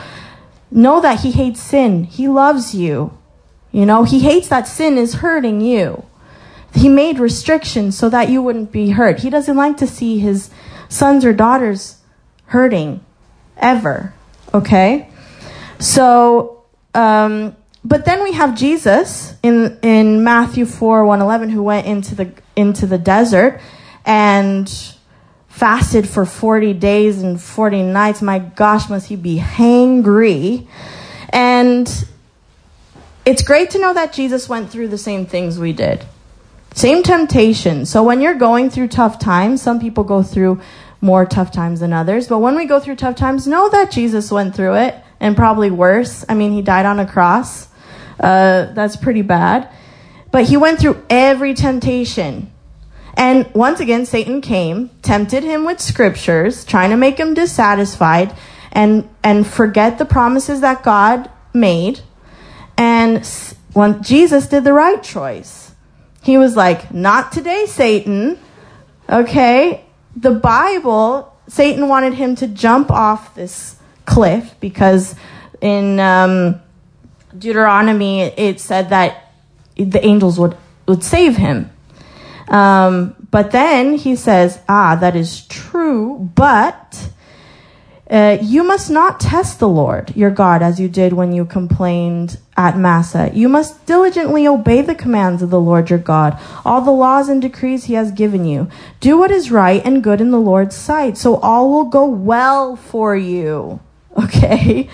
Know 0.72 1.00
that 1.00 1.20
He 1.20 1.30
hates 1.30 1.62
sin. 1.62 2.02
He 2.02 2.26
loves 2.26 2.74
you. 2.74 3.16
You 3.70 3.86
know, 3.86 4.02
He 4.02 4.18
hates 4.18 4.48
that 4.48 4.66
sin 4.66 4.98
is 4.98 5.14
hurting 5.14 5.60
you. 5.60 6.04
He 6.76 6.88
made 6.88 7.18
restrictions 7.18 7.96
so 7.96 8.08
that 8.10 8.28
you 8.28 8.42
wouldn't 8.42 8.70
be 8.70 8.90
hurt. 8.90 9.20
He 9.20 9.30
doesn't 9.30 9.56
like 9.56 9.78
to 9.78 9.86
see 9.86 10.18
His 10.18 10.50
sons 10.88 11.24
or 11.24 11.32
daughters 11.32 11.98
hurting 12.46 13.04
ever. 13.56 14.14
Okay? 14.52 15.08
So, 15.78 16.64
um, 16.94 17.56
but 17.84 18.04
then 18.04 18.22
we 18.22 18.32
have 18.32 18.56
Jesus 18.56 19.34
in 19.42 19.78
in 19.82 20.24
Matthew 20.24 20.66
4 20.66 21.04
111 21.04 21.50
who 21.50 21.62
went 21.62 21.86
into 21.86 22.14
the 22.14 22.32
into 22.56 22.86
the 22.86 22.98
desert 22.98 23.60
and 24.04 24.68
fasted 25.48 26.06
for 26.08 26.26
40 26.26 26.74
days 26.74 27.22
and 27.22 27.40
40 27.40 27.82
nights. 27.82 28.20
My 28.20 28.38
gosh, 28.38 28.90
must 28.90 29.06
he 29.08 29.16
be 29.16 29.38
hangry. 29.38 30.66
And 31.30 31.88
it's 33.24 33.42
great 33.42 33.70
to 33.70 33.78
know 33.78 33.94
that 33.94 34.12
Jesus 34.12 34.48
went 34.48 34.70
through 34.70 34.88
the 34.88 34.98
same 34.98 35.24
things 35.26 35.58
we 35.58 35.72
did. 35.72 36.04
Same 36.74 37.02
temptation. 37.02 37.86
So 37.86 38.02
when 38.02 38.20
you're 38.20 38.34
going 38.34 38.70
through 38.70 38.88
tough 38.88 39.18
times, 39.18 39.62
some 39.62 39.80
people 39.80 40.04
go 40.04 40.22
through 40.22 40.60
more 41.00 41.24
tough 41.24 41.50
times 41.50 41.80
than 41.80 41.92
others. 41.92 42.28
But 42.28 42.38
when 42.38 42.56
we 42.56 42.66
go 42.66 42.80
through 42.80 42.96
tough 42.96 43.16
times, 43.16 43.46
know 43.46 43.68
that 43.70 43.90
Jesus 43.90 44.30
went 44.30 44.54
through 44.54 44.74
it 44.74 44.94
and 45.20 45.36
probably 45.36 45.70
worse. 45.70 46.24
I 46.28 46.34
mean, 46.34 46.52
he 46.52 46.62
died 46.62 46.86
on 46.86 47.00
a 47.00 47.06
cross. 47.06 47.68
Uh, 48.20 48.72
that's 48.72 48.96
pretty 48.96 49.22
bad. 49.22 49.70
But 50.30 50.44
he 50.44 50.56
went 50.56 50.78
through 50.78 51.02
every 51.08 51.54
temptation. 51.54 52.52
And 53.14 53.52
once 53.54 53.80
again, 53.80 54.04
Satan 54.04 54.42
came, 54.42 54.90
tempted 55.00 55.42
him 55.42 55.64
with 55.64 55.80
scriptures, 55.80 56.64
trying 56.64 56.90
to 56.90 56.96
make 56.96 57.18
him 57.18 57.32
dissatisfied 57.32 58.36
and, 58.72 59.08
and 59.24 59.46
forget 59.46 59.96
the 59.96 60.04
promises 60.04 60.60
that 60.60 60.82
God 60.82 61.30
made. 61.54 62.00
And 62.76 63.26
when 63.72 64.02
Jesus 64.02 64.48
did 64.48 64.64
the 64.64 64.74
right 64.74 65.02
choice. 65.02 65.65
He 66.26 66.38
was 66.38 66.56
like, 66.56 66.92
Not 66.92 67.30
today, 67.30 67.66
Satan. 67.66 68.36
Okay? 69.08 69.84
The 70.16 70.32
Bible, 70.32 71.32
Satan 71.46 71.86
wanted 71.86 72.14
him 72.14 72.34
to 72.36 72.48
jump 72.48 72.90
off 72.90 73.32
this 73.36 73.76
cliff 74.06 74.56
because 74.58 75.14
in 75.60 76.00
um, 76.00 76.60
Deuteronomy 77.38 78.22
it 78.22 78.58
said 78.58 78.90
that 78.90 79.30
the 79.76 80.04
angels 80.04 80.36
would, 80.36 80.56
would 80.88 81.04
save 81.04 81.36
him. 81.36 81.70
Um, 82.48 83.14
but 83.30 83.52
then 83.52 83.94
he 83.94 84.16
says, 84.16 84.58
Ah, 84.68 84.96
that 84.96 85.14
is 85.14 85.46
true, 85.46 86.28
but 86.34 87.10
uh, 88.08 88.38
you 88.40 88.62
must 88.62 88.88
not 88.88 89.18
test 89.18 89.58
the 89.58 89.68
Lord 89.68 90.14
your 90.14 90.30
God 90.30 90.62
as 90.62 90.78
you 90.78 90.88
did 90.88 91.12
when 91.12 91.32
you 91.32 91.44
complained 91.44 92.38
at 92.56 92.78
Massah. 92.78 93.30
You 93.34 93.48
must 93.48 93.84
diligently 93.84 94.46
obey 94.46 94.80
the 94.80 94.94
commands 94.94 95.42
of 95.42 95.50
the 95.50 95.60
Lord 95.60 95.90
your 95.90 95.98
God, 95.98 96.38
all 96.64 96.80
the 96.80 96.92
laws 96.92 97.28
and 97.28 97.42
decrees 97.42 97.84
he 97.84 97.94
has 97.94 98.12
given 98.12 98.44
you. 98.44 98.68
Do 99.00 99.18
what 99.18 99.32
is 99.32 99.50
right 99.50 99.84
and 99.84 100.04
good 100.04 100.20
in 100.20 100.30
the 100.30 100.40
Lord's 100.40 100.76
sight, 100.76 101.18
so 101.18 101.36
all 101.36 101.70
will 101.70 101.84
go 101.84 102.04
well 102.06 102.76
for 102.76 103.16
you. 103.16 103.80
Okay? 104.16 104.88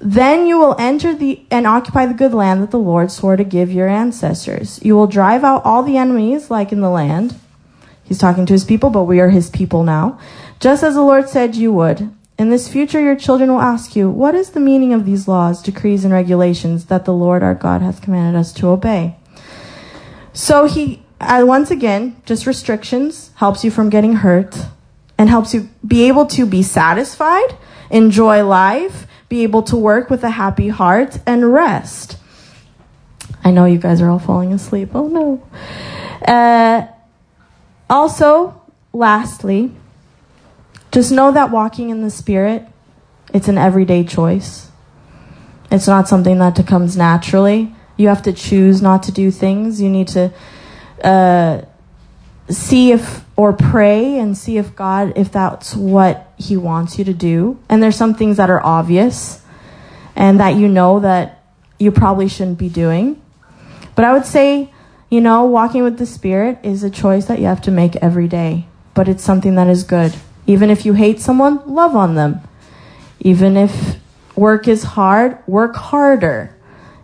Then 0.00 0.46
you 0.46 0.58
will 0.58 0.76
enter 0.78 1.14
the 1.14 1.44
and 1.50 1.66
occupy 1.66 2.06
the 2.06 2.14
good 2.14 2.32
land 2.32 2.62
that 2.62 2.70
the 2.70 2.78
Lord 2.78 3.10
swore 3.10 3.36
to 3.36 3.44
give 3.44 3.70
your 3.70 3.88
ancestors. 3.88 4.80
You 4.82 4.94
will 4.94 5.06
drive 5.06 5.44
out 5.44 5.64
all 5.64 5.82
the 5.82 5.98
enemies 5.98 6.50
like 6.50 6.72
in 6.72 6.80
the 6.80 6.88
land. 6.88 7.38
He's 8.04 8.16
talking 8.16 8.46
to 8.46 8.52
his 8.54 8.64
people, 8.64 8.88
but 8.88 9.04
we 9.04 9.20
are 9.20 9.28
his 9.28 9.50
people 9.50 9.82
now. 9.82 10.18
Just 10.60 10.82
as 10.82 10.94
the 10.94 11.02
Lord 11.02 11.28
said 11.28 11.56
you 11.56 11.72
would. 11.72 12.10
In 12.38 12.50
this 12.50 12.68
future, 12.68 13.00
your 13.00 13.16
children 13.16 13.50
will 13.50 13.60
ask 13.60 13.96
you, 13.96 14.08
What 14.08 14.36
is 14.36 14.50
the 14.50 14.60
meaning 14.60 14.92
of 14.92 15.04
these 15.04 15.26
laws, 15.26 15.60
decrees, 15.60 16.04
and 16.04 16.14
regulations 16.14 16.86
that 16.86 17.04
the 17.04 17.12
Lord 17.12 17.42
our 17.42 17.54
God 17.54 17.82
hath 17.82 18.00
commanded 18.00 18.38
us 18.38 18.52
to 18.54 18.68
obey? 18.68 19.16
So 20.32 20.66
he, 20.66 21.02
uh, 21.20 21.42
once 21.44 21.72
again, 21.72 22.22
just 22.24 22.46
restrictions 22.46 23.32
helps 23.36 23.64
you 23.64 23.72
from 23.72 23.90
getting 23.90 24.14
hurt 24.16 24.56
and 25.18 25.28
helps 25.28 25.52
you 25.52 25.68
be 25.84 26.06
able 26.06 26.26
to 26.26 26.46
be 26.46 26.62
satisfied, 26.62 27.56
enjoy 27.90 28.44
life, 28.46 29.08
be 29.28 29.42
able 29.42 29.64
to 29.64 29.76
work 29.76 30.08
with 30.08 30.22
a 30.22 30.30
happy 30.30 30.68
heart, 30.68 31.18
and 31.26 31.52
rest. 31.52 32.18
I 33.42 33.50
know 33.50 33.64
you 33.64 33.78
guys 33.78 34.00
are 34.00 34.08
all 34.08 34.20
falling 34.20 34.52
asleep. 34.52 34.90
Oh 34.94 35.08
no. 35.08 35.42
Uh, 36.24 36.86
also, 37.90 38.62
lastly, 38.92 39.72
just 40.92 41.12
know 41.12 41.32
that 41.32 41.50
walking 41.50 41.90
in 41.90 42.02
the 42.02 42.10
Spirit, 42.10 42.66
it's 43.32 43.48
an 43.48 43.58
everyday 43.58 44.04
choice. 44.04 44.70
It's 45.70 45.86
not 45.86 46.08
something 46.08 46.38
that 46.38 46.66
comes 46.66 46.96
naturally. 46.96 47.74
You 47.96 48.08
have 48.08 48.22
to 48.22 48.32
choose 48.32 48.80
not 48.80 49.02
to 49.04 49.12
do 49.12 49.30
things. 49.30 49.80
You 49.80 49.90
need 49.90 50.08
to 50.08 50.32
uh, 51.04 51.62
see 52.48 52.92
if, 52.92 53.24
or 53.36 53.52
pray 53.52 54.18
and 54.18 54.36
see 54.36 54.56
if 54.56 54.74
God, 54.74 55.12
if 55.16 55.30
that's 55.30 55.74
what 55.74 56.32
He 56.38 56.56
wants 56.56 56.98
you 56.98 57.04
to 57.04 57.12
do. 57.12 57.58
And 57.68 57.82
there's 57.82 57.96
some 57.96 58.14
things 58.14 58.38
that 58.38 58.48
are 58.48 58.64
obvious 58.64 59.42
and 60.16 60.40
that 60.40 60.54
you 60.56 60.68
know 60.68 61.00
that 61.00 61.42
you 61.78 61.92
probably 61.92 62.28
shouldn't 62.28 62.58
be 62.58 62.68
doing. 62.68 63.20
But 63.94 64.04
I 64.04 64.12
would 64.12 64.26
say, 64.26 64.72
you 65.10 65.20
know, 65.20 65.44
walking 65.44 65.82
with 65.82 65.98
the 65.98 66.06
Spirit 66.06 66.58
is 66.62 66.82
a 66.82 66.90
choice 66.90 67.26
that 67.26 67.40
you 67.40 67.46
have 67.46 67.62
to 67.62 67.70
make 67.70 67.96
every 67.96 68.28
day. 68.28 68.66
But 68.94 69.08
it's 69.08 69.22
something 69.22 69.54
that 69.56 69.68
is 69.68 69.84
good. 69.84 70.14
Even 70.48 70.70
if 70.70 70.86
you 70.86 70.94
hate 70.94 71.20
someone, 71.20 71.60
love 71.66 71.94
on 71.94 72.14
them. 72.14 72.40
Even 73.20 73.56
if 73.56 73.96
work 74.34 74.66
is 74.66 74.82
hard, 74.82 75.38
work 75.46 75.76
harder. 75.76 76.56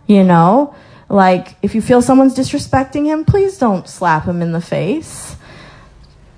You 0.07 0.23
know? 0.23 0.75
Like, 1.07 1.55
if 1.61 1.75
you 1.75 1.81
feel 1.81 2.01
someone's 2.01 2.35
disrespecting 2.35 3.05
him, 3.05 3.23
please 3.23 3.59
don't 3.59 3.87
slap 3.87 4.25
him 4.25 4.41
in 4.41 4.51
the 4.51 4.61
face. 4.61 5.35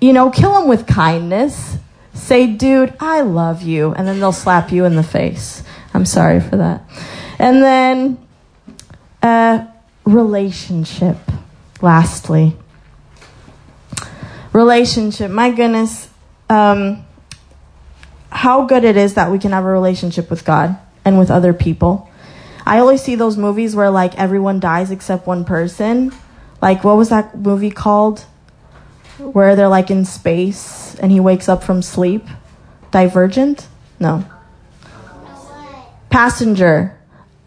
You 0.00 0.12
know, 0.12 0.30
kill 0.30 0.60
him 0.60 0.68
with 0.68 0.86
kindness. 0.86 1.78
Say, 2.12 2.46
dude, 2.46 2.94
I 3.00 3.22
love 3.22 3.62
you. 3.62 3.94
And 3.94 4.06
then 4.06 4.20
they'll 4.20 4.30
slap 4.30 4.70
you 4.70 4.84
in 4.84 4.94
the 4.94 5.02
face. 5.02 5.62
I'm 5.94 6.04
sorry 6.04 6.40
for 6.40 6.58
that. 6.58 6.82
And 7.38 7.62
then, 7.62 8.18
uh, 9.22 9.66
relationship, 10.04 11.16
lastly. 11.80 12.54
Relationship. 14.52 15.30
My 15.30 15.50
goodness, 15.50 16.10
um, 16.48 17.04
how 18.30 18.64
good 18.64 18.84
it 18.84 18.96
is 18.96 19.14
that 19.14 19.30
we 19.30 19.38
can 19.38 19.52
have 19.52 19.64
a 19.64 19.68
relationship 19.68 20.30
with 20.30 20.44
God 20.44 20.78
and 21.04 21.18
with 21.18 21.30
other 21.30 21.52
people. 21.52 22.10
I 22.66 22.78
always 22.80 23.02
see 23.02 23.14
those 23.14 23.36
movies 23.36 23.74
where 23.74 23.90
like 23.90 24.18
everyone 24.18 24.60
dies 24.60 24.90
except 24.90 25.26
one 25.26 25.44
person. 25.44 26.12
Like 26.60 26.84
what 26.84 26.96
was 26.96 27.08
that 27.08 27.38
movie 27.38 27.70
called? 27.70 28.20
Where 29.18 29.56
they're 29.56 29.68
like 29.68 29.90
in 29.90 30.04
space 30.04 30.94
and 30.96 31.10
he 31.10 31.18
wakes 31.18 31.48
up 31.48 31.64
from 31.64 31.82
sleep. 31.82 32.26
Divergent? 32.90 33.66
No. 33.98 34.24
Passenger 36.10 36.98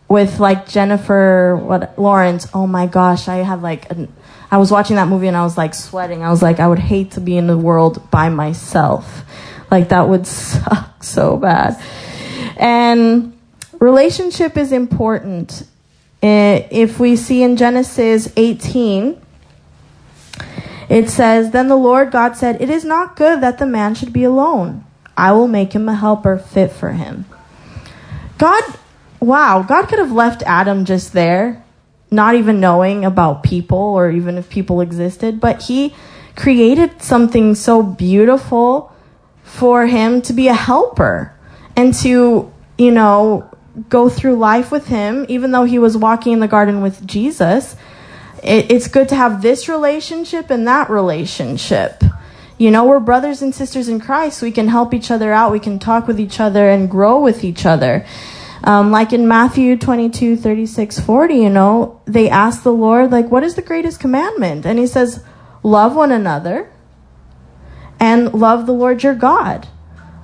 with 0.07 0.39
like 0.39 0.67
Jennifer 0.67 1.55
what 1.55 1.97
Lawrence. 1.97 2.47
Oh 2.53 2.67
my 2.67 2.87
gosh, 2.87 3.27
I 3.27 3.37
had 3.37 3.61
like 3.61 3.89
an, 3.91 4.11
I 4.51 4.57
was 4.57 4.69
watching 4.69 4.97
that 4.97 5.07
movie 5.07 5.27
and 5.27 5.37
I 5.37 5.43
was 5.43 5.57
like 5.57 5.73
sweating. 5.73 6.23
I 6.23 6.29
was 6.29 6.41
like 6.41 6.59
I 6.59 6.67
would 6.67 6.79
hate 6.79 7.11
to 7.11 7.21
be 7.21 7.37
in 7.37 7.47
the 7.47 7.57
world 7.57 8.11
by 8.11 8.29
myself. 8.29 9.23
Like 9.71 9.89
that 9.89 10.09
would 10.09 10.27
suck 10.27 11.03
so 11.03 11.37
bad. 11.37 11.81
And 12.57 13.37
relationship 13.79 14.57
is 14.57 14.71
important. 14.71 15.65
Eh, 16.21 16.67
if 16.69 16.99
we 16.99 17.15
see 17.15 17.41
in 17.41 17.55
Genesis 17.55 18.31
18, 18.35 19.19
it 20.89 21.09
says, 21.09 21.51
Then 21.51 21.69
the 21.69 21.77
Lord 21.77 22.11
God 22.11 22.35
said, 22.35 22.61
It 22.61 22.69
is 22.69 22.83
not 22.83 23.15
good 23.15 23.41
that 23.41 23.57
the 23.57 23.65
man 23.65 23.95
should 23.95 24.11
be 24.11 24.25
alone. 24.25 24.83
I 25.15 25.31
will 25.31 25.47
make 25.47 25.73
him 25.73 25.87
a 25.87 25.95
helper 25.95 26.37
fit 26.37 26.71
for 26.71 26.91
him. 26.91 27.25
God, 28.37 28.63
wow, 29.19 29.63
God 29.63 29.87
could 29.87 29.99
have 29.99 30.11
left 30.11 30.43
Adam 30.43 30.83
just 30.83 31.13
there, 31.13 31.60
not 32.11 32.35
even 32.35 32.59
knowing 32.59 33.05
about 33.05 33.41
people 33.41 33.77
or 33.77 34.11
even 34.11 34.37
if 34.37 34.49
people 34.49 34.81
existed, 34.81 35.39
but 35.39 35.63
he 35.63 35.95
created 36.35 37.01
something 37.01 37.55
so 37.55 37.81
beautiful 37.81 38.91
for 39.43 39.87
him 39.87 40.21
to 40.21 40.33
be 40.33 40.47
a 40.49 40.53
helper 40.53 41.33
and 41.75 41.93
to, 41.93 42.51
you 42.77 42.91
know, 42.91 43.49
go 43.87 44.09
through 44.09 44.35
life 44.35 44.71
with 44.71 44.87
him, 44.87 45.25
even 45.29 45.51
though 45.51 45.63
he 45.63 45.79
was 45.79 45.95
walking 45.95 46.33
in 46.33 46.39
the 46.39 46.47
garden 46.47 46.81
with 46.81 47.05
Jesus. 47.07 47.75
It, 48.43 48.71
it's 48.71 48.87
good 48.87 49.07
to 49.09 49.15
have 49.15 49.41
this 49.41 49.69
relationship 49.69 50.49
and 50.49 50.67
that 50.67 50.89
relationship. 50.89 52.03
You 52.57 52.71
know, 52.71 52.85
we're 52.85 52.99
brothers 52.99 53.41
and 53.41 53.55
sisters 53.55 53.87
in 53.87 53.99
Christ. 53.99 54.41
We 54.41 54.51
can 54.51 54.67
help 54.67 54.93
each 54.93 55.09
other 55.09 55.31
out. 55.31 55.51
We 55.51 55.59
can 55.59 55.79
talk 55.79 56.07
with 56.07 56.19
each 56.19 56.39
other 56.39 56.69
and 56.69 56.89
grow 56.89 57.19
with 57.19 57.43
each 57.43 57.65
other. 57.65 58.05
Um, 58.63 58.91
like 58.91 59.11
in 59.11 59.27
Matthew 59.27 59.75
22, 59.75 60.37
36, 60.37 60.99
40, 60.99 61.33
you 61.33 61.49
know, 61.49 62.01
they 62.05 62.29
ask 62.29 62.63
the 62.63 62.73
Lord, 62.73 63.11
like, 63.11 63.29
what 63.31 63.43
is 63.43 63.55
the 63.55 63.61
greatest 63.61 63.99
commandment? 63.99 64.65
And 64.65 64.77
he 64.77 64.85
says, 64.85 65.23
love 65.63 65.95
one 65.95 66.11
another 66.11 66.71
and 67.99 68.33
love 68.33 68.67
the 68.67 68.73
Lord 68.73 69.03
your 69.03 69.15
God. 69.15 69.67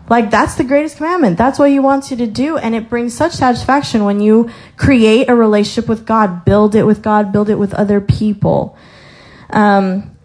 Like, 0.10 0.32
that's 0.32 0.56
the 0.56 0.64
greatest 0.64 0.98
commandment. 0.98 1.38
That's 1.38 1.60
what 1.60 1.70
he 1.70 1.80
wants 1.80 2.12
you 2.12 2.18
to 2.18 2.28
do. 2.28 2.58
And 2.58 2.74
it 2.76 2.90
brings 2.90 3.14
such 3.14 3.34
satisfaction 3.34 4.06
when 4.06 4.22
you 4.22 4.50
create 4.78 5.30
a 5.30 5.36
relationship 5.36 5.90
with 5.90 6.06
God, 6.06 6.46
build 6.46 6.76
it 6.76 6.84
with 6.84 7.02
God, 7.02 7.34
build 7.34 7.50
it 7.50 7.56
with 7.56 7.74
other 7.74 8.00
people. 8.00 8.78
Um, 9.50 10.16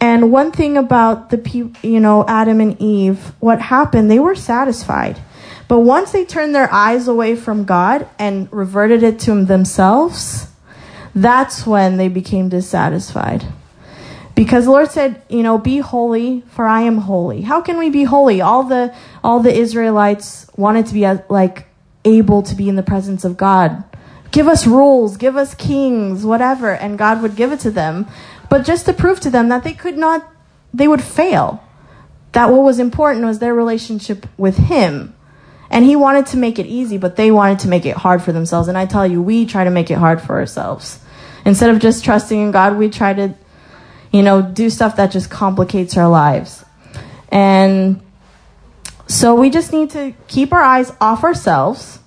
and 0.00 0.32
one 0.32 0.50
thing 0.50 0.76
about 0.76 1.30
the 1.30 1.38
people, 1.38 1.72
you 1.88 2.00
know, 2.00 2.24
Adam 2.26 2.60
and 2.60 2.80
Eve, 2.80 3.32
what 3.40 3.60
happened, 3.60 4.10
they 4.10 4.18
were 4.18 4.34
satisfied. 4.34 5.20
But 5.70 5.82
once 5.82 6.10
they 6.10 6.24
turned 6.24 6.52
their 6.52 6.68
eyes 6.72 7.06
away 7.06 7.36
from 7.36 7.62
God 7.62 8.08
and 8.18 8.52
reverted 8.52 9.04
it 9.04 9.20
to 9.20 9.44
themselves, 9.44 10.48
that's 11.14 11.64
when 11.64 11.96
they 11.96 12.08
became 12.08 12.48
dissatisfied. 12.48 13.46
Because 14.34 14.64
the 14.64 14.72
Lord 14.72 14.90
said, 14.90 15.22
you 15.28 15.44
know, 15.44 15.58
be 15.58 15.78
holy, 15.78 16.40
for 16.48 16.66
I 16.66 16.80
am 16.80 16.98
holy. 16.98 17.42
How 17.42 17.60
can 17.60 17.78
we 17.78 17.88
be 17.88 18.02
holy? 18.02 18.40
All 18.40 18.64
the 18.64 18.92
all 19.22 19.38
the 19.38 19.54
Israelites 19.54 20.50
wanted 20.56 20.86
to 20.86 20.92
be 20.92 21.06
uh, 21.06 21.18
like 21.28 21.68
able 22.04 22.42
to 22.42 22.56
be 22.56 22.68
in 22.68 22.74
the 22.74 22.82
presence 22.82 23.24
of 23.24 23.36
God. 23.36 23.84
Give 24.32 24.48
us 24.48 24.66
rules, 24.66 25.16
give 25.16 25.36
us 25.36 25.54
kings, 25.54 26.24
whatever, 26.24 26.72
and 26.72 26.98
God 26.98 27.22
would 27.22 27.36
give 27.36 27.52
it 27.52 27.60
to 27.60 27.70
them. 27.70 28.08
But 28.48 28.64
just 28.64 28.86
to 28.86 28.92
prove 28.92 29.20
to 29.20 29.30
them 29.30 29.48
that 29.50 29.62
they 29.62 29.74
could 29.74 29.96
not, 29.96 30.28
they 30.74 30.88
would 30.88 31.04
fail. 31.04 31.62
That 32.32 32.50
what 32.50 32.64
was 32.64 32.80
important 32.80 33.24
was 33.24 33.38
their 33.38 33.54
relationship 33.54 34.26
with 34.36 34.56
Him. 34.56 35.14
And 35.70 35.84
he 35.84 35.94
wanted 35.94 36.26
to 36.26 36.36
make 36.36 36.58
it 36.58 36.66
easy, 36.66 36.98
but 36.98 37.16
they 37.16 37.30
wanted 37.30 37.60
to 37.60 37.68
make 37.68 37.86
it 37.86 37.96
hard 37.96 38.22
for 38.22 38.32
themselves. 38.32 38.66
And 38.66 38.76
I 38.76 38.86
tell 38.86 39.06
you, 39.06 39.22
we 39.22 39.46
try 39.46 39.64
to 39.64 39.70
make 39.70 39.90
it 39.90 39.98
hard 39.98 40.20
for 40.20 40.38
ourselves. 40.38 40.98
Instead 41.44 41.70
of 41.70 41.78
just 41.78 42.04
trusting 42.04 42.38
in 42.38 42.50
God, 42.50 42.76
we 42.76 42.90
try 42.90 43.14
to, 43.14 43.34
you 44.12 44.22
know, 44.22 44.42
do 44.42 44.68
stuff 44.68 44.96
that 44.96 45.12
just 45.12 45.30
complicates 45.30 45.96
our 45.96 46.08
lives. 46.08 46.64
And 47.30 48.00
so 49.06 49.34
we 49.34 49.48
just 49.50 49.72
need 49.72 49.90
to 49.90 50.14
keep 50.28 50.52
our 50.52 50.62
eyes 50.62 50.92
off 51.00 51.22
ourselves, 51.22 52.00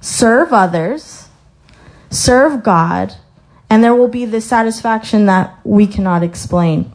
serve 0.00 0.52
others, 0.52 1.28
serve 2.10 2.62
God, 2.62 3.14
and 3.70 3.84
there 3.84 3.94
will 3.94 4.08
be 4.08 4.24
this 4.24 4.46
satisfaction 4.46 5.26
that 5.26 5.58
we 5.64 5.86
cannot 5.86 6.22
explain. 6.22 6.92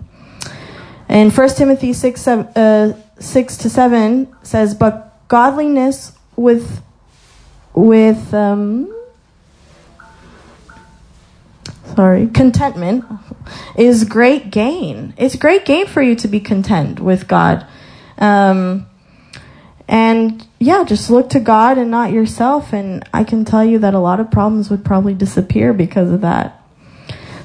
In 1.07 1.29
1 1.29 1.49
Timothy 1.49 1.93
6, 1.93 2.21
seven, 2.21 2.45
uh, 2.55 2.93
6 3.19 3.57
to 3.57 3.69
7 3.69 4.35
says, 4.43 4.73
But 4.73 5.12
godliness 5.33 6.11
with 6.35 6.83
with 7.73 8.35
um, 8.35 8.95
sorry 11.95 12.27
contentment 12.27 13.03
is 13.75 14.03
great 14.03 14.51
gain. 14.51 15.11
It's 15.17 15.35
great 15.35 15.65
gain 15.65 15.87
for 15.87 16.03
you 16.03 16.13
to 16.17 16.27
be 16.27 16.39
content 16.39 16.99
with 16.99 17.27
god. 17.27 17.65
Um, 18.19 18.85
and 19.87 20.45
yeah 20.59 20.83
just 20.83 21.09
look 21.09 21.31
to 21.31 21.39
god 21.39 21.79
and 21.79 21.89
not 21.89 22.11
yourself 22.11 22.71
and 22.71 23.03
i 23.11 23.25
can 23.25 23.43
tell 23.43 23.65
you 23.65 23.79
that 23.79 23.93
a 23.93 23.99
lot 23.99 24.21
of 24.21 24.31
problems 24.31 24.69
would 24.69 24.85
probably 24.85 25.15
disappear 25.15 25.73
because 25.73 26.11
of 26.11 26.21
that. 26.21 26.61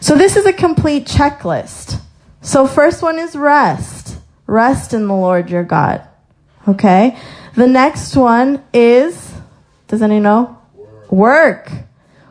So 0.01 0.15
this 0.15 0.37
is 0.37 0.45
a 0.45 0.53
complete 0.53 1.07
checklist. 1.07 2.03
So 2.43 2.67
first 2.67 3.03
one 3.03 3.19
is 3.19 3.35
rest. 3.35 4.19
Rest 4.47 4.93
in 4.93 5.07
the 5.07 5.15
lord 5.15 5.49
your 5.49 5.65
god 5.65 6.07
okay 6.69 7.17
the 7.59 7.67
next 7.67 8.15
one 8.15 8.63
is, 8.73 9.35
does 9.89 10.01
anyone 10.01 10.23
know? 10.23 10.59
Work. 11.11 11.73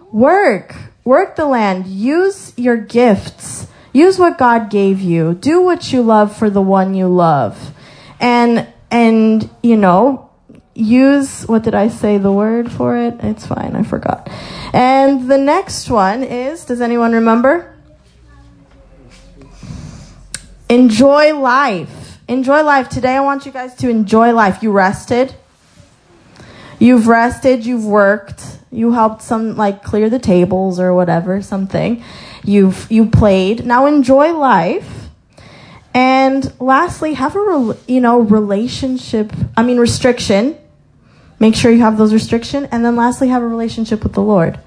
Work. 0.10 0.74
Work 1.04 1.36
the 1.36 1.46
land. 1.46 1.86
Use 1.86 2.54
your 2.58 2.78
gifts. 2.78 3.68
Use 3.92 4.18
what 4.18 4.38
God 4.38 4.70
gave 4.70 5.02
you. 5.02 5.34
Do 5.34 5.62
what 5.62 5.92
you 5.92 6.02
love 6.02 6.36
for 6.36 6.50
the 6.50 6.62
one 6.62 6.96
you 6.96 7.10
love. 7.10 7.74
And, 8.22 8.68
and, 8.90 9.50
you 9.62 9.76
know, 9.76 10.30
use, 10.74 11.44
what 11.44 11.64
did 11.64 11.76
I 11.76 11.90
say 11.90 12.18
the 12.18 12.32
word 12.32 12.72
for 12.72 12.96
it? 12.96 13.16
It's 13.20 13.46
fine. 13.46 13.76
I 13.76 13.84
forgot. 13.84 14.30
And 14.72 15.30
the 15.30 15.38
next 15.38 15.90
one 15.90 16.24
is, 16.24 16.64
does 16.64 16.80
anyone 16.80 17.12
remember? 17.12 17.76
Enjoy 20.70 21.38
life. 21.38 22.07
Enjoy 22.28 22.62
life. 22.62 22.90
Today, 22.90 23.16
I 23.16 23.22
want 23.22 23.46
you 23.46 23.54
guys 23.54 23.74
to 23.76 23.90
enjoy 23.90 24.34
life. 24.34 24.62
You 24.62 24.72
rested. 24.72 25.34
You've 26.78 27.08
rested. 27.08 27.66
You've 27.66 27.86
worked. 27.86 28.60
You 28.70 28.92
helped 28.92 29.22
some, 29.22 29.56
like, 29.56 29.82
clear 29.82 30.10
the 30.10 30.20
tables 30.20 30.78
or 30.78 30.94
whatever, 30.94 31.42
something. 31.42 32.04
You've, 32.44 32.92
you 32.92 33.06
played. 33.10 33.66
Now 33.66 33.86
enjoy 33.86 34.34
life. 34.34 35.08
And 35.94 36.54
lastly, 36.60 37.14
have 37.14 37.36
a, 37.36 37.78
you 37.88 38.02
know, 38.02 38.20
relationship, 38.20 39.32
I 39.56 39.64
mean, 39.64 39.78
restriction. 39.78 40.58
Make 41.40 41.56
sure 41.56 41.72
you 41.72 41.80
have 41.80 41.98
those 41.98 42.14
restriction. 42.14 42.66
And 42.66 42.84
then 42.84 42.98
lastly, 42.98 43.30
have 43.30 43.42
a 43.42 43.48
relationship 43.48 44.04
with 44.04 44.14
the 44.14 44.22
Lord. 44.22 44.60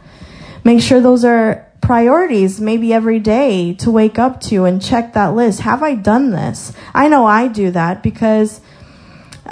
Make 0.64 0.80
sure 0.80 1.00
those 1.00 1.24
are 1.24 1.69
priorities 1.80 2.60
maybe 2.60 2.92
every 2.92 3.18
day 3.18 3.74
to 3.74 3.90
wake 3.90 4.18
up 4.18 4.40
to 4.40 4.64
and 4.64 4.82
check 4.82 5.14
that 5.14 5.34
list. 5.34 5.60
Have 5.60 5.82
I 5.82 5.94
done 5.94 6.30
this? 6.30 6.72
I 6.94 7.08
know 7.08 7.26
I 7.26 7.48
do 7.48 7.70
that 7.70 8.02
because 8.02 8.60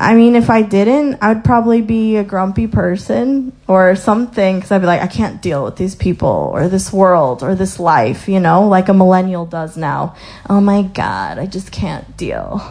I 0.01 0.15
mean, 0.15 0.37
if 0.37 0.49
I 0.49 0.63
didn't, 0.63 1.19
I 1.21 1.33
would 1.33 1.43
probably 1.43 1.81
be 1.81 2.17
a 2.17 2.23
grumpy 2.23 2.69
person 2.69 3.53
or 3.67 3.97
something 3.97 4.57
because 4.57 4.71
I'd 4.71 4.79
be 4.79 4.87
like, 4.87 5.03
I 5.03 5.09
can't 5.09 5.43
deal 5.43 5.65
with 5.65 5.75
these 5.75 5.97
people 5.97 6.51
or 6.55 6.69
this 6.69 6.93
world 6.93 7.43
or 7.43 7.57
this 7.57 7.81
life, 7.81 8.29
you 8.29 8.39
know, 8.39 8.69
like 8.69 8.89
a 8.89 8.95
millennial 8.95 9.45
does 9.45 9.77
now. 9.77 10.15
Oh 10.49 10.61
my 10.61 10.83
God, 10.83 11.41
I 11.41 11.47
just 11.47 11.73
can't 11.73 12.17
deal. 12.17 12.63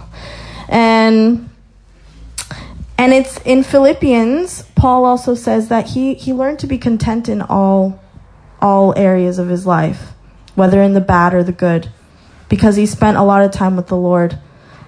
And 0.69 1.49
and 2.97 3.13
it's 3.13 3.37
in 3.41 3.63
Philippians, 3.63 4.63
Paul 4.75 5.05
also 5.05 5.35
says 5.35 5.67
that 5.67 5.87
he, 5.89 6.15
he 6.15 6.33
learned 6.33 6.59
to 6.59 6.67
be 6.67 6.77
content 6.77 7.29
in 7.29 7.41
all 7.41 7.99
all 8.61 8.93
areas 8.97 9.39
of 9.39 9.49
his 9.49 9.65
life, 9.65 10.13
whether 10.55 10.81
in 10.81 10.93
the 10.93 11.01
bad 11.01 11.33
or 11.33 11.43
the 11.43 11.51
good, 11.51 11.89
because 12.49 12.75
he 12.75 12.85
spent 12.85 13.17
a 13.17 13.23
lot 13.23 13.43
of 13.43 13.51
time 13.51 13.75
with 13.75 13.87
the 13.87 13.97
Lord. 13.97 14.37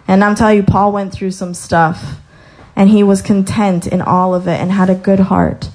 And 0.08 0.24
I'm 0.24 0.36
telling 0.36 0.58
you, 0.58 0.64
Paul 0.64 0.92
went 0.92 1.12
through 1.12 1.32
some 1.32 1.54
stuff, 1.54 2.20
and 2.76 2.90
he 2.90 3.04
was 3.04 3.22
content 3.22 3.86
in 3.86 4.02
all 4.02 4.34
of 4.34 4.48
it 4.48 4.60
and 4.60 4.72
had 4.72 4.90
a 4.90 4.96
good 4.96 5.20
heart. 5.20 5.70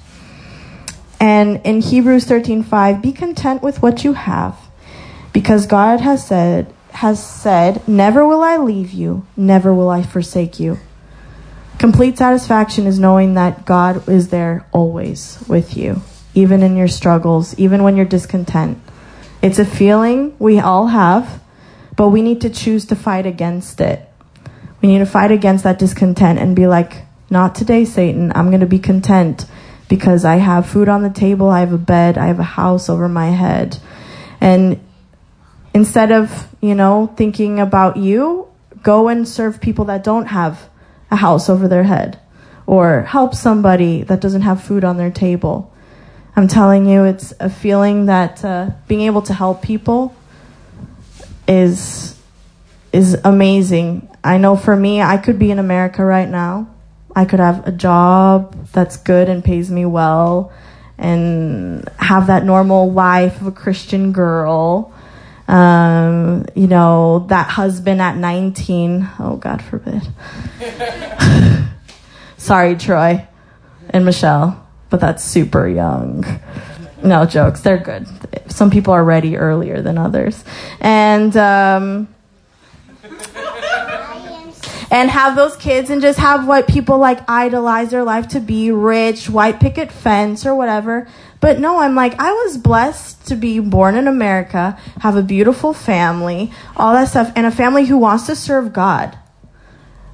And 1.19 1.61
in 1.63 1.81
Hebrews 1.81 2.25
13:5, 2.25 3.01
be 3.01 3.11
content 3.11 3.63
with 3.63 3.81
what 3.81 4.03
you 4.03 4.13
have, 4.13 4.55
because 5.31 5.65
God 5.65 6.01
has 6.01 6.25
said 6.25 6.67
has 6.91 7.21
said, 7.21 7.85
"Never 7.87 8.25
will 8.25 8.41
I 8.41 8.55
leave 8.55 8.91
you, 8.91 9.25
never 9.35 9.73
will 9.73 9.89
I 9.89 10.01
forsake 10.01 10.59
you." 10.59 10.79
Complete 11.77 12.17
satisfaction 12.17 12.87
is 12.87 12.99
knowing 12.99 13.33
that 13.33 13.65
God 13.65 14.07
is 14.07 14.29
there 14.29 14.65
always 14.71 15.37
with 15.47 15.75
you 15.75 16.01
even 16.35 16.61
in 16.61 16.75
your 16.75 16.87
struggles, 16.87 17.57
even 17.57 17.81
when 17.81 17.95
you're 17.95 18.05
discontent. 18.05 18.77
It's 19.41 19.57
a 19.57 19.65
feeling 19.65 20.35
we 20.37 20.59
all 20.59 20.87
have, 20.87 21.41
but 21.95 22.09
we 22.09 22.21
need 22.21 22.41
to 22.41 22.49
choose 22.49 22.85
to 22.85 22.95
fight 22.95 23.25
against 23.25 23.81
it. 23.81 24.07
We 24.81 24.89
need 24.89 24.99
to 24.99 25.05
fight 25.05 25.31
against 25.31 25.63
that 25.63 25.79
discontent 25.79 26.37
and 26.37 26.55
be 26.55 26.67
like, 26.67 27.05
not 27.29 27.55
today, 27.55 27.85
Satan. 27.85 28.31
I'm 28.35 28.49
going 28.49 28.59
to 28.59 28.67
be 28.67 28.79
content 28.79 29.45
because 29.87 30.25
I 30.25 30.35
have 30.35 30.67
food 30.67 30.89
on 30.89 31.03
the 31.03 31.09
table, 31.09 31.49
I 31.49 31.61
have 31.61 31.73
a 31.73 31.77
bed, 31.77 32.17
I 32.17 32.27
have 32.27 32.39
a 32.39 32.43
house 32.43 32.89
over 32.89 33.07
my 33.07 33.29
head. 33.29 33.77
And 34.41 34.79
instead 35.73 36.11
of, 36.11 36.47
you 36.61 36.75
know, 36.75 37.13
thinking 37.15 37.59
about 37.59 37.97
you, 37.97 38.47
go 38.83 39.07
and 39.07 39.27
serve 39.27 39.61
people 39.61 39.85
that 39.85 40.03
don't 40.03 40.27
have 40.27 40.69
a 41.11 41.15
house 41.15 41.49
over 41.49 41.67
their 41.67 41.83
head 41.83 42.19
or 42.65 43.03
help 43.03 43.35
somebody 43.35 44.03
that 44.03 44.21
doesn't 44.21 44.41
have 44.41 44.63
food 44.63 44.83
on 44.83 44.97
their 44.97 45.11
table. 45.11 45.71
I'm 46.37 46.49
telling 46.49 46.85
you, 46.85 47.05
it's 47.05 47.33
a 47.39 47.49
feeling 47.49 48.07
that 48.07 48.43
uh, 48.43 48.71
being 48.89 49.01
able 49.01 49.21
to 49.23 49.33
help 49.33 49.61
people 49.61 50.13
is 51.47 52.19
is 52.91 53.17
amazing. 53.23 54.09
I 54.23 54.37
know 54.37 54.57
for 54.57 54.75
me, 54.75 55.01
I 55.01 55.17
could 55.17 55.39
be 55.39 55.49
in 55.51 55.59
America 55.59 56.03
right 56.03 56.27
now. 56.27 56.67
I 57.15 57.23
could 57.23 57.39
have 57.39 57.65
a 57.65 57.71
job 57.71 58.67
that's 58.73 58.97
good 58.97 59.29
and 59.29 59.45
pays 59.45 59.71
me 59.71 59.85
well, 59.85 60.51
and 60.97 61.87
have 61.97 62.27
that 62.27 62.43
normal 62.43 62.91
life 62.91 63.39
of 63.39 63.47
a 63.47 63.51
Christian 63.51 64.11
girl. 64.11 64.93
Um, 65.47 66.47
you 66.55 66.67
know, 66.67 67.27
that 67.29 67.47
husband 67.49 68.01
at 68.01 68.17
19. 68.17 69.07
Oh, 69.19 69.37
God 69.37 69.61
forbid. 69.61 70.01
Sorry, 72.37 72.75
Troy 72.75 73.25
and 73.89 74.03
Michelle 74.03 74.64
but 74.95 75.01
that's 75.01 75.25
super 75.25 75.67
young. 75.67 76.23
No 77.03 77.25
jokes, 77.25 77.59
they're 77.59 77.77
good. 77.77 78.07
Some 78.49 78.71
people 78.71 78.93
are 78.93 79.03
ready 79.03 79.35
earlier 79.35 79.81
than 79.81 79.97
others, 79.97 80.41
and 80.79 81.35
um, 81.35 82.07
and 84.89 85.09
have 85.09 85.35
those 85.35 85.57
kids 85.57 85.89
and 85.89 86.01
just 86.01 86.17
have 86.17 86.47
what 86.47 86.69
people 86.69 86.97
like 86.97 87.29
idolize 87.29 87.91
their 87.91 88.05
life 88.05 88.29
to 88.29 88.39
be 88.39 88.71
rich, 88.71 89.29
white 89.29 89.59
picket 89.59 89.91
fence 89.91 90.45
or 90.45 90.55
whatever. 90.55 91.09
But 91.41 91.59
no, 91.59 91.79
I'm 91.79 91.93
like, 91.93 92.17
I 92.17 92.31
was 92.31 92.57
blessed 92.57 93.27
to 93.27 93.35
be 93.35 93.59
born 93.59 93.97
in 93.97 94.07
America, 94.07 94.79
have 95.01 95.17
a 95.17 95.21
beautiful 95.21 95.73
family, 95.73 96.53
all 96.77 96.93
that 96.93 97.09
stuff, 97.09 97.33
and 97.35 97.45
a 97.45 97.51
family 97.51 97.83
who 97.83 97.97
wants 97.97 98.27
to 98.27 98.35
serve 98.37 98.71
God. 98.71 99.17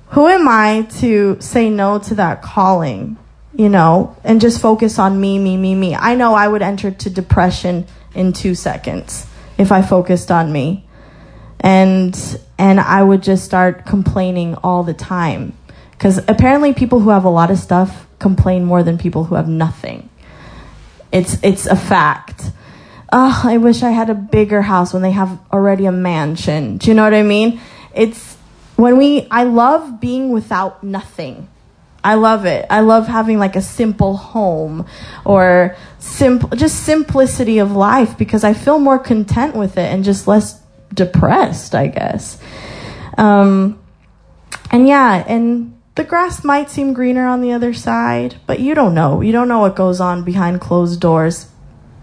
Who 0.08 0.26
am 0.26 0.48
I 0.48 0.88
to 0.98 1.38
say 1.40 1.70
no 1.70 2.00
to 2.00 2.16
that 2.16 2.42
calling, 2.42 3.20
you 3.54 3.70
know, 3.70 4.16
and 4.24 4.40
just 4.40 4.62
focus 4.62 4.98
on 5.00 5.20
me, 5.20 5.38
me, 5.38 5.58
me, 5.58 5.76
me? 5.76 5.96
I 5.96 6.16
know 6.16 6.34
I 6.34 6.48
would 6.48 6.62
enter 6.62 6.92
to 6.92 7.10
depression 7.10 7.86
in 8.16 8.34
two 8.34 8.56
seconds 8.56 9.26
if 9.58 9.72
I 9.72 9.82
focused 9.82 10.32
on 10.32 10.52
me. 10.52 10.86
And 11.60 12.16
and 12.58 12.80
I 12.80 13.04
would 13.04 13.22
just 13.22 13.44
start 13.44 13.86
complaining 13.86 14.56
all 14.56 14.84
the 14.84 14.94
time. 14.94 15.58
Because 15.92 16.18
apparently 16.28 16.74
people 16.74 17.00
who 17.00 17.10
have 17.10 17.26
a 17.26 17.30
lot 17.30 17.52
of 17.52 17.58
stuff 17.60 18.08
complain 18.20 18.66
more 18.66 18.84
than 18.84 18.98
people 18.98 19.26
who 19.26 19.36
have 19.36 19.48
nothing. 19.48 20.10
It's 21.12 21.38
it's 21.44 21.66
a 21.68 21.76
fact. 21.76 22.52
Oh, 23.14 23.42
I 23.44 23.58
wish 23.58 23.84
I 23.84 23.92
had 23.92 24.10
a 24.10 24.16
bigger 24.16 24.62
house 24.62 24.94
when 24.94 25.02
they 25.02 25.12
have 25.12 25.38
already 25.52 25.86
a 25.86 25.92
mansion. 25.92 26.78
Do 26.78 26.90
you 26.90 26.94
know 26.94 27.04
what 27.04 27.14
I 27.14 27.24
mean? 27.24 27.60
It's 27.94 28.38
when 28.78 28.98
we 28.98 29.28
I 29.30 29.44
love 29.44 30.00
being 30.00 30.32
without 30.32 30.84
nothing. 30.84 31.50
I 32.04 32.16
love 32.16 32.46
it. 32.46 32.66
I 32.70 32.80
love 32.80 33.08
having 33.08 33.38
like 33.38 33.56
a 33.56 33.62
simple 33.62 34.18
home 34.18 34.88
or 35.24 35.76
simple 36.00 36.50
just 36.50 36.84
simplicity 36.84 37.60
of 37.60 37.74
life 37.74 38.18
because 38.18 38.44
I 38.44 38.54
feel 38.54 38.80
more 38.80 38.98
content 38.98 39.56
with 39.56 39.78
it 39.78 39.94
and 39.94 40.04
just 40.04 40.28
less 40.28 40.60
depressed, 40.94 41.76
I 41.76 41.88
guess. 41.88 42.40
Um 43.18 43.80
and 44.72 44.88
yeah, 44.88 45.24
and 45.28 45.78
the 45.96 46.04
grass 46.04 46.44
might 46.44 46.70
seem 46.70 46.94
greener 46.94 47.28
on 47.28 47.42
the 47.42 47.52
other 47.52 47.74
side, 47.74 48.38
but 48.48 48.60
you 48.60 48.74
don't 48.74 48.96
know. 48.96 49.22
You 49.22 49.32
don't 49.32 49.48
know 49.48 49.60
what 49.60 49.76
goes 49.76 50.00
on 50.00 50.24
behind 50.24 50.62
closed 50.62 51.00
doors. 51.02 51.50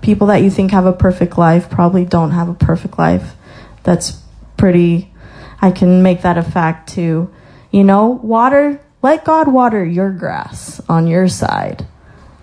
People 0.03 0.27
that 0.29 0.43
you 0.43 0.51
think 0.51 0.71
have 0.71 0.87
a 0.87 0.93
perfect 0.93 1.39
life 1.39 1.71
probably 1.71 2.05
don't 2.05 2.33
have 2.33 2.49
a 2.49 2.55
perfect 2.55 2.99
life. 2.99 3.35
That's 3.83 4.23
pretty, 4.57 5.13
I 5.61 5.71
can 5.71 6.03
make 6.03 6.23
that 6.23 6.37
a 6.37 6.43
fact 6.43 6.91
too. 6.91 7.33
You 7.71 7.83
know, 7.83 8.07
water, 8.23 8.81
let 9.03 9.25
God 9.25 9.49
water 9.49 9.85
your 9.85 10.11
grass 10.11 10.81
on 10.89 11.07
your 11.07 11.29
side. 11.29 11.87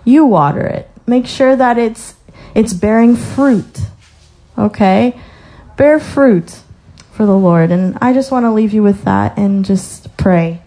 You 0.04 0.24
water 0.24 0.66
it. 0.66 0.90
Make 1.06 1.26
sure 1.26 1.54
that 1.56 1.78
it's, 1.78 2.14
it's 2.54 2.72
bearing 2.72 3.16
fruit. 3.16 3.80
Okay? 4.56 5.20
Bear 5.76 6.00
fruit 6.00 6.60
for 7.12 7.26
the 7.26 7.36
Lord. 7.36 7.70
And 7.70 7.98
I 8.00 8.12
just 8.12 8.30
want 8.30 8.44
to 8.44 8.50
leave 8.50 8.72
you 8.72 8.82
with 8.82 9.04
that 9.04 9.36
and 9.36 9.64
just 9.64 10.16
pray. 10.16 10.62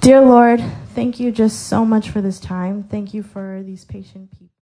Dear 0.00 0.22
Lord, 0.22 0.62
thank 0.94 1.20
you 1.20 1.30
just 1.30 1.68
so 1.68 1.84
much 1.84 2.10
for 2.10 2.20
this 2.20 2.40
time. 2.40 2.84
Thank 2.84 3.14
you 3.14 3.22
for 3.22 3.62
these 3.62 3.84
patient 3.84 4.30
people. 4.32 4.50